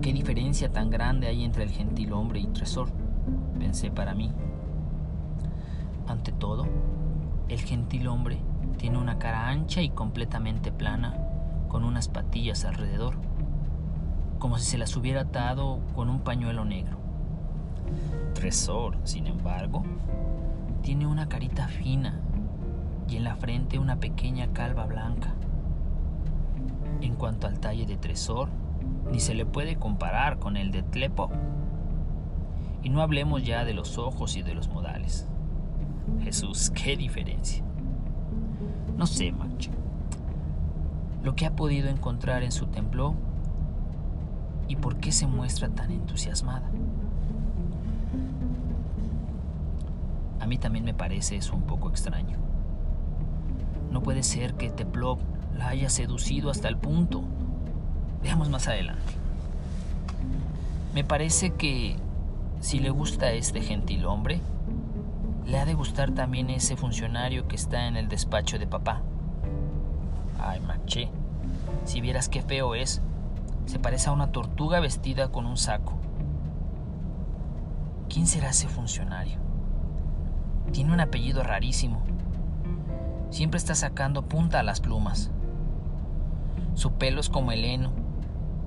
¿Qué 0.00 0.12
diferencia 0.12 0.70
tan 0.70 0.90
grande 0.90 1.26
hay 1.26 1.44
entre 1.44 1.64
el 1.64 1.70
gentil 1.70 2.12
hombre 2.12 2.40
y 2.40 2.46
Tresor? 2.46 2.88
Pensé 3.58 3.90
para 3.90 4.14
mí. 4.14 4.30
Ante 6.06 6.32
todo, 6.32 6.66
el 7.48 7.60
gentil 7.60 8.08
hombre 8.08 8.38
tiene 8.78 8.98
una 8.98 9.18
cara 9.18 9.48
ancha 9.48 9.82
y 9.82 9.90
completamente 9.90 10.70
plana, 10.70 11.16
con 11.68 11.84
unas 11.84 12.08
patillas 12.08 12.64
alrededor, 12.64 13.16
como 14.38 14.58
si 14.58 14.66
se 14.66 14.78
las 14.78 14.96
hubiera 14.96 15.22
atado 15.22 15.80
con 15.94 16.08
un 16.08 16.20
pañuelo 16.20 16.64
negro. 16.64 16.98
Tresor, 18.34 18.98
sin 19.04 19.26
embargo, 19.26 19.82
tiene 20.82 21.06
una 21.06 21.28
carita 21.28 21.66
fina 21.68 22.20
y 23.08 23.16
en 23.16 23.24
la 23.24 23.36
frente 23.36 23.78
una 23.78 23.96
pequeña 23.98 24.52
calva 24.52 24.86
blanca. 24.86 25.34
En 27.00 27.14
cuanto 27.14 27.46
al 27.46 27.58
talle 27.58 27.86
de 27.86 27.96
Tresor, 27.96 28.48
ni 29.10 29.20
se 29.20 29.34
le 29.34 29.46
puede 29.46 29.76
comparar 29.76 30.38
con 30.38 30.56
el 30.56 30.70
de 30.70 30.82
Tlepo. 30.82 31.30
Y 32.82 32.90
no 32.90 33.02
hablemos 33.02 33.44
ya 33.44 33.64
de 33.64 33.74
los 33.74 33.98
ojos 33.98 34.36
y 34.36 34.42
de 34.42 34.54
los 34.54 34.68
modales. 34.68 35.28
Jesús, 36.22 36.70
qué 36.70 36.96
diferencia. 36.96 37.62
No 38.96 39.06
sé, 39.06 39.32
Manche. 39.32 39.70
Lo 41.22 41.34
que 41.34 41.46
ha 41.46 41.56
podido 41.56 41.88
encontrar 41.88 42.42
en 42.42 42.52
su 42.52 42.66
templo 42.66 43.14
y 44.68 44.76
por 44.76 44.96
qué 44.96 45.12
se 45.12 45.26
muestra 45.26 45.68
tan 45.68 45.90
entusiasmada. 45.90 46.70
A 50.40 50.46
mí 50.46 50.58
también 50.58 50.84
me 50.84 50.94
parece 50.94 51.36
eso 51.36 51.54
un 51.54 51.62
poco 51.62 51.88
extraño. 51.88 52.38
No 53.90 54.02
puede 54.02 54.22
ser 54.22 54.54
que 54.54 54.70
Teplov 54.70 55.18
la 55.56 55.68
haya 55.68 55.90
seducido 55.90 56.50
hasta 56.50 56.68
el 56.68 56.76
punto. 56.76 57.22
Veamos 58.22 58.48
más 58.48 58.68
adelante. 58.68 59.12
Me 60.94 61.04
parece 61.04 61.50
que 61.50 61.96
si 62.60 62.78
le 62.78 62.90
gusta 62.90 63.26
a 63.26 63.32
este 63.32 63.60
gentil 63.60 64.06
hombre, 64.06 64.40
le 65.46 65.58
ha 65.60 65.64
de 65.64 65.74
gustar 65.74 66.10
también 66.10 66.50
ese 66.50 66.76
funcionario 66.76 67.46
que 67.46 67.54
está 67.54 67.86
en 67.86 67.96
el 67.96 68.08
despacho 68.08 68.58
de 68.58 68.66
papá. 68.66 69.02
Ay, 70.40 70.60
maché, 70.60 71.08
si 71.84 72.00
vieras 72.00 72.28
qué 72.28 72.42
feo 72.42 72.74
es, 72.74 73.00
se 73.66 73.78
parece 73.78 74.08
a 74.08 74.12
una 74.12 74.32
tortuga 74.32 74.80
vestida 74.80 75.28
con 75.30 75.46
un 75.46 75.56
saco. 75.56 75.94
¿Quién 78.08 78.26
será 78.26 78.50
ese 78.50 78.68
funcionario? 78.68 79.38
Tiene 80.72 80.92
un 80.92 81.00
apellido 81.00 81.44
rarísimo. 81.44 82.02
Siempre 83.30 83.58
está 83.58 83.74
sacando 83.74 84.22
punta 84.22 84.60
a 84.60 84.62
las 84.64 84.80
plumas. 84.80 85.30
Su 86.74 86.92
pelo 86.92 87.20
es 87.20 87.28
como 87.28 87.52
el 87.52 87.64
heno. 87.64 87.92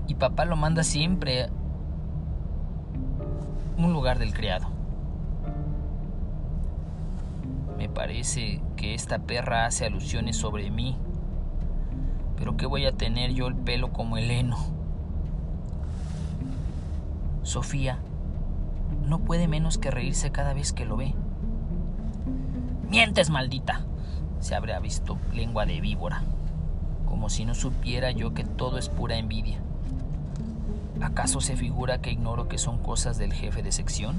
Y 0.08 0.16
papá 0.16 0.46
lo 0.46 0.56
manda 0.56 0.84
siempre 0.84 1.44
a 1.44 1.50
un 3.78 3.94
lugar 3.94 4.18
del 4.18 4.34
criado. 4.34 4.79
Me 7.80 7.88
parece 7.88 8.62
que 8.76 8.94
esta 8.94 9.20
perra 9.20 9.66
hace 9.66 9.86
alusiones 9.86 10.36
sobre 10.36 10.70
mí. 10.70 10.98
Pero 12.36 12.58
¿qué 12.58 12.66
voy 12.66 12.86
a 12.86 12.92
tener 12.92 13.32
yo 13.32 13.48
el 13.48 13.56
pelo 13.56 13.94
como 13.94 14.18
el 14.18 14.30
heno? 14.30 14.58
Sofía 17.42 18.00
no 19.08 19.20
puede 19.20 19.48
menos 19.48 19.78
que 19.78 19.92
reírse 19.92 20.30
cada 20.30 20.54
vez 20.54 20.74
que 20.74 20.84
lo 20.84 20.98
ve. 20.98 21.16
Mientes, 22.90 23.30
maldita. 23.30 23.86
Se 24.42 24.56
habría 24.56 24.80
visto 24.80 25.18
lengua 25.34 25.66
de 25.66 25.80
víbora, 25.80 26.24
como 27.08 27.30
si 27.30 27.46
no 27.46 27.56
supiera 27.56 28.12
yo 28.12 28.34
que 28.34 28.44
todo 28.44 28.78
es 28.78 28.90
pura 28.90 29.16
envidia. 29.16 29.58
¿Acaso 31.00 31.40
se 31.40 31.56
figura 31.56 32.02
que 32.02 32.12
ignoro 32.12 32.50
que 32.50 32.58
son 32.58 32.78
cosas 32.80 33.18
del 33.18 33.32
jefe 33.32 33.64
de 33.64 33.72
sección? 33.72 34.18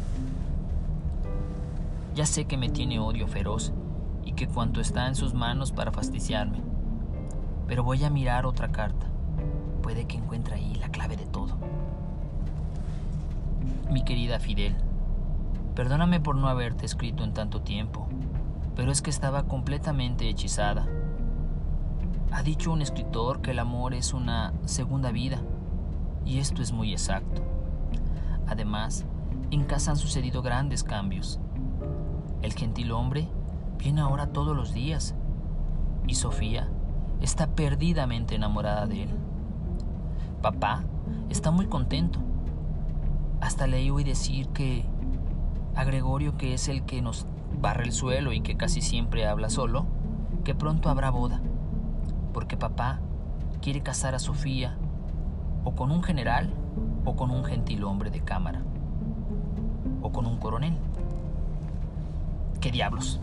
Ya 2.20 2.26
sé 2.26 2.44
que 2.44 2.58
me 2.58 2.68
tiene 2.68 2.98
odio 2.98 3.26
feroz 3.26 3.72
y 4.26 4.32
que 4.32 4.46
cuanto 4.46 4.82
está 4.82 5.08
en 5.08 5.14
sus 5.14 5.32
manos 5.32 5.72
para 5.72 5.90
fastidiarme. 5.90 6.60
Pero 7.66 7.82
voy 7.82 8.04
a 8.04 8.10
mirar 8.10 8.44
otra 8.44 8.70
carta. 8.70 9.06
Puede 9.82 10.06
que 10.06 10.18
encuentre 10.18 10.56
ahí 10.56 10.74
la 10.74 10.90
clave 10.90 11.16
de 11.16 11.24
todo. 11.24 11.56
Mi 13.90 14.04
querida 14.04 14.38
Fidel, 14.38 14.76
perdóname 15.74 16.20
por 16.20 16.36
no 16.36 16.48
haberte 16.48 16.84
escrito 16.84 17.24
en 17.24 17.32
tanto 17.32 17.62
tiempo, 17.62 18.06
pero 18.76 18.92
es 18.92 19.00
que 19.00 19.08
estaba 19.08 19.44
completamente 19.44 20.28
hechizada. 20.28 20.86
Ha 22.32 22.42
dicho 22.42 22.70
un 22.70 22.82
escritor 22.82 23.40
que 23.40 23.52
el 23.52 23.58
amor 23.58 23.94
es 23.94 24.12
una 24.12 24.52
segunda 24.66 25.10
vida, 25.10 25.40
y 26.26 26.38
esto 26.38 26.60
es 26.60 26.70
muy 26.70 26.92
exacto. 26.92 27.40
Además, 28.46 29.06
en 29.50 29.64
casa 29.64 29.92
han 29.92 29.96
sucedido 29.96 30.42
grandes 30.42 30.84
cambios. 30.84 31.40
El 32.43 32.55
gentil 32.55 32.93
hombre 32.93 33.28
viene 33.78 34.01
ahora 34.01 34.28
todos 34.28 34.57
los 34.57 34.72
días, 34.72 35.14
y 36.07 36.14
Sofía 36.14 36.68
está 37.20 37.49
perdidamente 37.49 38.34
enamorada 38.34 38.86
de 38.86 39.05
él. 39.05 39.11
Papá 40.43 40.84
está 41.28 41.51
muy 41.51 41.66
contento. 41.66 42.18
Hasta 43.41 43.66
le 43.66 43.91
oí 43.91 44.05
decir 44.05 44.49
que 44.49 44.84
a 45.74 45.84
Gregorio, 45.84 46.36
que 46.36 46.55
es 46.55 46.68
el 46.68 46.82
que 46.82 47.03
nos 47.03 47.26
barre 47.61 47.84
el 47.84 47.93
suelo 47.93 48.32
y 48.32 48.41
que 48.41 48.57
casi 48.57 48.80
siempre 48.80 49.26
habla 49.26 49.51
solo, 49.51 49.86
que 50.45 50.55
pronto 50.55 50.88
habrá 50.88 51.11
boda, 51.11 51.41
porque 52.32 52.57
papá 52.57 53.01
quiere 53.61 53.82
casar 53.82 54.14
a 54.14 54.18
Sofía 54.18 54.76
o 55.64 55.74
con 55.74 55.91
un 55.91 56.03
general 56.03 56.55
o 57.05 57.16
con 57.16 57.30
un 57.30 57.45
gentil 57.45 57.84
hombre 57.84 58.11
de 58.11 58.20
cámara 58.20 58.62
o 60.03 60.11
con 60.11 60.26
un 60.26 60.38
coronel. 60.38 60.76
¿Qué 62.61 62.70
diablos? 62.70 63.20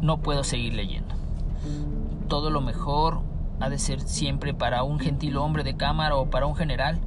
No 0.00 0.18
puedo 0.18 0.44
seguir 0.44 0.74
leyendo. 0.74 1.14
Todo 2.28 2.50
lo 2.50 2.60
mejor 2.60 3.22
ha 3.60 3.68
de 3.68 3.78
ser 3.78 4.00
siempre 4.00 4.54
para 4.54 4.84
un 4.84 5.00
gentil 5.00 5.36
hombre 5.36 5.64
de 5.64 5.76
cámara 5.76 6.16
o 6.16 6.30
para 6.30 6.46
un 6.46 6.54
general. 6.54 7.00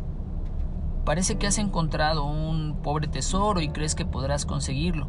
Parece 1.05 1.37
que 1.37 1.47
has 1.47 1.57
encontrado 1.57 2.25
un 2.25 2.77
pobre 2.83 3.07
tesoro 3.07 3.61
y 3.61 3.69
crees 3.69 3.95
que 3.95 4.05
podrás 4.05 4.45
conseguirlo, 4.45 5.07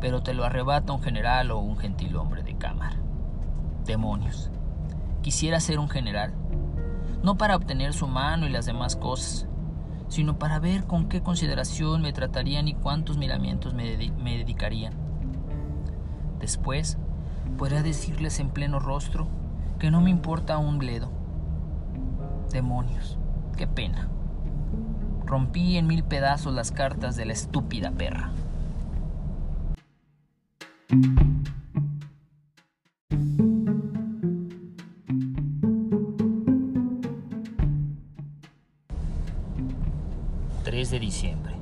pero 0.00 0.22
te 0.22 0.34
lo 0.34 0.44
arrebata 0.44 0.92
un 0.92 1.02
general 1.02 1.50
o 1.52 1.58
un 1.58 1.78
gentil 1.78 2.16
hombre 2.16 2.42
de 2.42 2.56
cámara. 2.56 2.96
Demonios. 3.84 4.50
Quisiera 5.22 5.60
ser 5.60 5.78
un 5.78 5.88
general, 5.88 6.34
no 7.22 7.36
para 7.36 7.56
obtener 7.56 7.92
su 7.92 8.06
mano 8.06 8.46
y 8.46 8.50
las 8.50 8.66
demás 8.66 8.96
cosas, 8.96 9.46
sino 10.08 10.38
para 10.38 10.58
ver 10.58 10.84
con 10.84 11.08
qué 11.08 11.22
consideración 11.22 12.02
me 12.02 12.12
tratarían 12.12 12.66
y 12.68 12.74
cuántos 12.74 13.16
miramientos 13.18 13.74
me, 13.74 13.84
dedicarían. 13.96 14.94
Después, 16.40 16.98
podría 17.58 17.82
decirles 17.82 18.40
en 18.40 18.50
pleno 18.50 18.80
rostro 18.80 19.28
que 19.78 19.90
no 19.90 20.00
me 20.00 20.10
importa 20.10 20.58
un 20.58 20.78
bledo. 20.78 21.10
Demonios, 22.50 23.18
qué 23.56 23.66
pena. 23.66 24.08
Rompí 25.24 25.76
en 25.76 25.86
mil 25.86 26.02
pedazos 26.02 26.52
las 26.54 26.72
cartas 26.72 27.16
de 27.16 27.26
la 27.26 27.32
estúpida 27.32 27.90
perra. 27.92 28.32
de 40.90 40.98
diciembre. 40.98 41.54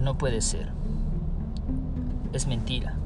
No 0.00 0.16
puede 0.16 0.40
ser. 0.40 0.72
Es 2.34 2.48
mentira. 2.48 2.96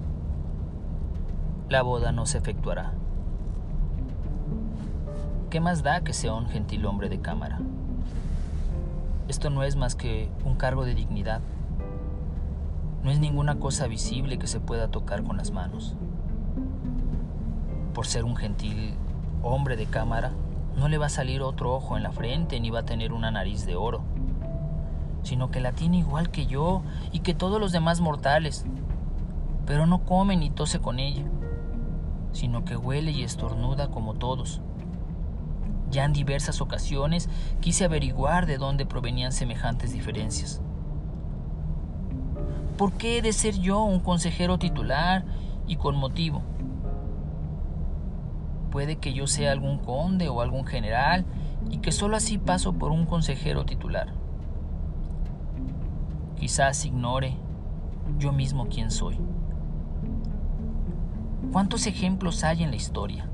La 1.68 1.82
boda 1.82 2.12
no 2.12 2.24
se 2.24 2.38
efectuará. 2.38 2.94
¿Qué 5.50 5.60
más 5.60 5.82
da 5.82 6.00
que 6.00 6.14
sea 6.14 6.32
un 6.32 6.48
gentil 6.48 6.86
hombre 6.86 7.10
de 7.10 7.20
cámara? 7.20 7.60
Esto 9.28 9.50
no 9.50 9.64
es 9.64 9.76
más 9.76 9.94
que 9.94 10.30
un 10.46 10.54
cargo 10.54 10.86
de 10.86 10.94
dignidad. 10.94 11.42
No 13.02 13.10
es 13.10 13.18
ninguna 13.18 13.58
cosa 13.58 13.86
visible 13.86 14.38
que 14.38 14.46
se 14.46 14.60
pueda 14.60 14.88
tocar 14.88 15.22
con 15.22 15.36
las 15.36 15.50
manos. 15.50 15.94
Por 17.92 18.06
ser 18.06 18.24
un 18.24 18.34
gentil 18.34 18.94
hombre 19.42 19.76
de 19.76 19.84
cámara, 19.84 20.32
no 20.74 20.88
le 20.88 20.96
va 20.96 21.04
a 21.04 21.10
salir 21.10 21.42
otro 21.42 21.74
ojo 21.74 21.98
en 21.98 22.02
la 22.02 22.12
frente 22.12 22.60
ni 22.60 22.70
va 22.70 22.78
a 22.78 22.86
tener 22.86 23.12
una 23.12 23.30
nariz 23.30 23.66
de 23.66 23.76
oro, 23.76 24.00
sino 25.22 25.50
que 25.50 25.60
la 25.60 25.72
tiene 25.72 25.98
igual 25.98 26.30
que 26.30 26.46
yo 26.46 26.80
y 27.12 27.18
que 27.18 27.34
todos 27.34 27.60
los 27.60 27.72
demás 27.72 28.00
mortales, 28.00 28.64
pero 29.68 29.84
no 29.84 30.02
come 30.02 30.34
ni 30.34 30.48
tose 30.48 30.80
con 30.80 30.98
ella, 30.98 31.26
sino 32.32 32.64
que 32.64 32.74
huele 32.74 33.10
y 33.10 33.22
estornuda 33.22 33.90
como 33.90 34.14
todos. 34.14 34.62
Ya 35.90 36.06
en 36.06 36.14
diversas 36.14 36.62
ocasiones 36.62 37.28
quise 37.60 37.84
averiguar 37.84 38.46
de 38.46 38.56
dónde 38.56 38.86
provenían 38.86 39.30
semejantes 39.30 39.92
diferencias. 39.92 40.62
¿Por 42.78 42.94
qué 42.94 43.18
he 43.18 43.22
de 43.22 43.34
ser 43.34 43.58
yo 43.58 43.82
un 43.82 44.00
consejero 44.00 44.58
titular 44.58 45.26
y 45.66 45.76
con 45.76 45.96
motivo? 45.96 46.40
Puede 48.70 48.96
que 48.96 49.12
yo 49.12 49.26
sea 49.26 49.52
algún 49.52 49.80
conde 49.80 50.30
o 50.30 50.40
algún 50.40 50.64
general 50.64 51.26
y 51.70 51.78
que 51.78 51.92
solo 51.92 52.16
así 52.16 52.38
paso 52.38 52.72
por 52.72 52.90
un 52.90 53.04
consejero 53.04 53.66
titular. 53.66 54.14
Quizás 56.36 56.86
ignore 56.86 57.36
yo 58.18 58.32
mismo 58.32 58.68
quién 58.68 58.90
soy. 58.90 59.18
¿Cuántos 61.52 61.86
ejemplos 61.86 62.44
hay 62.44 62.62
en 62.62 62.70
la 62.70 62.76
historia? 62.76 63.28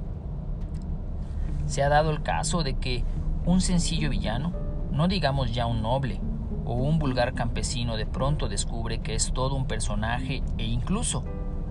Se 1.66 1.82
ha 1.82 1.88
dado 1.88 2.10
el 2.10 2.22
caso 2.22 2.62
de 2.62 2.74
que 2.74 3.04
un 3.44 3.60
sencillo 3.60 4.10
villano, 4.10 4.52
no 4.90 5.08
digamos 5.08 5.52
ya 5.52 5.66
un 5.66 5.82
noble 5.82 6.20
o 6.64 6.74
un 6.74 6.98
vulgar 6.98 7.34
campesino, 7.34 7.96
de 7.96 8.06
pronto 8.06 8.48
descubre 8.48 9.00
que 9.00 9.14
es 9.14 9.32
todo 9.32 9.56
un 9.56 9.66
personaje 9.66 10.42
e 10.58 10.64
incluso 10.64 11.24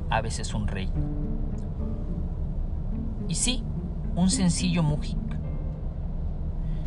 a 0.09 0.21
veces 0.21 0.53
un 0.53 0.67
rey. 0.67 0.91
Y 3.27 3.35
sí, 3.35 3.63
un 4.15 4.29
sencillo 4.29 4.83
mujik 4.83 5.17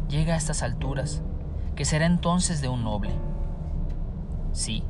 llega 0.08 0.34
a 0.34 0.36
estas 0.36 0.62
alturas, 0.62 1.22
que 1.74 1.84
será 1.84 2.06
entonces 2.06 2.60
de 2.60 2.68
un 2.68 2.84
noble. 2.84 3.10
Sí, 4.52 4.84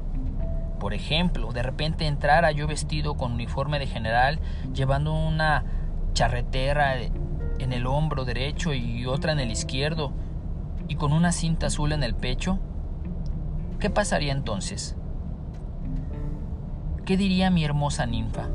por 0.79 0.95
ejemplo, 0.95 1.53
de 1.53 1.63
repente 1.63 2.07
entrara 2.07 2.53
yo 2.53 2.67
vestido 2.67 3.15
con 3.15 3.33
uniforme 3.33 3.79
de 3.79 3.87
general, 3.87 4.41
llevando 4.75 5.15
una 5.15 5.65
charretera 6.13 7.01
en 7.01 7.73
el 7.73 7.87
hombro 7.87 8.25
derecho 8.25 8.75
y 8.75 9.07
otra 9.07 9.33
en 9.33 9.41
el 9.41 9.51
izquierdo, 9.51 10.13
y 10.89 10.97
con 10.97 11.13
una 11.13 11.33
cinta 11.33 11.67
azul 11.67 11.93
en 11.93 12.03
el 12.03 12.15
pecho, 12.15 12.59
¿qué 13.81 13.91
pasaría 13.91 14.33
entonces? 14.33 14.97
¿Qué 17.05 17.17
diría 17.17 17.51
mi 17.51 17.65
hermosa 17.65 18.07
ninfa? 18.07 18.49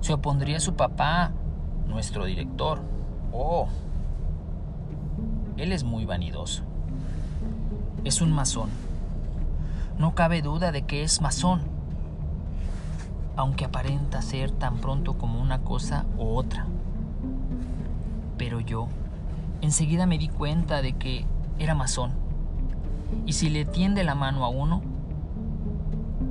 Se 0.00 0.12
opondría 0.12 0.60
su 0.60 0.74
papá, 0.74 1.32
nuestro 1.86 2.24
director. 2.24 2.80
Oh, 3.32 3.68
él 5.56 5.72
es 5.72 5.84
muy 5.84 6.04
vanidoso. 6.04 6.62
Es 8.04 8.20
un 8.20 8.32
masón. 8.32 8.87
No 9.98 10.14
cabe 10.14 10.42
duda 10.42 10.70
de 10.70 10.82
que 10.82 11.02
es 11.02 11.20
masón, 11.20 11.62
aunque 13.34 13.64
aparenta 13.64 14.22
ser 14.22 14.52
tan 14.52 14.78
pronto 14.78 15.18
como 15.18 15.40
una 15.40 15.62
cosa 15.62 16.06
u 16.16 16.36
otra. 16.36 16.66
Pero 18.36 18.60
yo 18.60 18.86
enseguida 19.60 20.06
me 20.06 20.18
di 20.18 20.28
cuenta 20.28 20.82
de 20.82 20.92
que 20.92 21.26
era 21.58 21.74
masón. 21.74 22.12
Y 23.26 23.32
si 23.32 23.50
le 23.50 23.64
tiende 23.64 24.04
la 24.04 24.14
mano 24.14 24.44
a 24.44 24.48
uno, 24.48 24.82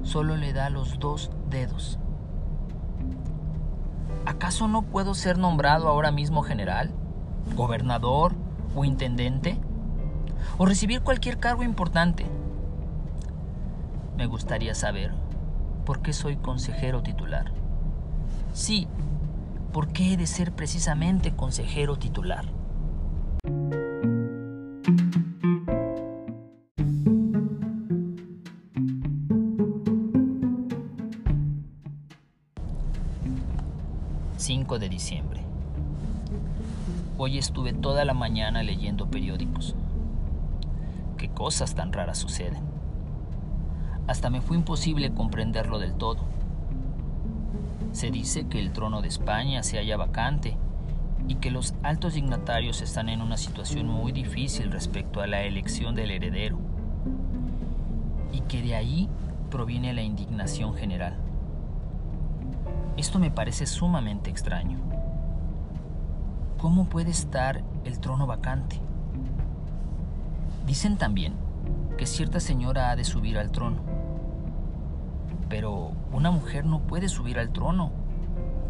solo 0.03 0.37
le 0.37 0.53
da 0.53 0.69
los 0.69 0.97
dos 0.97 1.29
dedos. 1.49 1.99
¿Acaso 4.25 4.69
no 4.69 4.83
puedo 4.83 5.13
ser 5.13 5.37
nombrado 5.37 5.89
ahora 5.89 6.11
mismo 6.11 6.41
general, 6.41 6.91
gobernador 7.55 8.33
o 8.75 8.85
intendente? 8.85 9.59
¿O 10.57 10.65
recibir 10.65 11.01
cualquier 11.01 11.37
cargo 11.37 11.63
importante? 11.63 12.36
Me 14.17 14.25
gustaría 14.25 14.73
saber 14.73 15.13
por 15.85 16.01
qué 16.01 16.11
soy 16.11 16.37
consejero 16.37 17.03
titular. 17.03 17.51
Sí, 18.51 18.87
¿por 19.71 19.93
qué 19.93 20.13
he 20.13 20.17
de 20.17 20.25
ser 20.25 20.53
precisamente 20.53 21.35
consejero 21.35 21.97
titular? 21.97 22.45
5 34.37 34.79
de 34.79 34.89
diciembre. 34.89 35.41
Hoy 37.19 37.37
estuve 37.37 37.73
toda 37.73 38.03
la 38.03 38.15
mañana 38.15 38.63
leyendo 38.63 39.11
periódicos. 39.11 39.75
Qué 41.17 41.29
cosas 41.29 41.75
tan 41.75 41.93
raras 41.93 42.17
suceden. 42.17 42.76
Hasta 44.07 44.29
me 44.29 44.41
fue 44.41 44.57
imposible 44.57 45.13
comprenderlo 45.13 45.79
del 45.79 45.93
todo. 45.93 46.19
Se 47.91 48.09
dice 48.09 48.47
que 48.47 48.59
el 48.59 48.71
trono 48.71 49.01
de 49.01 49.09
España 49.09 49.63
se 49.63 49.77
halla 49.77 49.97
vacante 49.97 50.57
y 51.27 51.35
que 51.35 51.51
los 51.51 51.75
altos 51.83 52.13
dignatarios 52.13 52.81
están 52.81 53.09
en 53.09 53.21
una 53.21 53.37
situación 53.37 53.87
muy 53.87 54.11
difícil 54.11 54.71
respecto 54.71 55.19
a 55.21 55.27
la 55.27 55.43
elección 55.43 55.93
del 55.93 56.11
heredero 56.11 56.57
y 58.31 58.41
que 58.41 58.61
de 58.61 58.75
ahí 58.75 59.09
proviene 59.49 59.93
la 59.93 60.03
indignación 60.03 60.73
general. 60.73 61.17
Esto 62.95 63.19
me 63.19 63.29
parece 63.29 63.65
sumamente 63.65 64.29
extraño. 64.29 64.79
¿Cómo 66.57 66.85
puede 66.85 67.11
estar 67.11 67.61
el 67.83 67.99
trono 67.99 68.25
vacante? 68.25 68.79
Dicen 70.65 70.97
también 70.97 71.33
que 71.97 72.05
cierta 72.05 72.39
señora 72.39 72.91
ha 72.91 72.95
de 72.95 73.03
subir 73.03 73.37
al 73.37 73.51
trono. 73.51 73.86
Pero 75.49 75.91
una 76.11 76.31
mujer 76.31 76.65
no 76.65 76.81
puede 76.81 77.09
subir 77.09 77.39
al 77.39 77.51
trono. 77.51 77.91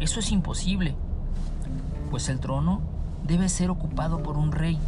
Eso 0.00 0.20
es 0.20 0.30
imposible 0.30 0.96
pues 2.08 2.28
el 2.28 2.40
trono 2.40 2.80
debe 3.26 3.48
ser 3.48 3.70
ocupado 3.70 4.22
por 4.22 4.36
un 4.36 4.52
rey. 4.52 4.78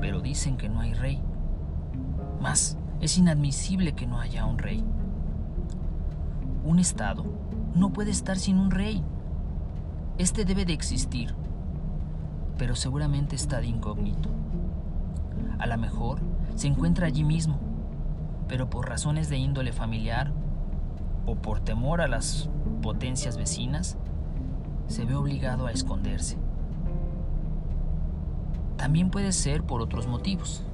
Pero 0.00 0.20
dicen 0.20 0.56
que 0.56 0.68
no 0.68 0.80
hay 0.80 0.94
rey. 0.94 1.20
Más, 2.40 2.76
es 3.00 3.18
inadmisible 3.18 3.92
que 3.92 4.06
no 4.06 4.20
haya 4.20 4.44
un 4.44 4.58
rey. 4.58 4.84
Un 6.64 6.78
Estado 6.78 7.24
no 7.74 7.92
puede 7.92 8.10
estar 8.10 8.38
sin 8.38 8.58
un 8.58 8.70
rey. 8.70 9.02
Este 10.18 10.44
debe 10.44 10.64
de 10.64 10.72
existir, 10.72 11.34
pero 12.58 12.74
seguramente 12.74 13.36
está 13.36 13.60
de 13.60 13.68
incógnito. 13.68 14.28
A 15.58 15.66
lo 15.66 15.78
mejor 15.78 16.20
se 16.56 16.66
encuentra 16.66 17.06
allí 17.06 17.24
mismo, 17.24 17.58
pero 18.48 18.68
por 18.68 18.88
razones 18.88 19.28
de 19.28 19.38
índole 19.38 19.72
familiar 19.72 20.32
o 21.26 21.36
por 21.36 21.60
temor 21.60 22.00
a 22.00 22.08
las 22.08 22.48
potencias 22.82 23.36
vecinas, 23.36 23.96
se 24.88 25.04
ve 25.04 25.14
obligado 25.14 25.66
a 25.66 25.72
esconderse. 25.72 26.36
También 28.76 29.10
puede 29.10 29.32
ser 29.32 29.62
por 29.62 29.80
otros 29.80 30.06
motivos. 30.06 30.64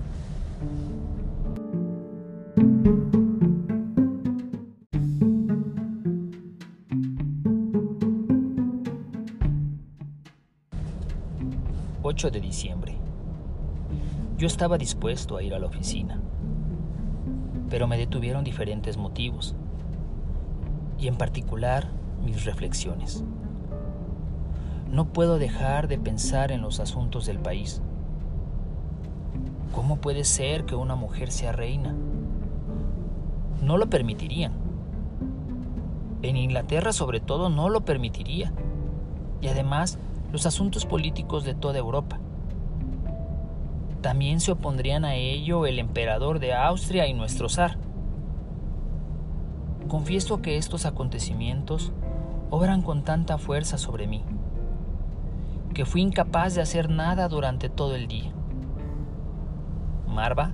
...8 12.03 12.31
de 12.31 12.41
diciembre... 12.41 12.97
Yo 14.39 14.47
estaba 14.47 14.79
dispuesto 14.79 15.37
a 15.37 15.43
ir 15.43 15.53
a 15.53 15.59
la 15.59 15.67
oficina... 15.67 16.19
...pero 17.71 17.87
me 17.87 17.99
detuvieron 17.99 18.45
diferentes 18.45 18.97
motivos... 18.97 19.55
...y 20.99 21.09
en 21.09 21.17
particular 21.17 21.89
mis 22.25 22.45
reflexiones 22.45 23.25
no 24.91 25.07
puedo 25.07 25.39
dejar 25.39 25.87
de 25.87 25.99
pensar 25.99 26.51
en 26.51 26.63
los 26.63 26.81
asuntos 26.81 27.27
del 27.27 27.39
país. 27.39 27.83
¿Cómo 29.75 29.97
puede 29.97 30.25
ser 30.25 30.65
que 30.65 30.75
una 30.75 30.97
mujer 30.97 31.31
sea 31.31 31.53
reina? 31.53 31.95
No 33.63 33.77
lo 33.77 33.91
permitirían. 33.91 34.53
En 36.23 36.37
Inglaterra 36.37 36.93
sobre 36.93 37.21
todo 37.21 37.51
no 37.51 37.69
lo 37.69 37.85
permitiría. 37.85 38.53
Y 39.41 39.49
además 39.49 39.99
los 40.33 40.47
asuntos 40.47 40.87
políticos 40.87 41.45
de 41.45 41.55
toda 41.55 41.79
Europa. 41.79 42.19
También 44.01 44.41
se 44.41 44.53
opondrían 44.53 45.05
a 45.05 45.15
ello 45.15 45.67
el 45.67 45.79
emperador 45.79 46.39
de 46.39 46.55
Austria 46.55 47.07
y 47.07 47.15
nuestro 47.15 47.49
zar. 47.49 47.79
Confieso 49.89 50.43
que 50.43 50.57
estos 50.57 50.87
acontecimientos 50.87 51.93
obran 52.51 52.83
con 52.83 53.03
tanta 53.05 53.39
fuerza 53.39 53.79
sobre 53.79 54.07
mí 54.07 54.23
que 55.79 55.87
fui 55.87 56.01
incapaz 56.01 56.57
de 56.57 56.61
hacer 56.61 56.91
nada 56.91 57.29
durante 57.29 57.69
todo 57.69 57.95
el 57.95 58.09
día. 58.09 58.33
Marva 60.09 60.53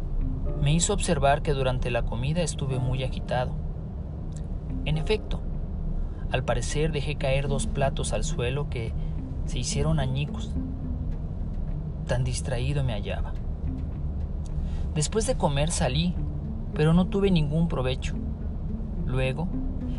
me 0.60 0.74
hizo 0.74 0.92
observar 0.92 1.40
que 1.40 1.52
durante 1.54 1.90
la 1.90 2.02
comida 2.02 2.42
estuve 2.42 2.78
muy 2.78 3.02
agitado. 3.04 3.54
En 4.84 4.98
efecto, 4.98 5.40
al 6.30 6.44
parecer 6.44 6.92
dejé 6.92 7.16
caer 7.16 7.48
dos 7.48 7.66
platos 7.66 8.12
al 8.12 8.22
suelo 8.22 8.68
que 8.68 8.92
se 9.46 9.58
hicieron 9.58 9.98
añicos. 9.98 10.54
Tan 12.06 12.24
distraído 12.24 12.84
me 12.84 12.92
hallaba. 12.92 13.32
Después 14.94 15.26
de 15.26 15.36
comer 15.36 15.70
salí, 15.70 16.14
pero 16.74 16.92
no 16.92 17.06
tuve 17.06 17.30
ningún 17.30 17.68
provecho. 17.68 18.14
Luego, 19.06 19.48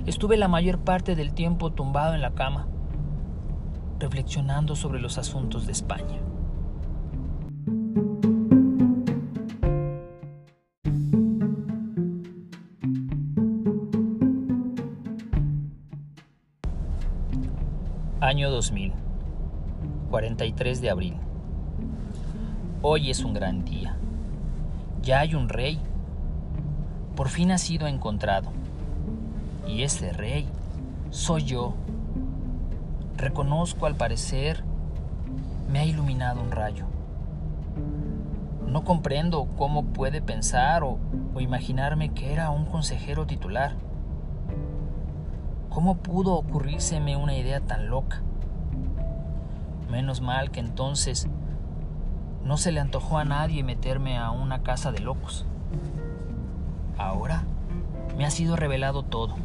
estuve 0.06 0.38
la 0.38 0.48
mayor 0.48 0.80
parte 0.80 1.16
del 1.16 1.34
tiempo 1.34 1.72
tumbado 1.72 2.14
en 2.14 2.22
la 2.22 2.34
cama 2.34 2.68
reflexionando 4.00 4.76
sobre 4.76 5.00
los 5.00 5.18
asuntos 5.18 5.66
de 5.66 5.72
España. 5.72 6.20
Año 18.20 18.50
2000, 18.50 18.94
43 20.10 20.82
de 20.82 20.90
abril. 20.90 21.18
Hoy 22.88 23.10
es 23.10 23.24
un 23.24 23.34
gran 23.34 23.66
día. 23.66 23.98
Ya 25.02 25.22
hay 25.22 25.34
un 25.34 25.50
rey. 25.50 25.80
Por 27.16 27.30
fin 27.30 27.50
ha 27.50 27.58
sido 27.58 27.88
encontrado. 27.88 28.52
Y 29.68 29.82
ese 29.82 30.14
rey 30.14 30.48
soy 31.10 31.46
yo 31.46 31.74
Reconozco 33.18 33.88
al 33.88 33.96
parecer 33.96 34.64
me 35.68 35.80
ha 35.80 35.86
iluminado 35.86 36.44
un 36.44 36.52
rayo. 36.52 36.86
No 38.68 38.84
comprendo 38.84 39.48
cómo 39.58 39.86
puede 39.86 40.22
pensar 40.22 40.84
o, 40.84 41.00
imaginarme 41.40 42.10
que 42.10 42.34
era 42.34 42.52
un 42.52 42.66
consejero 42.66 43.26
titular. 43.26 43.74
¿Cómo 45.72 45.96
pudo 45.98 46.36
ocurrírseme 46.36 47.18
una 47.18 47.36
idea 47.36 47.62
tan 47.62 47.90
loca? 47.90 48.22
Menos 49.90 50.22
mal 50.22 50.52
que 50.52 50.60
entonces 50.60 51.28
no 52.46 52.58
se 52.58 52.72
le 52.72 52.80
antojó 52.80 53.18
a 53.18 53.26
nadie 53.26 53.64
meterme 53.64 54.18
a 54.18 54.30
una 54.30 54.62
casa 54.62 54.92
de 54.92 55.00
locos. 55.00 55.46
Ahora 56.98 57.44
me 58.16 58.26
ha 58.26 58.30
sido 58.30 58.56
revelado 58.56 59.04
todo. 59.04 59.36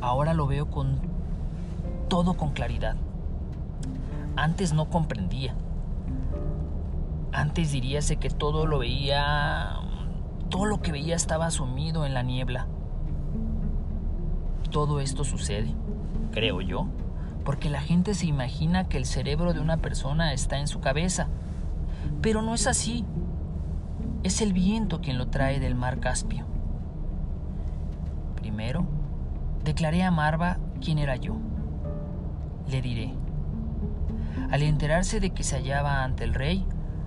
Ahora 0.00 0.34
lo 0.34 0.48
veo 0.48 0.68
con 0.68 0.98
todo 2.08 2.34
con 2.34 2.50
claridad. 2.50 2.96
Antes 4.34 4.72
no 4.72 4.90
comprendía. 4.90 5.54
Antes 7.32 7.70
diríase 7.70 8.16
que 8.16 8.30
todo 8.30 8.66
lo 8.66 8.80
veía, 8.80 9.76
todo 10.50 10.66
lo 10.66 10.82
que 10.82 10.90
veía 10.90 11.14
estaba 11.14 11.50
sumido 11.50 12.04
en 12.04 12.14
la 12.14 12.22
niebla. 12.22 12.66
Todo 14.70 15.00
esto 15.00 15.22
sucede, 15.22 15.72
creo 16.32 16.60
yo, 16.60 16.88
porque 17.44 17.70
la 17.70 17.80
gente 17.80 18.14
se 18.14 18.26
imagina 18.26 18.88
que 18.88 18.96
el 18.98 19.06
cerebro 19.06 19.52
de 19.52 19.60
una 19.60 19.76
persona 19.76 20.32
está 20.32 20.58
en 20.58 20.66
su 20.66 20.80
cabeza, 20.80 21.28
pero 22.20 22.42
no 22.42 22.54
es 22.54 22.66
así. 22.66 23.04
Es 24.22 24.40
el 24.40 24.52
viento 24.52 25.00
quien 25.00 25.18
lo 25.18 25.28
trae 25.28 25.60
del 25.60 25.74
mar 25.74 26.00
Caspio. 26.00 26.46
Primero, 28.36 28.86
declaré 29.64 30.02
a 30.02 30.10
Marva 30.10 30.58
quién 30.80 30.98
era 30.98 31.16
yo 31.16 31.36
le 32.68 32.82
diré. 32.82 33.14
Al 34.50 34.62
enterarse 34.62 35.20
de 35.20 35.30
que 35.30 35.42
se 35.42 35.56
hallaba 35.56 36.04
ante 36.04 36.24
el 36.24 36.34
rey, 36.34 36.66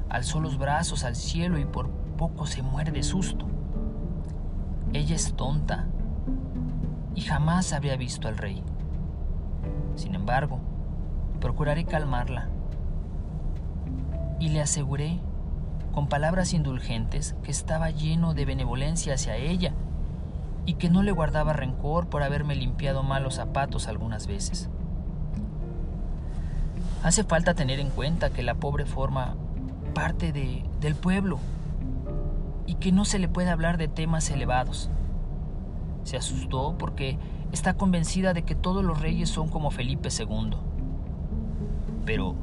alzó 0.10 0.40
los 0.40 0.58
brazos 0.58 1.04
al 1.04 1.16
cielo 1.16 1.58
y 1.58 1.66
por 1.66 1.90
poco 2.18 2.46
se 2.46 2.62
muere 2.62 2.92
de 2.92 3.04
susto. 3.04 3.48
Ella 4.94 5.16
es 5.16 5.34
tonta 5.36 5.88
y 7.16 7.22
jamás 7.22 7.74
había 7.74 7.96
visto 7.96 8.28
al 8.28 8.38
rey. 8.38 8.64
Sin 9.96 10.16
embargo, 10.16 10.60
procuraré 11.40 11.86
calmarla. 11.86 12.50
Y 14.40 14.50
le 14.50 14.62
aseguré, 14.62 15.20
con 15.92 16.08
palabras 16.08 16.54
indulgentes, 16.54 17.36
que 17.44 17.52
estaba 17.52 17.90
lleno 17.90 18.34
de 18.34 18.46
benevolencia 18.46 19.16
hacia 19.16 19.36
ella 19.36 19.74
y 20.66 20.76
que 20.76 20.90
no 20.90 21.04
le 21.04 21.12
guardaba 21.12 21.54
rencor 21.54 22.08
por 22.08 22.24
haberme 22.24 22.56
limpiado 22.56 23.04
mal 23.04 23.24
los 23.24 23.36
zapatos 23.36 23.88
algunas 23.88 24.28
veces. 24.28 24.70
Hace 27.04 27.24
falta 27.24 27.54
tener 27.54 27.80
en 27.80 27.90
cuenta 27.90 28.30
que 28.30 28.44
la 28.44 28.56
pobre 28.56 28.86
forma 28.86 29.36
parte 29.94 30.32
de, 30.32 30.64
del 30.80 30.96
pueblo 30.96 31.40
y 32.66 32.76
que 32.76 32.92
no 32.92 33.06
se 33.06 33.20
le 33.20 33.28
puede 33.28 33.50
hablar 33.50 33.78
de 33.78 33.88
temas 33.88 34.30
elevados. 34.30 34.90
Se 36.04 36.18
asustó 36.18 36.76
porque 36.78 37.18
está 37.52 37.74
convencida 37.74 38.34
de 38.34 38.44
que 38.44 38.56
todos 38.56 38.84
los 38.84 39.02
reyes 39.02 39.30
son 39.30 39.50
como 39.50 39.72
Felipe 39.72 40.10
II. 40.18 40.52
Pero 42.06 42.36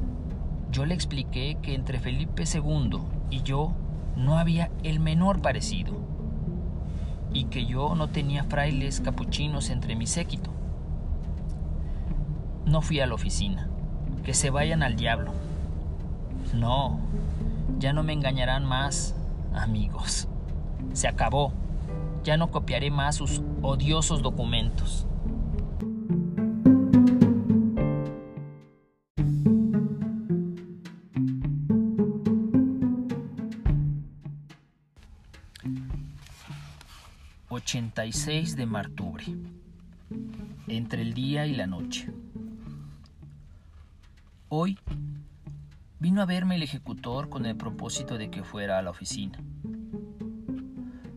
yo 0.71 0.85
le 0.85 0.93
expliqué 0.93 1.57
que 1.61 1.73
entre 1.73 1.99
Felipe 1.99 2.43
II 2.43 2.99
y 3.29 3.41
yo 3.41 3.73
no 4.15 4.37
había 4.37 4.71
el 4.83 4.99
menor 4.99 5.41
parecido 5.41 5.93
y 7.33 7.45
que 7.45 7.65
yo 7.65 7.95
no 7.95 8.07
tenía 8.07 8.43
frailes 8.43 9.01
capuchinos 9.01 9.69
entre 9.69 9.95
mi 9.95 10.07
séquito. 10.07 10.49
No 12.65 12.81
fui 12.81 12.99
a 12.99 13.07
la 13.07 13.13
oficina 13.13 13.69
Que 14.25 14.33
se 14.33 14.49
vayan 14.49 14.83
al 14.83 14.97
diablo. 14.97 15.31
No, 16.53 16.99
ya 17.79 17.93
no 17.93 18.03
me 18.03 18.13
engañarán 18.13 18.65
más, 18.65 19.15
amigos. 19.53 20.27
Se 20.93 21.07
acabó. 21.07 21.53
Ya 22.23 22.35
no 22.35 22.51
copiaré 22.51 22.91
más 22.91 23.15
sus 23.15 23.41
odiosos 23.61 24.21
documentos. 24.21 25.07
...86 38.07 38.55
de 38.55 38.65
martubre... 38.65 39.25
...entre 40.69 41.01
el 41.01 41.13
día 41.13 41.45
y 41.45 41.53
la 41.53 41.67
noche... 41.67 42.09
Hoy 44.47 44.79
vino 45.99 46.21
a 46.21 46.25
verme 46.25 46.55
el 46.55 46.63
ejecutor 46.63 47.27
con 47.27 47.45
el 47.45 47.57
propósito 47.57 48.17
de 48.17 48.29
que 48.29 48.43
fuera 48.43 48.79
a 48.79 48.81
la 48.81 48.91
oficina, 48.91 49.37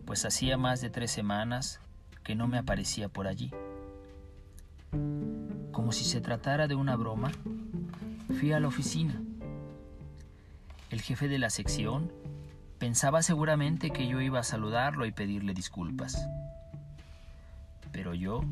pues 0.03 0.25
hacía 0.25 0.57
más 0.57 0.81
de 0.81 0.89
tres 0.89 1.11
semanas 1.11 1.79
que 2.25 2.35
no 2.35 2.49
me 2.49 2.57
aparecía 2.57 3.07
por 3.07 3.27
allí. 3.27 3.51
Como 5.71 5.93
si 5.93 6.03
se 6.03 6.19
tratara 6.19 6.67
de 6.67 6.75
una 6.75 6.97
broma, 6.97 7.31
fui 8.37 8.51
a 8.51 8.59
la 8.59 8.67
oficina. 8.67 9.21
El 10.89 10.99
jefe 10.99 11.29
de 11.29 11.39
la 11.39 11.51
sección 11.51 12.11
pensaba 12.79 13.21
seguramente 13.21 13.91
que 13.91 14.09
yo 14.09 14.19
iba 14.19 14.39
a 14.39 14.43
saludarlo 14.43 15.05
y 15.05 15.13
pedirle 15.13 15.53
disculpas. 15.53 16.27
Pero 17.91 18.13
yo 18.13 18.43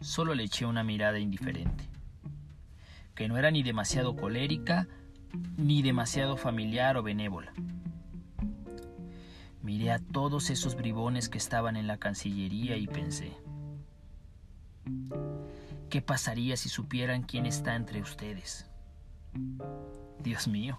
solo 0.00 0.34
le 0.34 0.44
eché 0.44 0.66
una 0.66 0.84
mirada 0.84 1.18
indiferente 1.18 1.84
que 3.14 3.28
no 3.28 3.38
era 3.38 3.50
ni 3.50 3.62
demasiado 3.62 4.16
colérica 4.16 4.88
ni 5.56 5.82
demasiado 5.82 6.36
familiar 6.36 6.96
o 6.96 7.02
benévola. 7.02 7.52
Miré 9.62 9.92
a 9.92 9.98
todos 9.98 10.50
esos 10.50 10.74
bribones 10.74 11.28
que 11.28 11.38
estaban 11.38 11.76
en 11.76 11.86
la 11.86 11.96
Cancillería 11.96 12.76
y 12.76 12.86
pensé, 12.86 13.32
¿qué 15.88 16.02
pasaría 16.02 16.56
si 16.56 16.68
supieran 16.68 17.22
quién 17.22 17.46
está 17.46 17.74
entre 17.74 18.00
ustedes? 18.00 18.66
Dios 20.20 20.48
mío, 20.48 20.78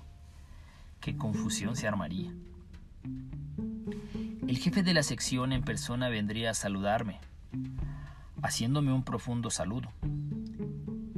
qué 1.00 1.18
confusión 1.18 1.76
se 1.76 1.88
armaría. 1.88 2.32
El 4.48 4.58
jefe 4.58 4.84
de 4.84 4.94
la 4.94 5.04
sección 5.04 5.52
en 5.52 5.64
persona 5.64 6.10
vendría 6.10 6.52
a 6.52 6.54
saludarme, 6.54 7.20
haciéndome 8.42 8.94
un 8.94 9.04
profundo 9.04 9.50
saludo 9.50 9.92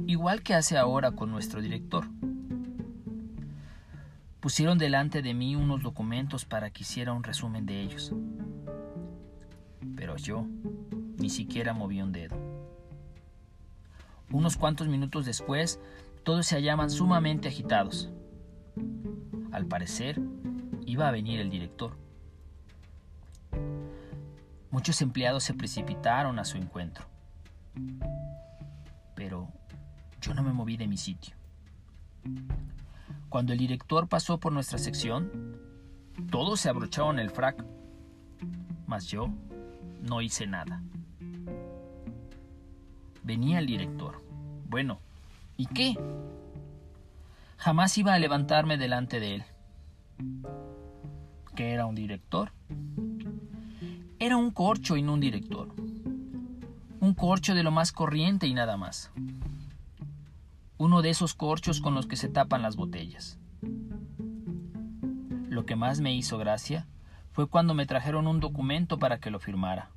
igual 0.08 0.42
que 0.42 0.54
hace 0.54 0.78
ahora 0.78 1.12
con 1.12 1.30
nuestro 1.30 1.60
director. 1.60 2.06
Pusieron 4.40 4.78
delante 4.78 5.20
de 5.20 5.34
mí 5.34 5.54
unos 5.54 5.82
documentos 5.82 6.46
para 6.46 6.70
que 6.70 6.82
hiciera 6.82 7.12
un 7.12 7.22
resumen 7.22 7.66
de 7.66 7.82
ellos. 7.82 8.14
Pero 9.96 10.16
yo 10.16 10.46
ni 11.18 11.28
siquiera 11.28 11.74
moví 11.74 12.00
un 12.00 12.12
dedo. 12.12 12.36
Unos 14.30 14.56
cuantos 14.56 14.88
minutos 14.88 15.26
después, 15.26 15.78
todos 16.24 16.46
se 16.46 16.56
hallaban 16.56 16.88
sumamente 16.88 17.48
agitados. 17.48 18.08
Al 19.52 19.66
parecer, 19.66 20.18
iba 20.86 21.06
a 21.06 21.12
venir 21.12 21.38
el 21.38 21.50
director. 21.50 21.98
Muchos 24.70 25.00
empleados 25.02 25.44
se 25.44 25.54
precipitaron 25.54 26.38
a 26.38 26.44
su 26.44 26.56
encuentro. 26.58 27.06
Pero 29.14 29.48
yo 30.20 30.34
no 30.34 30.42
me 30.42 30.52
moví 30.52 30.76
de 30.76 30.86
mi 30.86 30.96
sitio. 30.96 31.34
Cuando 33.28 33.52
el 33.52 33.58
director 33.58 34.08
pasó 34.08 34.38
por 34.38 34.52
nuestra 34.52 34.78
sección, 34.78 35.58
todos 36.30 36.60
se 36.60 36.68
abrocharon 36.68 37.18
el 37.18 37.30
frac, 37.30 37.64
mas 38.86 39.06
yo 39.06 39.28
no 40.02 40.20
hice 40.20 40.46
nada. 40.46 40.82
Venía 43.22 43.58
el 43.58 43.66
director. 43.66 44.22
Bueno, 44.68 45.00
¿y 45.56 45.66
qué? 45.66 45.94
Jamás 47.58 47.96
iba 47.98 48.14
a 48.14 48.18
levantarme 48.18 48.78
delante 48.78 49.20
de 49.20 49.34
él. 49.36 49.44
¿Qué 51.54 51.72
era 51.72 51.86
un 51.86 51.94
director? 51.94 52.52
Era 54.28 54.36
un 54.36 54.50
corcho 54.50 54.98
y 54.98 55.00
no 55.00 55.14
un 55.14 55.20
director. 55.20 55.74
Un 57.00 57.14
corcho 57.14 57.54
de 57.54 57.62
lo 57.62 57.70
más 57.70 57.92
corriente 57.92 58.46
y 58.46 58.52
nada 58.52 58.76
más 58.76 59.10
uno 60.76 61.00
de 61.00 61.08
esos 61.08 61.32
corchos 61.32 61.80
con 61.80 61.94
los 61.94 62.06
que 62.06 62.16
se 62.16 62.28
tapan 62.28 62.60
las 62.60 62.76
botellas. 62.76 63.38
Lo 65.48 65.64
que 65.64 65.76
más 65.76 66.00
me 66.00 66.14
hizo 66.14 66.36
gracia 66.36 66.86
fue 67.32 67.46
cuando 67.48 67.72
me 67.72 67.86
trajeron 67.86 68.26
un 68.26 68.38
documento 68.38 68.98
para 68.98 69.18
que 69.18 69.30
lo 69.30 69.40
firmara. 69.40 69.92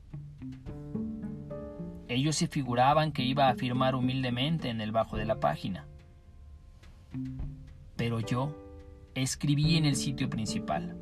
Ellos 2.07 2.37
se 2.37 2.47
figuraban 2.47 3.11
que 3.11 3.23
iba 3.23 3.49
a 3.49 3.55
firmar 3.55 3.95
humildemente 3.95 4.69
en 4.69 4.79
el 4.79 4.93
bajo 4.93 5.17
de 5.17 5.25
la 5.25 5.41
página. 5.41 5.87
Pero 7.97 8.21
yo 8.21 8.55
escribí 9.13 9.75
en 9.75 9.83
el 9.83 9.97
sitio 9.97 10.29
principal, 10.29 10.95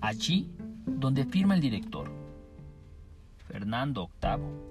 allí 0.00 0.50
donde 0.88 1.24
firma 1.24 1.54
el 1.54 1.60
director, 1.60 2.10
Fernando 3.46 4.10
VIII. 4.22 4.68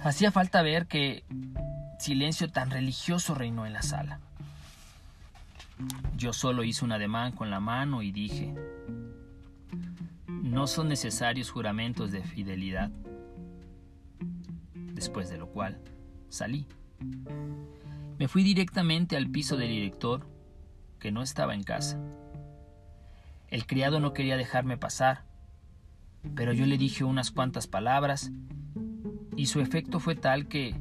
Hacía 0.00 0.32
falta 0.32 0.62
ver 0.62 0.86
que 0.86 1.24
silencio 1.98 2.50
tan 2.50 2.70
religioso 2.70 3.34
reinó 3.34 3.66
en 3.66 3.72
la 3.72 3.82
sala. 3.82 4.20
Yo 6.16 6.32
solo 6.32 6.64
hice 6.64 6.84
un 6.84 6.92
ademán 6.92 7.32
con 7.32 7.50
la 7.50 7.60
mano 7.60 8.02
y 8.02 8.12
dije, 8.12 8.54
no 10.26 10.66
son 10.66 10.88
necesarios 10.88 11.50
juramentos 11.50 12.10
de 12.12 12.22
fidelidad. 12.22 12.90
Después 14.74 15.30
de 15.30 15.38
lo 15.38 15.48
cual, 15.48 15.80
salí. 16.28 16.66
Me 18.18 18.28
fui 18.28 18.42
directamente 18.42 19.16
al 19.16 19.28
piso 19.30 19.56
del 19.56 19.70
director, 19.70 20.26
que 20.98 21.10
no 21.10 21.22
estaba 21.22 21.54
en 21.54 21.62
casa. 21.62 21.98
El 23.52 23.66
criado 23.66 24.00
no 24.00 24.14
quería 24.14 24.38
dejarme 24.38 24.78
pasar, 24.78 25.24
pero 26.34 26.54
yo 26.54 26.64
le 26.64 26.78
dije 26.78 27.04
unas 27.04 27.30
cuantas 27.30 27.66
palabras 27.66 28.32
y 29.36 29.44
su 29.44 29.60
efecto 29.60 30.00
fue 30.00 30.14
tal 30.14 30.48
que 30.48 30.74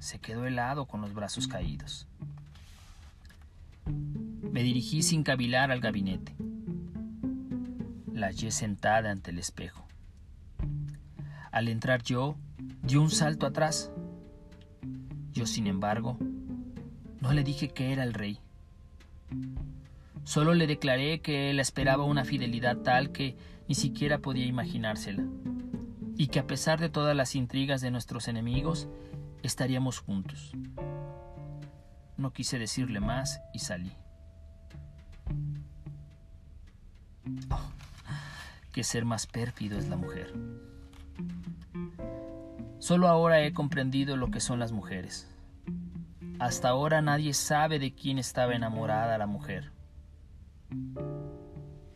se 0.00 0.18
quedó 0.18 0.44
helado 0.44 0.86
con 0.86 1.00
los 1.00 1.14
brazos 1.14 1.46
caídos. 1.46 2.08
Me 3.86 4.64
dirigí 4.64 5.04
sin 5.04 5.22
cavilar 5.22 5.70
al 5.70 5.78
gabinete. 5.78 6.34
La 8.12 8.26
hallé 8.26 8.50
sentada 8.50 9.12
ante 9.12 9.30
el 9.30 9.38
espejo. 9.38 9.86
Al 11.52 11.68
entrar 11.68 12.02
yo, 12.02 12.34
dio 12.82 13.00
un 13.00 13.12
salto 13.12 13.46
atrás. 13.46 13.92
Yo, 15.30 15.46
sin 15.46 15.68
embargo, 15.68 16.18
no 17.20 17.32
le 17.32 17.44
dije 17.44 17.68
que 17.68 17.92
era 17.92 18.02
el 18.02 18.12
rey. 18.12 18.40
Solo 20.28 20.52
le 20.52 20.66
declaré 20.66 21.22
que 21.22 21.48
él 21.48 21.58
esperaba 21.58 22.04
una 22.04 22.22
fidelidad 22.22 22.76
tal 22.76 23.12
que 23.12 23.34
ni 23.66 23.74
siquiera 23.74 24.18
podía 24.18 24.44
imaginársela 24.44 25.24
y 26.18 26.26
que 26.26 26.38
a 26.38 26.46
pesar 26.46 26.78
de 26.78 26.90
todas 26.90 27.16
las 27.16 27.34
intrigas 27.34 27.80
de 27.80 27.90
nuestros 27.90 28.28
enemigos, 28.28 28.90
estaríamos 29.42 30.00
juntos. 30.00 30.52
No 32.18 32.34
quise 32.34 32.58
decirle 32.58 33.00
más 33.00 33.40
y 33.54 33.60
salí. 33.60 33.90
Oh, 37.50 37.72
qué 38.70 38.84
ser 38.84 39.06
más 39.06 39.26
pérfido 39.26 39.78
es 39.78 39.88
la 39.88 39.96
mujer. 39.96 40.34
Solo 42.80 43.08
ahora 43.08 43.40
he 43.40 43.54
comprendido 43.54 44.18
lo 44.18 44.30
que 44.30 44.40
son 44.40 44.58
las 44.58 44.72
mujeres. 44.72 45.26
Hasta 46.38 46.68
ahora 46.68 47.00
nadie 47.00 47.32
sabe 47.32 47.78
de 47.78 47.94
quién 47.94 48.18
estaba 48.18 48.54
enamorada 48.54 49.16
la 49.16 49.26
mujer. 49.26 49.77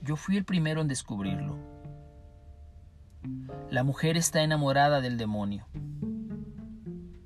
Yo 0.01 0.17
fui 0.17 0.37
el 0.37 0.45
primero 0.45 0.81
en 0.81 0.89
descubrirlo 0.89 1.73
la 3.73 3.85
mujer 3.85 4.17
está 4.17 4.43
enamorada 4.43 5.01
del 5.01 5.17
demonio. 5.17 5.67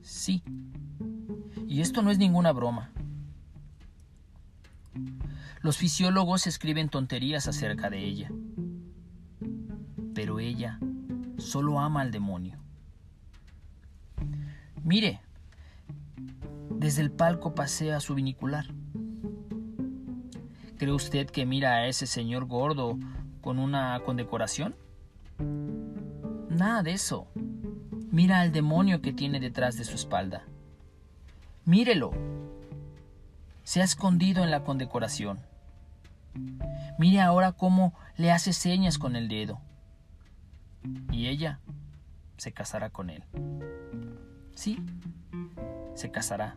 Sí. 0.02 0.42
Y 1.66 1.80
esto 1.80 2.02
no 2.02 2.10
es 2.10 2.18
ninguna 2.18 2.52
broma. 2.52 2.92
Los 5.60 5.76
fisiólogos 5.76 6.46
escriben 6.46 6.88
tonterías 6.88 7.48
acerca 7.48 7.90
de 7.90 8.04
ella. 8.04 8.30
Pero 10.14 10.38
ella 10.38 10.78
solo 11.38 11.80
ama 11.80 12.02
al 12.02 12.12
demonio. 12.12 12.58
Mire, 14.84 15.20
desde 16.70 17.02
el 17.02 17.10
palco 17.10 17.56
pasea 17.56 17.98
su 17.98 18.14
vinicular. 18.14 18.66
¿Cree 20.78 20.92
usted 20.92 21.30
que 21.30 21.46
mira 21.46 21.76
a 21.76 21.86
ese 21.86 22.06
señor 22.06 22.44
gordo 22.44 22.98
con 23.40 23.58
una 23.58 23.98
condecoración? 24.04 24.76
Nada 26.50 26.82
de 26.82 26.92
eso. 26.92 27.28
Mira 28.10 28.40
al 28.40 28.52
demonio 28.52 29.00
que 29.00 29.12
tiene 29.12 29.40
detrás 29.40 29.78
de 29.78 29.84
su 29.84 29.94
espalda. 29.94 30.44
Mírelo. 31.64 32.12
Se 33.64 33.80
ha 33.80 33.84
escondido 33.84 34.44
en 34.44 34.50
la 34.50 34.64
condecoración. 34.64 35.40
Mire 36.98 37.20
ahora 37.20 37.52
cómo 37.52 37.94
le 38.16 38.30
hace 38.30 38.52
señas 38.52 38.98
con 38.98 39.16
el 39.16 39.28
dedo. 39.28 39.60
Y 41.10 41.28
ella 41.28 41.60
se 42.36 42.52
casará 42.52 42.90
con 42.90 43.08
él. 43.08 43.24
Sí, 44.54 44.78
se 45.94 46.10
casará. 46.10 46.56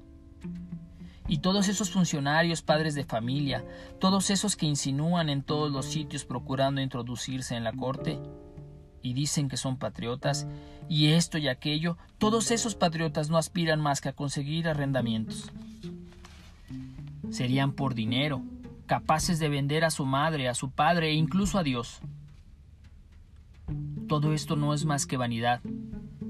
Y 1.30 1.38
todos 1.38 1.68
esos 1.68 1.92
funcionarios, 1.92 2.64
padres 2.64 2.96
de 2.96 3.06
familia, 3.06 3.64
todos 4.00 4.32
esos 4.32 4.56
que 4.56 4.66
insinúan 4.66 5.30
en 5.30 5.44
todos 5.44 5.72
los 5.72 5.86
sitios 5.86 6.26
procurando 6.26 6.82
introducirse 6.82 7.56
en 7.56 7.64
la 7.64 7.72
corte 7.72 8.20
y 9.04 9.14
dicen 9.14 9.48
que 9.48 9.56
son 9.56 9.78
patriotas, 9.78 10.48
y 10.90 11.12
esto 11.12 11.38
y 11.38 11.48
aquello, 11.48 11.98
todos 12.18 12.50
esos 12.50 12.74
patriotas 12.74 13.30
no 13.30 13.38
aspiran 13.38 13.80
más 13.80 14.02
que 14.02 14.10
a 14.10 14.14
conseguir 14.14 14.68
arrendamientos. 14.68 15.52
Serían 17.30 17.74
por 17.74 17.94
dinero, 17.94 18.42
capaces 18.88 19.38
de 19.38 19.50
vender 19.50 19.86
a 19.86 19.92
su 19.92 20.08
madre, 20.08 20.50
a 20.50 20.56
su 20.56 20.72
padre 20.72 21.10
e 21.10 21.14
incluso 21.14 21.60
a 21.60 21.64
Dios. 21.64 22.02
Todo 24.08 24.34
esto 24.34 24.56
no 24.56 24.74
es 24.74 24.84
más 24.84 25.06
que 25.06 25.16
vanidad, 25.16 25.62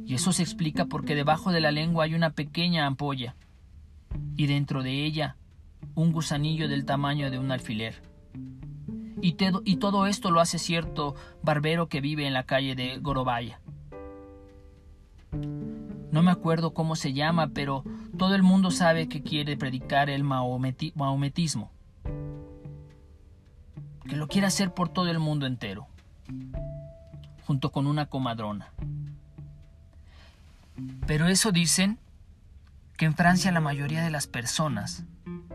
y 0.06 0.16
eso 0.16 0.34
se 0.34 0.44
explica 0.44 0.86
porque 0.86 1.16
debajo 1.16 1.54
de 1.54 1.62
la 1.62 1.72
lengua 1.72 2.04
hay 2.04 2.16
una 2.16 2.32
pequeña 2.32 2.86
ampolla, 2.86 3.36
y 4.36 4.48
dentro 4.48 4.84
de 4.84 5.06
ella 5.06 5.36
un 5.96 6.12
gusanillo 6.12 6.68
del 6.68 6.86
tamaño 6.86 7.30
de 7.32 7.40
un 7.40 7.52
alfiler. 7.52 8.02
Y, 9.22 9.34
todo 9.34 10.06
esto 10.06 10.32
lo 10.32 10.40
hace 10.40 10.60
cierto 10.60 11.16
barbero 11.44 11.90
que 11.90 12.00
vive 12.00 12.26
en 12.26 12.34
la 12.34 12.44
calle 12.44 12.76
de 12.76 13.00
Gorobaya. 13.00 13.60
No 16.12 16.24
me 16.24 16.32
acuerdo 16.32 16.74
cómo 16.74 16.96
se 16.96 17.12
llama, 17.12 17.50
pero 17.54 17.84
todo 18.18 18.36
el 18.36 18.44
mundo 18.44 18.72
sabe 18.72 19.10
que 19.10 19.22
quiere 19.22 19.58
predicar 19.58 20.10
el 20.10 20.24
maometismo. 20.24 21.72
Que 24.08 24.16
lo 24.16 24.28
quiere 24.28 24.48
hacer 24.48 24.74
por 24.74 24.90
todo 24.90 25.10
el 25.10 25.20
mundo 25.20 25.46
entero 25.46 25.88
junto 27.50 27.72
con 27.72 27.88
una 27.88 28.06
comadrona. 28.06 28.72
Pero 31.08 31.28
eso 31.28 31.52
dicen 31.52 31.98
que 33.00 33.06
en 33.06 33.16
Francia 33.16 33.50
la 33.54 33.62
mayoría 33.62 34.04
de 34.04 34.10
las 34.10 34.28
personas 34.28 35.06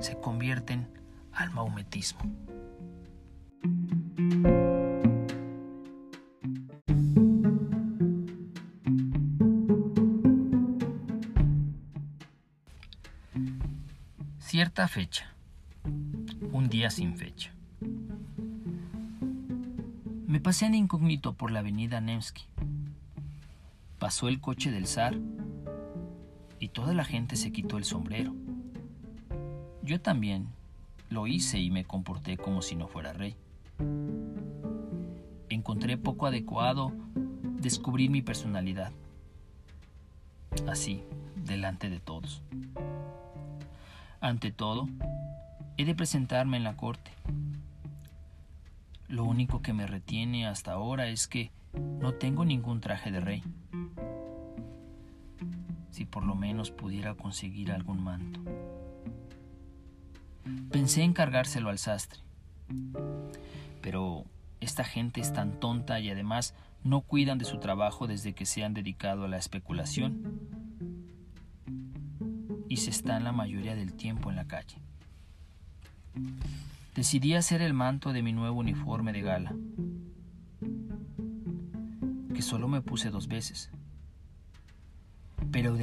se 0.00 0.18
convierten 0.18 0.88
al 1.30 1.50
maometismo. 1.50 2.22
Cierta 14.38 14.88
fecha. 14.88 15.30
Un 16.50 16.70
día 16.70 16.88
sin 16.88 17.18
fecha. 17.18 17.52
Me 20.26 20.40
pasé 20.40 20.64
en 20.64 20.76
incógnito 20.76 21.34
por 21.34 21.50
la 21.50 21.58
avenida 21.58 22.00
Nevsky. 22.00 22.44
Pasó 23.98 24.28
el 24.28 24.40
coche 24.40 24.70
del 24.70 24.86
zar 24.86 25.14
y 26.64 26.68
toda 26.68 26.94
la 26.94 27.04
gente 27.04 27.36
se 27.36 27.52
quitó 27.52 27.76
el 27.76 27.84
sombrero. 27.84 28.34
Yo 29.82 30.00
también 30.00 30.48
lo 31.10 31.26
hice 31.26 31.58
y 31.58 31.70
me 31.70 31.84
comporté 31.84 32.38
como 32.38 32.62
si 32.62 32.74
no 32.74 32.88
fuera 32.88 33.12
rey. 33.12 33.36
Encontré 35.50 35.98
poco 35.98 36.26
adecuado 36.26 36.90
descubrir 37.60 38.08
mi 38.08 38.22
personalidad. 38.22 38.92
Así, 40.66 41.04
delante 41.36 41.90
de 41.90 42.00
todos. 42.00 42.42
Ante 44.20 44.50
todo, 44.50 44.88
he 45.76 45.84
de 45.84 45.94
presentarme 45.94 46.56
en 46.56 46.64
la 46.64 46.78
corte 46.78 47.10
lo 49.08 49.24
único 49.24 49.62
que 49.62 49.72
me 49.72 49.86
retiene 49.86 50.46
hasta 50.46 50.72
ahora 50.72 51.08
es 51.08 51.28
que 51.28 51.50
no 52.00 52.14
tengo 52.14 52.44
ningún 52.44 52.80
traje 52.80 53.10
de 53.12 53.20
rey. 53.20 53.42
Si 55.94 56.04
por 56.04 56.24
lo 56.24 56.34
menos 56.34 56.72
pudiera 56.72 57.14
conseguir 57.14 57.70
algún 57.70 58.02
manto. 58.02 58.40
Pensé 60.72 61.02
en 61.02 61.12
cargárselo 61.12 61.68
al 61.68 61.78
sastre. 61.78 62.18
Pero 63.80 64.24
esta 64.60 64.82
gente 64.82 65.20
es 65.20 65.32
tan 65.32 65.60
tonta 65.60 66.00
y 66.00 66.10
además 66.10 66.52
no 66.82 67.02
cuidan 67.02 67.38
de 67.38 67.44
su 67.44 67.60
trabajo 67.60 68.08
desde 68.08 68.32
que 68.32 68.44
se 68.44 68.64
han 68.64 68.74
dedicado 68.74 69.26
a 69.26 69.28
la 69.28 69.36
especulación 69.36 70.40
y 72.68 72.78
se 72.78 72.90
están 72.90 73.22
la 73.22 73.30
mayoría 73.30 73.76
del 73.76 73.94
tiempo 73.94 74.30
en 74.30 74.36
la 74.36 74.48
calle. 74.48 74.78
Decidí 76.96 77.34
hacer 77.34 77.62
el 77.62 77.72
manto 77.72 78.12
de 78.12 78.24
mi 78.24 78.32
nuevo 78.32 78.58
uniforme 78.58 79.12
de 79.12 79.22
gala, 79.22 79.54
que 82.34 82.42
solo 82.42 82.66
me 82.66 82.82
puse 82.82 83.10
dos 83.10 83.28
veces, 83.28 83.70
pero 85.54 85.76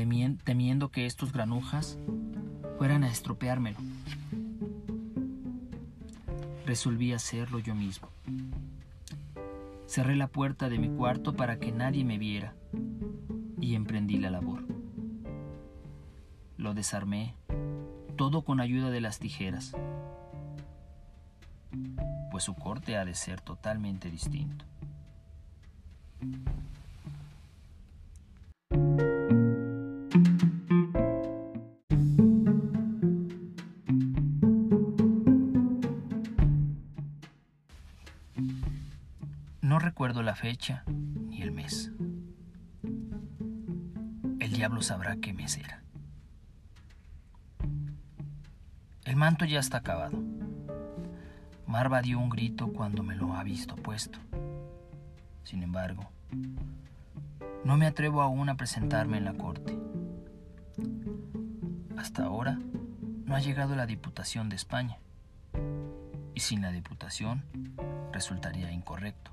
temiendo 0.44 0.90
que 0.90 1.06
estos 1.06 1.32
granujas 1.32 1.98
fueran 2.78 3.06
a 3.06 3.08
estropeármelo. 3.10 3.78
Resolví 6.66 7.14
hacerlo 7.14 7.58
yo 7.60 7.74
mismo. 7.74 8.10
Cerré 9.88 10.18
la 10.18 10.28
puerta 10.28 10.68
de 10.68 10.78
mi 10.78 10.90
cuarto 10.90 11.38
para 11.38 11.58
que 11.58 11.72
nadie 11.72 12.04
me 12.04 12.18
viera 12.18 12.54
y 13.62 13.76
emprendí 13.76 14.18
la 14.18 14.30
labor. 14.30 14.62
Lo 16.58 16.74
desarmé, 16.74 17.34
todo 18.18 18.42
con 18.42 18.60
ayuda 18.60 18.90
de 18.90 19.00
las 19.00 19.20
tijeras 19.20 19.74
pues 22.30 22.44
su 22.44 22.56
corte 22.56 22.98
ha 22.98 23.06
de 23.06 23.16
ser 23.16 23.40
totalmente 23.40 24.10
distinto. 24.10 24.66
Fecha 40.42 40.84
ni 40.88 41.44
el 41.44 41.52
mes. 41.52 41.92
El 44.40 44.52
diablo 44.52 44.82
sabrá 44.82 45.18
qué 45.18 45.34
mes 45.34 45.56
era. 45.56 45.84
El 49.06 49.16
manto 49.18 49.46
ya 49.46 49.60
está 49.60 49.78
acabado. 49.78 50.18
Marva 51.68 52.02
dio 52.02 52.18
un 52.18 52.30
grito 52.30 52.74
cuando 52.74 53.04
me 53.04 53.16
lo 53.16 53.36
ha 53.36 53.44
visto 53.44 53.76
puesto. 53.76 54.18
Sin 55.44 55.62
embargo, 55.62 56.10
no 57.64 57.78
me 57.78 57.86
atrevo 57.86 58.24
aún 58.24 58.50
a 58.50 58.58
presentarme 58.58 59.18
en 59.18 59.26
la 59.26 59.34
corte. 59.34 59.78
Hasta 61.98 62.24
ahora 62.24 62.58
no 63.26 63.36
ha 63.36 63.40
llegado 63.42 63.76
la 63.76 63.86
Diputación 63.86 64.50
de 64.50 64.56
España. 64.56 64.98
Y 66.34 66.40
sin 66.40 66.64
la 66.64 66.72
Diputación 66.72 67.44
resultaría 68.12 68.72
incorrecto. 68.72 69.30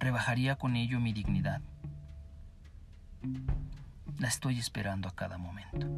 Rebajaría 0.00 0.56
con 0.56 0.76
ello 0.76 1.00
mi 1.00 1.12
dignidad. 1.12 1.60
La 4.18 4.28
estoy 4.28 4.58
esperando 4.58 5.08
a 5.08 5.14
cada 5.14 5.38
momento. 5.38 5.88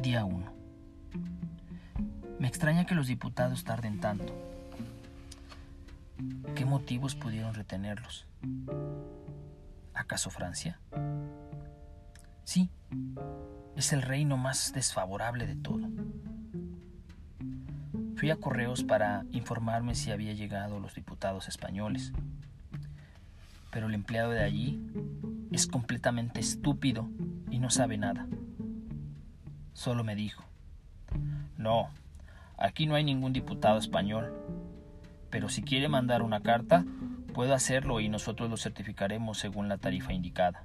Día 0.00 0.26
1. 0.26 0.52
Me 2.38 2.46
extraña 2.46 2.84
que 2.84 2.94
los 2.94 3.06
diputados 3.06 3.64
tarden 3.64 4.00
tanto. 4.00 4.34
¿Qué 6.54 6.66
motivos 6.66 7.14
pudieron 7.14 7.54
retenerlos? 7.54 8.26
¿Acaso 9.94 10.28
Francia? 10.28 10.78
Sí, 12.44 12.68
es 13.76 13.94
el 13.94 14.02
reino 14.02 14.36
más 14.36 14.74
desfavorable 14.74 15.46
de 15.46 15.56
todo. 15.56 15.88
Fui 18.16 18.30
a 18.30 18.36
correos 18.36 18.84
para 18.84 19.24
informarme 19.32 19.94
si 19.94 20.10
había 20.10 20.34
llegado 20.34 20.78
los 20.78 20.94
diputados 20.94 21.11
españoles, 21.48 22.12
pero 23.70 23.86
el 23.86 23.94
empleado 23.94 24.30
de 24.30 24.42
allí 24.42 24.80
es 25.50 25.66
completamente 25.66 26.40
estúpido 26.40 27.08
y 27.50 27.58
no 27.58 27.70
sabe 27.70 27.96
nada. 27.96 28.26
Solo 29.72 30.04
me 30.04 30.14
dijo, 30.14 30.44
no, 31.56 31.88
Aquí 32.62 32.86
no 32.86 32.94
hay 32.94 33.02
ningún 33.02 33.32
diputado 33.32 33.76
español, 33.76 34.32
pero 35.30 35.48
si 35.48 35.62
quiere 35.62 35.88
mandar 35.88 36.22
una 36.22 36.42
carta, 36.42 36.84
puede 37.34 37.52
hacerlo 37.52 37.98
y 37.98 38.08
nosotros 38.08 38.48
lo 38.48 38.56
certificaremos 38.56 39.38
según 39.38 39.68
la 39.68 39.78
tarifa 39.78 40.12
indicada. 40.12 40.62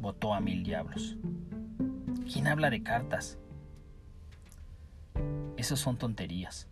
Votó 0.00 0.32
a 0.32 0.40
mil 0.40 0.64
diablos. 0.64 1.18
¿Quién 2.32 2.46
habla 2.46 2.70
de 2.70 2.82
cartas? 2.82 3.36
Esas 5.58 5.78
son 5.78 5.98
tonterías. 5.98 6.66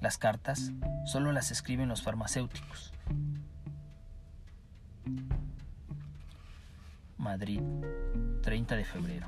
Las 0.00 0.16
cartas 0.16 0.72
solo 1.04 1.32
las 1.32 1.50
escriben 1.50 1.88
los 1.88 2.02
farmacéuticos. 2.02 2.92
Madrid, 7.18 7.60
30 8.42 8.76
de 8.76 8.84
febrero. 8.84 9.26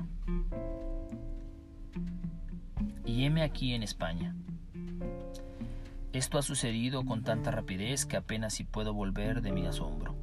Y 3.05 3.25
heme 3.25 3.43
aquí 3.43 3.73
en 3.73 3.83
España. 3.83 4.35
Esto 6.11 6.39
ha 6.39 6.41
sucedido 6.41 7.05
con 7.05 7.23
tanta 7.23 7.51
rapidez 7.51 8.05
que 8.05 8.17
apenas 8.17 8.53
si 8.53 8.63
puedo 8.63 8.93
volver 8.93 9.41
de 9.41 9.51
mi 9.51 9.67
asombro. 9.67 10.15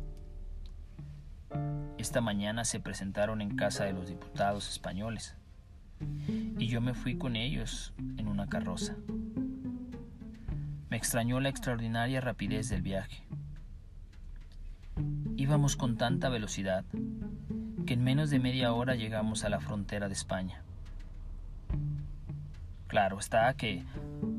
Esta 1.97 2.20
mañana 2.20 2.64
se 2.64 2.81
presentaron 2.81 3.40
en 3.40 3.56
casa 3.56 3.85
de 3.85 3.93
los 3.93 4.09
diputados 4.09 4.68
españoles 4.68 5.36
y 6.59 6.66
yo 6.66 6.81
me 6.81 6.94
fui 6.94 7.16
con 7.16 7.36
ellos 7.36 7.93
en 8.16 8.27
una 8.27 8.48
carroza. 8.48 8.97
Me 10.91 10.97
extrañó 10.97 11.39
la 11.39 11.49
extraordinaria 11.49 12.21
rapidez 12.21 12.69
del 12.69 12.83
viaje. 12.83 13.23
Íbamos 15.37 15.77
con 15.77 15.97
tanta 15.97 16.29
velocidad 16.29 16.85
que 17.87 17.95
en 17.95 18.03
menos 18.03 18.29
de 18.31 18.41
media 18.41 18.73
hora 18.73 18.97
llegamos 18.97 19.45
a 19.45 19.49
la 19.49 19.61
frontera 19.61 20.09
de 20.09 20.15
España. 20.15 20.62
Claro 22.89 23.21
está 23.21 23.55
que 23.55 23.85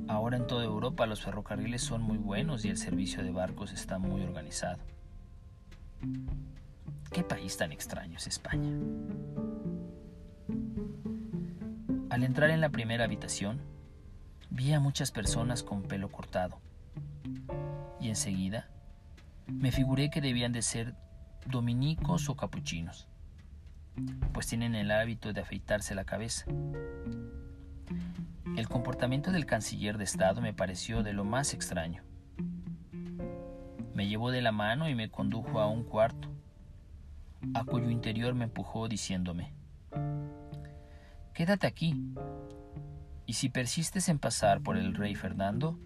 ahora 0.09 0.35
en 0.35 0.45
toda 0.45 0.65
Europa 0.65 1.05
los 1.05 1.21
ferrocarriles 1.21 1.81
son 1.83 2.01
muy 2.01 2.17
buenos 2.17 2.65
y 2.65 2.69
el 2.69 2.77
servicio 2.77 3.23
de 3.23 3.31
barcos 3.31 3.71
está 3.71 3.97
muy 3.97 4.21
organizado. 4.21 4.79
¿Qué 7.13 7.23
país 7.23 7.55
tan 7.55 7.71
extraño 7.71 8.17
es 8.17 8.27
España? 8.27 8.71
Al 12.09 12.23
entrar 12.25 12.49
en 12.49 12.59
la 12.59 12.69
primera 12.69 13.05
habitación, 13.05 13.61
vi 14.51 14.73
a 14.73 14.79
muchas 14.79 15.11
personas 15.11 15.63
con 15.63 15.81
pelo 15.81 16.11
cortado 16.11 16.59
y 17.99 18.09
enseguida 18.09 18.67
me 19.47 19.71
figuré 19.71 20.09
que 20.09 20.21
debían 20.21 20.51
de 20.51 20.61
ser 20.61 20.93
dominicos 21.45 22.29
o 22.29 22.35
capuchinos, 22.35 23.07
pues 24.33 24.47
tienen 24.47 24.75
el 24.75 24.91
hábito 24.91 25.33
de 25.33 25.41
afeitarse 25.41 25.95
la 25.95 26.03
cabeza. 26.03 26.45
El 28.57 28.67
comportamiento 28.67 29.31
del 29.31 29.45
canciller 29.45 29.97
de 29.97 30.03
Estado 30.03 30.41
me 30.41 30.53
pareció 30.53 31.01
de 31.01 31.13
lo 31.13 31.23
más 31.23 31.53
extraño. 31.53 32.03
Me 33.93 34.07
llevó 34.07 34.31
de 34.31 34.41
la 34.41 34.51
mano 34.51 34.89
y 34.89 34.95
me 34.95 35.09
condujo 35.09 35.59
a 35.59 35.67
un 35.67 35.83
cuarto, 35.83 36.29
a 37.53 37.63
cuyo 37.63 37.89
interior 37.89 38.35
me 38.35 38.45
empujó 38.45 38.87
diciéndome, 38.87 39.53
Quédate 41.33 41.67
aquí, 41.67 41.95
y 43.31 43.33
si 43.33 43.47
persistes 43.47 44.09
en 44.09 44.19
pasar 44.19 44.59
por 44.59 44.75
el 44.75 44.93
rey 44.93 45.15
Fernando, 45.15 45.79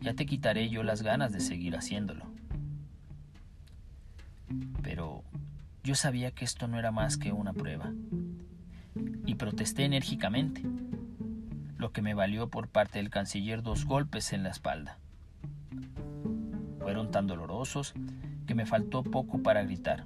ya 0.00 0.12
te 0.12 0.26
quitaré 0.26 0.68
yo 0.68 0.82
las 0.82 1.00
ganas 1.00 1.32
de 1.32 1.40
seguir 1.40 1.74
haciéndolo. 1.74 2.26
Pero 4.82 5.24
yo 5.82 5.94
sabía 5.94 6.32
que 6.32 6.44
esto 6.44 6.68
no 6.68 6.78
era 6.78 6.90
más 6.90 7.16
que 7.16 7.32
una 7.32 7.54
prueba, 7.54 7.94
y 9.24 9.36
protesté 9.36 9.86
enérgicamente 9.86 10.60
lo 11.78 11.92
que 11.92 12.02
me 12.02 12.12
valió 12.12 12.50
por 12.50 12.68
parte 12.68 12.98
del 12.98 13.08
canciller 13.08 13.62
dos 13.62 13.86
golpes 13.86 14.34
en 14.34 14.42
la 14.42 14.50
espalda. 14.50 14.98
Fueron 16.78 17.10
tan 17.10 17.26
dolorosos 17.26 17.94
que 18.46 18.54
me 18.54 18.66
faltó 18.66 19.02
poco 19.02 19.42
para 19.42 19.62
gritar. 19.62 20.04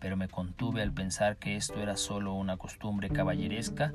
Pero 0.00 0.16
me 0.16 0.28
contuve 0.28 0.82
al 0.82 0.92
pensar 0.92 1.36
que 1.36 1.56
esto 1.56 1.80
era 1.80 1.96
solo 1.96 2.34
una 2.34 2.56
costumbre 2.56 3.10
caballeresca 3.10 3.92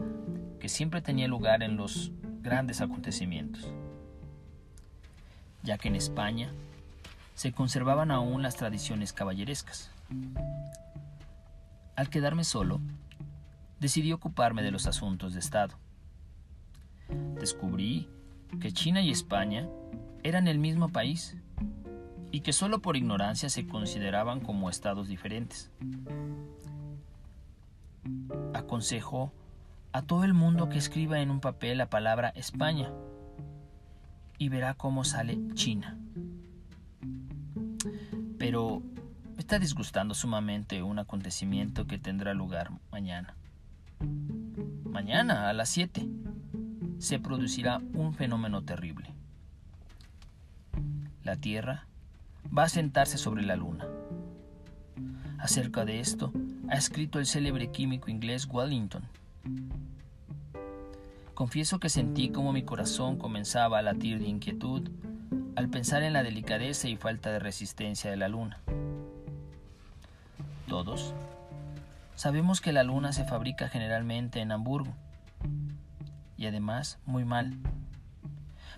que 0.60 0.70
siempre 0.70 1.02
tenía 1.02 1.28
lugar 1.28 1.64
en 1.64 1.78
los 1.78 2.12
grandes 2.42 2.82
acontecimientos, 2.82 3.72
ya 5.64 5.78
que 5.78 5.88
en 5.88 5.96
España 5.96 6.52
se 7.36 7.52
conservaban 7.52 8.12
aún 8.12 8.42
las 8.42 8.56
tradiciones 8.56 9.14
caballerescas. 9.14 9.92
Al 11.96 12.10
quedarme 12.10 12.44
solo, 12.44 12.82
decidí 13.80 14.12
ocuparme 14.12 14.64
de 14.64 14.72
los 14.72 14.88
asuntos 14.88 15.34
de 15.34 15.40
Estado 15.40 15.78
descubrí 17.40 18.08
que 18.62 18.72
China 18.72 19.02
y 19.02 19.12
España 19.12 19.68
eran 20.24 20.48
el 20.48 20.60
mismo 20.60 20.90
país 20.90 21.36
y 22.34 22.42
que 22.42 22.52
solo 22.52 22.82
por 22.82 22.98
ignorancia 22.98 23.48
se 23.48 23.68
consideraban 23.68 24.40
como 24.40 24.68
estados 24.68 25.08
diferentes. 25.08 25.70
Aconsejo 28.56 29.32
a 29.92 30.02
todo 30.02 30.24
el 30.24 30.34
mundo 30.34 30.68
que 30.68 30.80
escriba 30.80 31.20
en 31.20 31.30
un 31.30 31.40
papel 31.40 31.78
la 31.78 31.92
palabra 31.92 32.30
España 32.30 32.92
y 34.40 34.50
verá 34.50 34.74
cómo 34.74 35.04
sale 35.04 35.38
China. 35.54 36.00
Pero 38.40 38.82
me 39.36 39.40
está 39.40 39.60
disgustando 39.60 40.16
sumamente 40.16 40.82
un 40.82 40.98
acontecimiento 40.98 41.86
que 41.86 42.00
tendrá 42.00 42.34
lugar 42.34 42.72
mañana. 42.92 43.36
Mañana 44.86 45.50
a 45.50 45.54
las 45.54 45.70
7 45.70 46.10
se 46.98 47.20
producirá 47.20 47.78
un 47.94 48.16
fenómeno 48.16 48.64
terrible. 48.64 49.14
La 51.22 51.36
Tierra 51.36 51.86
va 52.56 52.64
a 52.64 52.70
sentarse 52.70 53.18
sobre 53.18 53.44
la 53.44 53.56
Luna. 53.56 53.88
Acerca 55.40 55.86
de 55.86 56.00
esto 56.00 56.32
ha 56.70 56.76
escrito 56.76 57.20
el 57.20 57.26
célebre 57.26 57.72
químico 57.72 58.10
inglés 58.10 58.48
Wellington. 58.50 59.04
Confieso 61.34 61.80
que 61.80 61.90
sentí 61.90 62.30
como 62.30 62.54
mi 62.54 62.64
corazón 62.64 63.18
comenzaba 63.18 63.80
a 63.80 63.82
latir 63.82 64.20
de 64.20 64.28
inquietud 64.28 64.90
al 65.56 65.70
pensar 65.70 66.04
en 66.04 66.14
la 66.14 66.24
delicadeza 66.24 66.88
y 66.88 66.96
falta 66.96 67.32
de 67.32 67.40
resistencia 67.40 68.10
de 68.10 68.18
la 68.18 68.28
Luna. 68.28 68.60
Todos 70.68 71.14
sabemos 72.16 72.62
que 72.62 72.72
la 72.72 72.84
Luna 72.84 73.14
se 73.14 73.26
fabrica 73.26 73.68
generalmente 73.68 74.40
en 74.40 74.52
Hamburgo 74.52 74.94
y 76.38 76.46
además 76.46 77.00
muy 77.06 77.26
mal. 77.26 77.58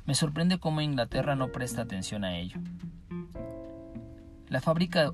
Me 0.05 0.15
sorprende 0.15 0.59
cómo 0.59 0.81
Inglaterra 0.81 1.35
no 1.35 1.51
presta 1.51 1.81
atención 1.81 2.23
a 2.23 2.37
ello. 2.37 2.59
La 4.49 4.61
fabrica 4.61 5.13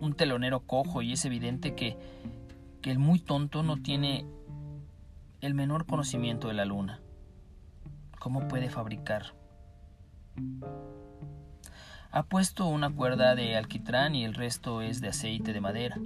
un 0.00 0.14
telonero 0.14 0.60
cojo 0.60 1.02
y 1.02 1.12
es 1.12 1.24
evidente 1.24 1.74
que, 1.74 1.96
que 2.82 2.90
el 2.90 2.98
muy 2.98 3.18
tonto 3.18 3.62
no 3.62 3.76
tiene 3.76 4.26
el 5.40 5.54
menor 5.54 5.86
conocimiento 5.86 6.48
de 6.48 6.54
la 6.54 6.64
luna. 6.64 7.00
¿Cómo 8.18 8.48
puede 8.48 8.68
fabricar? 8.68 9.34
Ha 12.10 12.22
puesto 12.24 12.66
una 12.66 12.90
cuerda 12.90 13.34
de 13.34 13.56
alquitrán 13.56 14.14
y 14.14 14.24
el 14.24 14.34
resto 14.34 14.80
es 14.80 15.00
de 15.00 15.08
aceite 15.08 15.52
de 15.52 15.60
madera. 15.60 15.98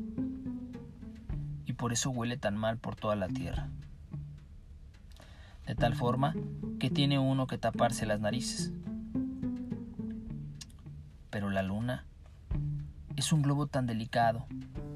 Y 1.67 1.73
por 1.73 1.93
eso 1.93 2.11
huele 2.11 2.37
tan 2.37 2.57
mal 2.57 2.79
por 2.79 2.97
toda 2.97 3.17
la 3.17 3.29
tierra 3.29 3.69
de 5.71 5.77
tal 5.77 5.95
forma 5.95 6.35
que 6.81 6.91
tiene 6.91 7.21
uno 7.21 7.47
que 7.47 7.57
taparse 7.57 8.05
las 8.05 8.19
narices. 8.19 8.73
Pero 11.31 11.49
la 11.49 11.63
luna 11.63 12.07
es 13.17 13.33
un 13.33 13.43
globo 13.43 13.67
tan 13.67 13.87
delicado 13.87 14.47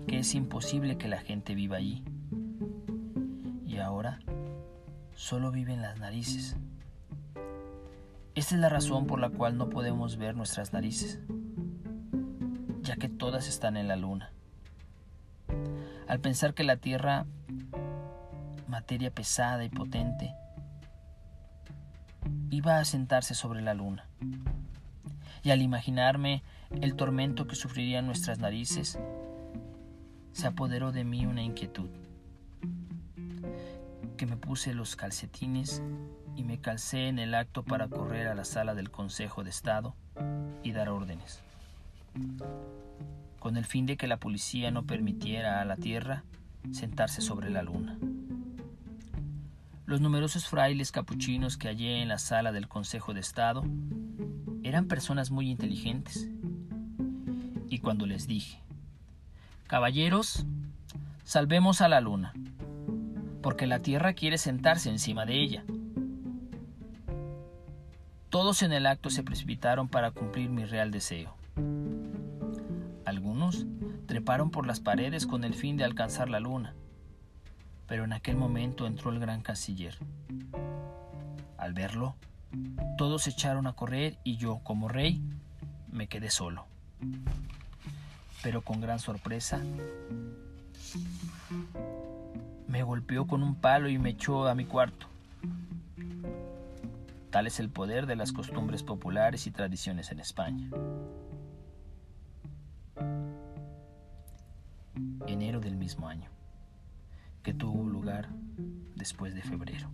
que 0.07 0.19
es 0.19 0.35
imposible 0.35 0.97
que 0.97 1.09
la 1.09 1.19
gente 1.19 1.55
viva 1.55 1.77
allí. 1.77 2.05
Y 3.67 3.79
ahora 3.79 4.21
solo 5.15 5.51
viven 5.51 5.83
las 5.83 5.99
narices. 5.99 6.57
Esta 8.35 8.55
es 8.57 8.61
la 8.61 8.69
razón 8.69 9.07
por 9.07 9.21
la 9.21 9.31
cual 9.31 9.57
no 9.57 9.71
podemos 9.71 10.17
ver 10.17 10.35
nuestras 10.35 10.73
narices, 10.73 11.21
ya 12.83 12.97
que 12.97 13.09
todas 13.09 13.49
están 13.49 13.77
en 13.77 13.87
la 13.87 13.97
luna. 13.97 14.33
Al 16.09 16.21
pensar 16.21 16.53
que 16.53 16.65
la 16.65 16.77
Tierra, 16.77 17.27
materia 18.69 19.11
pesada 19.13 19.65
y 19.65 19.69
potente, 19.69 20.35
iba 22.51 22.79
a 22.79 22.85
sentarse 22.85 23.35
sobre 23.35 23.63
la 23.63 23.75
luna. 23.75 24.07
Y 25.43 25.51
al 25.51 25.63
imaginarme 25.63 26.43
el 26.81 26.97
tormento 26.97 27.47
que 27.47 27.57
sufrirían 27.57 28.07
nuestras 28.07 28.39
narices, 28.39 28.99
se 30.33 30.47
apoderó 30.47 30.93
de 30.93 31.05
mí 31.05 31.27
una 31.27 31.43
inquietud, 31.43 31.89
que 34.17 34.27
me 34.27 34.37
puse 34.37 34.75
los 34.75 34.97
calcetines 34.97 35.83
y 36.37 36.45
me 36.45 36.59
calcé 36.59 37.09
en 37.09 37.19
el 37.19 37.35
acto 37.35 37.63
para 37.63 37.89
correr 37.89 38.27
a 38.27 38.35
la 38.35 38.45
sala 38.45 38.75
del 38.75 38.91
Consejo 38.91 39.45
de 39.45 39.51
Estado 39.51 39.95
y 40.63 40.73
dar 40.73 40.89
órdenes, 40.89 41.41
con 43.39 43.57
el 43.57 43.65
fin 43.65 43.87
de 43.87 43.97
que 43.97 44.09
la 44.09 44.19
policía 44.19 44.71
no 44.71 44.85
permitiera 44.85 45.61
a 45.61 45.65
la 45.65 45.77
Tierra 45.77 46.25
sentarse 46.73 47.21
sobre 47.21 47.51
la 47.51 47.63
luna. 47.63 47.99
Los 49.87 50.01
numerosos 50.01 50.47
frailes 50.47 50.93
capuchinos 50.93 51.59
que 51.59 51.69
hallé 51.69 52.01
en 52.01 52.09
la 52.09 52.19
sala 52.19 52.53
del 52.53 52.69
Consejo 52.69 53.13
de 53.13 53.21
Estado 53.21 53.65
eran 54.63 54.89
personas 54.89 55.31
muy 55.31 55.51
inteligentes. 55.51 56.31
Y 57.69 57.81
cuando 57.81 58.07
les 58.07 58.27
dije, 58.27 58.59
Caballeros, 59.67 60.47
salvemos 61.25 61.83
a 61.83 61.89
la 61.89 62.01
luna, 62.01 62.33
porque 63.43 63.67
la 63.67 63.81
Tierra 63.81 64.15
quiere 64.15 64.39
sentarse 64.39 64.89
encima 64.89 65.27
de 65.27 65.41
ella. 65.41 65.65
Todos 68.31 68.63
en 68.63 68.73
el 68.73 68.87
acto 68.87 69.11
se 69.11 69.23
precipitaron 69.23 69.89
para 69.89 70.13
cumplir 70.13 70.49
mi 70.49 70.65
real 70.65 70.91
deseo. 70.91 71.35
algunos 73.05 73.67
treparon 74.07 74.51
por 74.51 74.67
las 74.67 74.81
paredes 74.81 75.27
con 75.27 75.45
el 75.45 75.55
fin 75.55 75.77
de 75.77 75.85
alcanzar 75.85 76.31
la 76.31 76.41
luna. 76.41 76.75
Pero 77.87 78.05
en 78.05 78.13
aquel 78.13 78.37
momento 78.37 78.87
entró 78.87 79.11
el 79.11 79.19
gran 79.19 79.43
canciller. 79.43 79.97
Al 81.59 81.73
verlo, 81.73 82.15
todos 82.97 83.23
se 83.23 83.31
echaron 83.31 83.67
a 83.67 83.75
correr 83.75 84.19
y 84.25 84.37
yo, 84.37 84.61
como 84.63 84.89
rey, 84.89 85.23
me 85.91 86.09
quedé 86.09 86.31
solo. 86.31 86.67
Pero 88.43 88.63
con 88.63 88.81
gran 88.81 88.99
sorpresa, 88.99 89.61
me 92.69 92.83
golpeó 92.83 93.27
con 93.27 93.43
un 93.43 93.55
palo 93.55 93.89
y 93.89 93.99
me 93.99 94.11
echó 94.11 94.47
a 94.49 94.55
mi 94.55 94.65
cuarto. 94.65 95.07
Tal 97.31 97.47
es 97.47 97.59
el 97.59 97.69
poder 97.69 98.07
de 98.07 98.17
las 98.17 98.33
costumbres 98.33 98.83
populares 98.83 99.47
y 99.47 99.51
tradiciones 99.51 100.13
en 100.13 100.21
España. 100.21 100.71
Enero 105.27 105.59
del 105.59 105.77
mismo 105.77 106.09
año, 106.09 106.31
que 107.45 107.55
tuvo 107.55 107.89
lugar 107.89 108.31
después 108.97 109.35
de 109.35 109.43
febrero. 109.43 109.89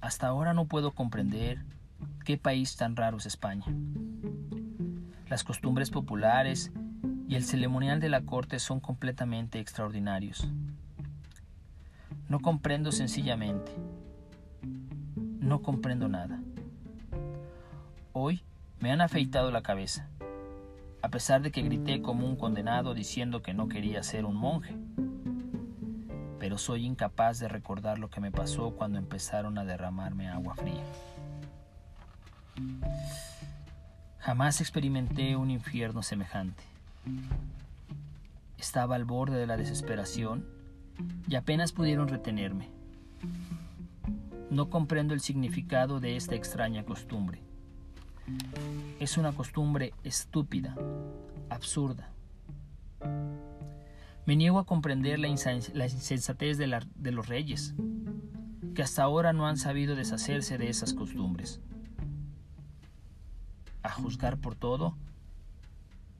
Hasta 0.00 0.28
ahora 0.28 0.54
no 0.54 0.66
puedo 0.66 0.92
comprender 0.92 1.64
qué 2.24 2.36
país 2.36 2.76
tan 2.76 2.94
raro 2.94 3.16
es 3.16 3.26
España. 3.26 3.64
Las 5.28 5.42
costumbres 5.42 5.90
populares 5.90 6.70
y 7.28 7.34
el 7.34 7.44
ceremonial 7.44 7.98
de 7.98 8.10
la 8.10 8.20
corte 8.20 8.58
son 8.58 8.78
completamente 8.78 9.58
extraordinarios. 9.58 10.48
No 12.28 12.40
comprendo 12.40 12.92
sencillamente. 12.92 13.72
No 15.40 15.62
comprendo 15.62 16.08
nada. 16.08 16.42
Hoy 18.12 18.42
me 18.80 18.92
han 18.92 19.00
afeitado 19.00 19.50
la 19.50 19.62
cabeza, 19.62 20.08
a 21.02 21.08
pesar 21.08 21.42
de 21.42 21.50
que 21.50 21.62
grité 21.62 22.02
como 22.02 22.26
un 22.26 22.36
condenado 22.36 22.94
diciendo 22.94 23.42
que 23.42 23.54
no 23.54 23.68
quería 23.68 24.02
ser 24.02 24.24
un 24.24 24.36
monje. 24.36 24.76
Pero 26.38 26.58
soy 26.58 26.84
incapaz 26.84 27.38
de 27.38 27.48
recordar 27.48 27.98
lo 27.98 28.10
que 28.10 28.20
me 28.20 28.30
pasó 28.30 28.72
cuando 28.72 28.98
empezaron 28.98 29.58
a 29.58 29.64
derramarme 29.64 30.28
agua 30.28 30.54
fría. 30.54 30.84
Jamás 34.18 34.60
experimenté 34.60 35.36
un 35.36 35.50
infierno 35.50 36.02
semejante. 36.02 36.62
Estaba 38.58 38.96
al 38.96 39.04
borde 39.04 39.38
de 39.38 39.46
la 39.46 39.56
desesperación 39.56 40.44
y 41.28 41.36
apenas 41.36 41.72
pudieron 41.72 42.08
retenerme. 42.08 42.68
No 44.50 44.70
comprendo 44.70 45.14
el 45.14 45.20
significado 45.20 46.00
de 46.00 46.16
esta 46.16 46.34
extraña 46.34 46.84
costumbre. 46.84 47.40
Es 48.98 49.16
una 49.16 49.32
costumbre 49.32 49.94
estúpida, 50.02 50.74
absurda. 51.50 52.10
Me 54.26 54.36
niego 54.36 54.58
a 54.58 54.66
comprender 54.66 55.18
la, 55.20 55.28
insensatez 55.28 56.58
de, 56.58 57.12
los 57.12 57.28
reyes, 57.28 57.74
que 58.74 58.82
hasta 58.82 59.04
ahora 59.04 59.32
no 59.32 59.46
han 59.46 59.56
sabido 59.56 59.96
deshacerse 59.96 60.58
de 60.58 60.68
esas 60.68 60.94
costumbres. 60.94 61.60
A 63.82 63.90
juzgar 63.90 64.38
por 64.38 64.54
todo, 64.54 64.96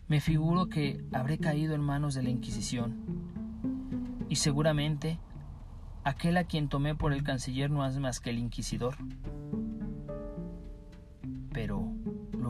me 0.06 0.20
figuro 0.20 0.68
que 0.68 1.04
habré 1.12 1.38
caído 1.38 1.74
en 1.74 1.82
manos 1.82 2.14
de 2.14 2.22
la 2.22 2.30
Inquisición. 2.30 2.96
Y 4.28 4.36
seguramente 4.36 5.18
aquel 6.04 6.36
a 6.36 6.44
quien 6.44 6.68
tomé 6.68 6.94
por 6.94 7.12
el 7.12 7.24
canciller 7.24 7.70
no 7.70 7.84
es 7.84 7.98
más 7.98 8.20
que 8.20 8.30
el 8.30 8.38
inquisidor. 8.38 8.96
Pero 11.52 11.87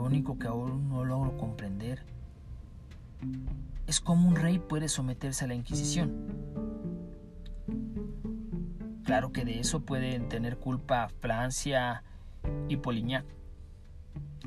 único 0.09 0.39
que 0.39 0.49
aún 0.49 0.89
no 0.89 1.05
logro 1.05 1.37
comprender 1.37 2.03
es 3.87 4.01
cómo 4.01 4.29
un 4.29 4.37
rey 4.37 4.59
puede 4.59 4.89
someterse 4.89 5.45
a 5.45 5.49
la 5.49 5.55
Inquisición. 5.55 6.27
Claro 9.05 9.33
que 9.33 9.45
de 9.45 9.61
eso 9.61 9.81
pueden 9.81 10.29
tener 10.29 10.59
culpa 10.59 11.09
Francia 11.21 12.03
y 12.69 12.77
Polignac. 12.77 13.25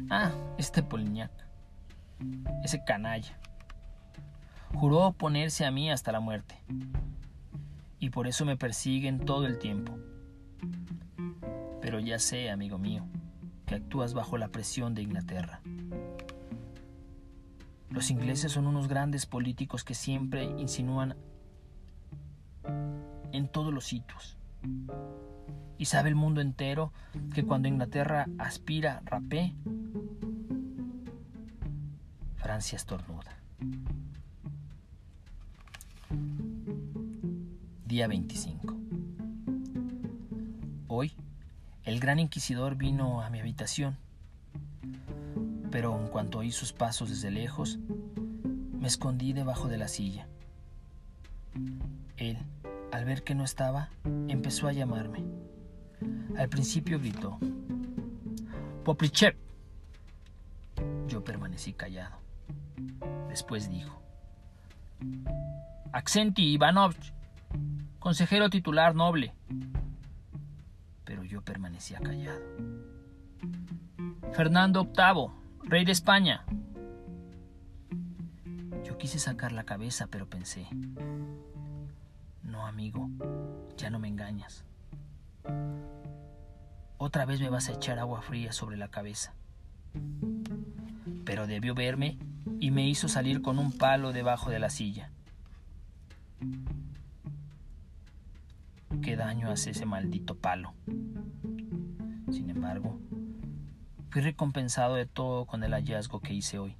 Ah, 0.09 0.31
este 0.57 0.83
Polignac 0.83 1.31
ese 2.63 2.83
canalla. 2.83 3.37
Juró 4.73 5.07
oponerse 5.07 5.65
a 5.65 5.71
mí 5.71 5.91
hasta 5.91 6.11
la 6.11 6.19
muerte. 6.19 6.55
Y 7.99 8.09
por 8.09 8.27
eso 8.27 8.45
me 8.45 8.57
persiguen 8.57 9.19
todo 9.19 9.45
el 9.45 9.59
tiempo. 9.59 9.97
Pero 11.81 11.99
ya 11.99 12.19
sé, 12.19 12.49
amigo 12.49 12.77
mío, 12.77 13.05
que 13.71 13.75
actúas 13.75 14.13
bajo 14.13 14.37
la 14.37 14.49
presión 14.49 14.93
de 14.95 15.01
Inglaterra. 15.01 15.61
Los 17.89 18.11
ingleses 18.11 18.51
son 18.51 18.67
unos 18.67 18.89
grandes 18.89 19.25
políticos 19.25 19.85
que 19.85 19.93
siempre 19.93 20.43
insinúan 20.43 21.15
en 23.31 23.47
todos 23.47 23.73
los 23.73 23.85
sitios. 23.85 24.35
Y 25.77 25.85
sabe 25.85 26.09
el 26.09 26.15
mundo 26.15 26.41
entero 26.41 26.91
que 27.33 27.45
cuando 27.45 27.69
Inglaterra 27.69 28.27
aspira 28.39 29.03
rapé, 29.05 29.55
Francia 32.35 32.75
estornuda. 32.75 33.37
Día 37.85 38.09
25. 38.09 38.75
Hoy, 40.89 41.13
el 41.83 41.99
gran 41.99 42.19
inquisidor 42.19 42.75
vino 42.75 43.21
a 43.21 43.29
mi 43.29 43.39
habitación, 43.39 43.97
pero 45.71 45.97
en 45.99 46.07
cuanto 46.07 46.39
oí 46.39 46.51
sus 46.51 46.73
pasos 46.73 47.09
desde 47.09 47.31
lejos, 47.31 47.79
me 48.79 48.87
escondí 48.87 49.33
debajo 49.33 49.67
de 49.67 49.77
la 49.77 49.87
silla. 49.87 50.27
Él, 52.17 52.37
al 52.91 53.05
ver 53.05 53.23
que 53.23 53.35
no 53.35 53.43
estaba, 53.43 53.89
empezó 54.27 54.67
a 54.67 54.73
llamarme. 54.73 55.23
Al 56.37 56.49
principio 56.49 56.99
gritó, 56.99 57.39
Poprichep. 58.83 59.35
Yo 61.07 61.23
permanecí 61.23 61.73
callado. 61.73 62.17
Después 63.29 63.69
dijo, 63.69 64.01
Accenti 65.91 66.53
Ivanovich, 66.53 67.13
consejero 67.99 68.49
titular 68.49 68.95
noble. 68.95 69.33
Pero 71.11 71.25
yo 71.25 71.41
permanecía 71.41 71.99
callado. 71.99 72.39
Fernando 74.31 74.85
VIII, 74.85 75.69
rey 75.69 75.83
de 75.83 75.91
España. 75.91 76.45
Yo 78.85 78.97
quise 78.97 79.19
sacar 79.19 79.51
la 79.51 79.65
cabeza, 79.65 80.07
pero 80.09 80.29
pensé, 80.29 80.67
no 82.43 82.65
amigo, 82.65 83.09
ya 83.75 83.89
no 83.89 83.99
me 83.99 84.07
engañas. 84.07 84.63
Otra 86.97 87.25
vez 87.25 87.41
me 87.41 87.49
vas 87.49 87.67
a 87.67 87.73
echar 87.73 87.99
agua 87.99 88.21
fría 88.21 88.53
sobre 88.53 88.77
la 88.77 88.87
cabeza. 88.87 89.33
Pero 91.25 91.45
debió 91.45 91.75
verme 91.75 92.19
y 92.61 92.71
me 92.71 92.87
hizo 92.87 93.09
salir 93.09 93.41
con 93.41 93.59
un 93.59 93.77
palo 93.77 94.13
debajo 94.13 94.49
de 94.49 94.59
la 94.59 94.69
silla. 94.69 95.11
¿Qué 98.99 99.15
daño 99.15 99.49
hace 99.49 99.71
ese 99.71 99.85
maldito 99.85 100.35
palo? 100.35 100.73
Sin 102.31 102.49
embargo, 102.49 102.99
fui 104.09 104.21
recompensado 104.21 104.95
de 104.95 105.05
todo 105.05 105.45
con 105.45 105.63
el 105.63 105.73
hallazgo 105.73 106.19
que 106.19 106.33
hice 106.33 106.59
hoy. 106.59 106.75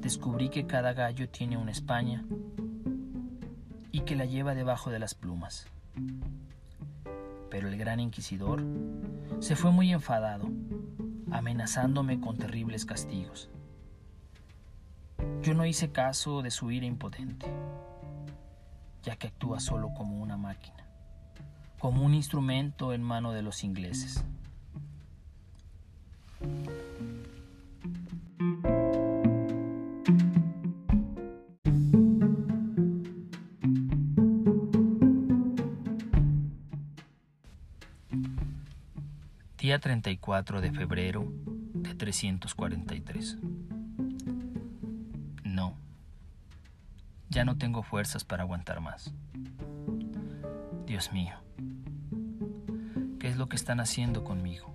Descubrí 0.00 0.50
que 0.50 0.66
cada 0.66 0.92
gallo 0.92 1.28
tiene 1.28 1.56
una 1.56 1.72
españa 1.72 2.24
y 3.90 4.00
que 4.00 4.14
la 4.14 4.24
lleva 4.24 4.54
debajo 4.54 4.90
de 4.90 4.98
las 4.98 5.14
plumas. 5.14 5.66
Pero 7.50 7.68
el 7.68 7.76
gran 7.76 7.98
inquisidor 7.98 8.62
se 9.40 9.56
fue 9.56 9.72
muy 9.72 9.92
enfadado, 9.92 10.48
amenazándome 11.30 12.20
con 12.20 12.36
terribles 12.38 12.84
castigos. 12.84 13.50
Yo 15.42 15.54
no 15.54 15.66
hice 15.66 15.90
caso 15.90 16.42
de 16.42 16.52
su 16.52 16.70
ira 16.70 16.86
impotente, 16.86 17.46
ya 19.02 19.16
que 19.16 19.28
actúa 19.28 19.60
solo 19.60 19.92
como 19.94 20.22
una 20.22 20.36
máquina, 20.36 20.86
como 21.78 22.04
un 22.04 22.14
instrumento 22.14 22.92
en 22.92 23.02
mano 23.02 23.32
de 23.32 23.42
los 23.42 23.64
ingleses. 23.64 24.24
Día 39.58 39.78
34 39.78 40.60
de 40.60 40.72
febrero 40.72 41.32
de 41.72 41.94
343. 41.94 43.38
Ya 47.32 47.46
no 47.46 47.56
tengo 47.56 47.82
fuerzas 47.82 48.24
para 48.24 48.42
aguantar 48.42 48.82
más. 48.82 49.10
Dios 50.84 51.14
mío, 51.14 51.34
¿qué 53.18 53.28
es 53.28 53.38
lo 53.38 53.48
que 53.48 53.56
están 53.56 53.80
haciendo 53.80 54.22
conmigo? 54.22 54.70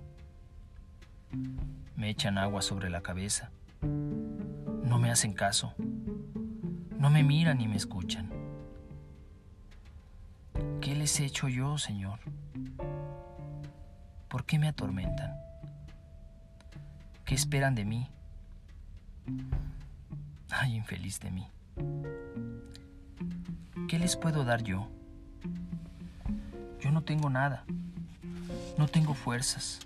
Me 1.94 2.10
echan 2.10 2.36
agua 2.36 2.60
sobre 2.60 2.90
la 2.90 3.00
cabeza 3.00 3.52
No 3.80 4.98
me 4.98 5.12
hacen 5.12 5.34
caso. 5.34 5.72
No 6.98 7.10
me 7.10 7.22
miran 7.22 7.58
ni 7.58 7.68
me 7.68 7.76
escuchan. 7.76 8.28
¿Qué 10.80 10.96
les 10.96 11.20
he 11.20 11.26
hecho 11.26 11.48
yo, 11.48 11.78
Señor? 11.78 12.18
¿Por 14.26 14.44
qué 14.46 14.58
me 14.58 14.66
atormentan? 14.66 15.32
¿Qué 17.24 17.36
esperan 17.36 17.76
de 17.76 17.84
mí? 17.84 18.10
Ay, 20.50 20.74
infeliz 20.74 21.20
de 21.20 21.30
mí. 21.30 21.46
¿Qué 23.88 23.98
les 23.98 24.16
puedo 24.16 24.44
dar 24.44 24.62
yo? 24.62 24.88
Yo 26.80 26.90
no 26.90 27.02
tengo 27.02 27.30
nada. 27.30 27.64
No 28.76 28.86
tengo 28.86 29.14
fuerzas. 29.14 29.80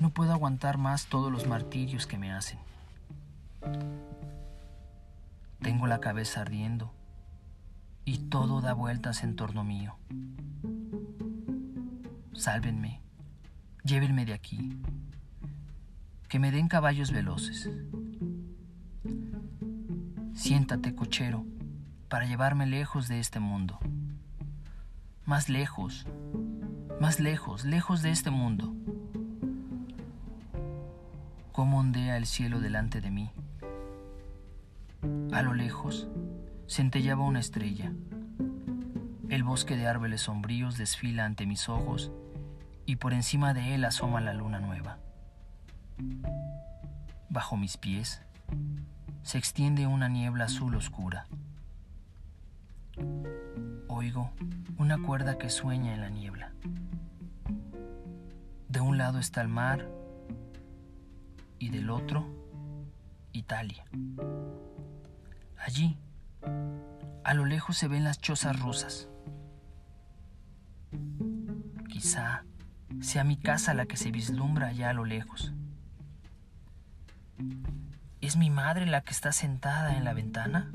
No 0.00 0.10
puedo 0.10 0.32
aguantar 0.32 0.78
más 0.78 1.06
todos 1.06 1.32
los 1.32 1.46
martirios 1.46 2.06
que 2.06 2.18
me 2.18 2.32
hacen. 2.32 2.58
Tengo 5.60 5.86
la 5.86 6.00
cabeza 6.00 6.42
ardiendo 6.42 6.92
y 8.04 8.18
todo 8.18 8.60
da 8.60 8.72
vueltas 8.72 9.22
en 9.22 9.36
torno 9.36 9.64
mío. 9.64 9.96
Sálvenme, 12.32 13.02
llévenme 13.84 14.24
de 14.24 14.32
aquí, 14.32 14.80
que 16.28 16.38
me 16.38 16.52
den 16.52 16.68
caballos 16.68 17.10
veloces. 17.10 17.68
Siéntate, 20.38 20.94
cochero, 20.94 21.44
para 22.08 22.24
llevarme 22.24 22.64
lejos 22.64 23.08
de 23.08 23.18
este 23.18 23.40
mundo. 23.40 23.80
Más 25.24 25.48
lejos, 25.48 26.06
más 27.00 27.18
lejos, 27.18 27.64
lejos 27.64 28.02
de 28.02 28.12
este 28.12 28.30
mundo. 28.30 28.72
Cómo 31.50 31.80
ondea 31.80 32.16
el 32.16 32.24
cielo 32.24 32.60
delante 32.60 33.00
de 33.00 33.10
mí. 33.10 33.30
A 35.32 35.42
lo 35.42 35.54
lejos 35.54 36.06
centellaba 36.68 37.24
una 37.24 37.40
estrella. 37.40 37.92
El 39.28 39.42
bosque 39.42 39.76
de 39.76 39.88
árboles 39.88 40.20
sombríos 40.20 40.78
desfila 40.78 41.24
ante 41.24 41.46
mis 41.46 41.68
ojos 41.68 42.12
y 42.86 42.94
por 42.94 43.12
encima 43.12 43.54
de 43.54 43.74
él 43.74 43.84
asoma 43.84 44.20
la 44.20 44.34
luna 44.34 44.60
nueva. 44.60 44.98
Bajo 47.28 47.56
mis 47.56 47.76
pies 47.76 48.22
se 49.28 49.36
extiende 49.36 49.86
una 49.86 50.08
niebla 50.08 50.46
azul 50.46 50.74
oscura. 50.74 51.26
Oigo 53.86 54.30
una 54.78 55.02
cuerda 55.02 55.36
que 55.36 55.50
sueña 55.50 55.92
en 55.92 56.00
la 56.00 56.08
niebla. 56.08 56.54
De 58.70 58.80
un 58.80 58.96
lado 58.96 59.18
está 59.18 59.42
el 59.42 59.48
mar 59.48 59.86
y 61.58 61.68
del 61.68 61.90
otro 61.90 62.24
Italia. 63.32 63.84
Allí, 65.58 65.98
a 67.22 67.34
lo 67.34 67.44
lejos 67.44 67.76
se 67.76 67.86
ven 67.86 68.04
las 68.04 68.22
chozas 68.22 68.58
rusas. 68.58 69.10
Quizá 71.90 72.44
sea 73.02 73.24
mi 73.24 73.36
casa 73.36 73.74
la 73.74 73.84
que 73.84 73.98
se 73.98 74.10
vislumbra 74.10 74.68
allá 74.68 74.88
a 74.88 74.94
lo 74.94 75.04
lejos. 75.04 75.52
¿Es 78.20 78.36
mi 78.36 78.50
madre 78.50 78.84
la 78.86 79.02
que 79.02 79.12
está 79.12 79.30
sentada 79.30 79.96
en 79.96 80.04
la 80.04 80.12
ventana? 80.12 80.72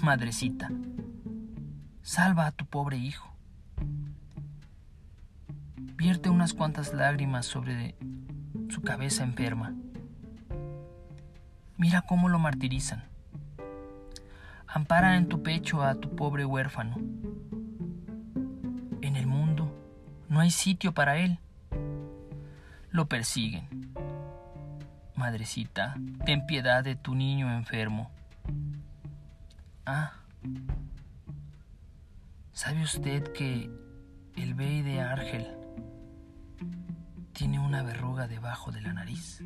Madrecita, 0.00 0.70
salva 2.02 2.46
a 2.46 2.52
tu 2.52 2.66
pobre 2.66 2.98
hijo. 2.98 3.34
Vierte 5.96 6.30
unas 6.30 6.54
cuantas 6.54 6.94
lágrimas 6.94 7.46
sobre 7.46 7.96
su 8.68 8.82
cabeza 8.82 9.24
enferma. 9.24 9.74
Mira 11.78 12.02
cómo 12.02 12.28
lo 12.28 12.38
martirizan. 12.38 13.02
Ampara 14.68 15.16
en 15.16 15.28
tu 15.28 15.42
pecho 15.42 15.82
a 15.82 15.96
tu 15.96 16.14
pobre 16.14 16.44
huérfano. 16.44 16.96
En 19.00 19.16
el 19.16 19.26
mundo 19.26 19.74
no 20.28 20.38
hay 20.38 20.52
sitio 20.52 20.92
para 20.92 21.18
él. 21.18 21.38
Lo 22.90 23.06
persiguen. 23.06 23.68
Madrecita, 25.16 25.94
ten 26.24 26.46
piedad 26.46 26.82
de 26.82 26.96
tu 26.96 27.14
niño 27.14 27.52
enfermo. 27.52 28.10
Ah, 29.86 30.12
¿sabe 32.52 32.82
usted 32.82 33.32
que 33.32 33.70
el 34.36 34.54
bey 34.54 34.82
de 34.82 35.00
Argel 35.00 35.46
tiene 37.32 37.58
una 37.58 37.82
verruga 37.82 38.26
debajo 38.26 38.72
de 38.72 38.80
la 38.80 38.92
nariz? 38.92 39.40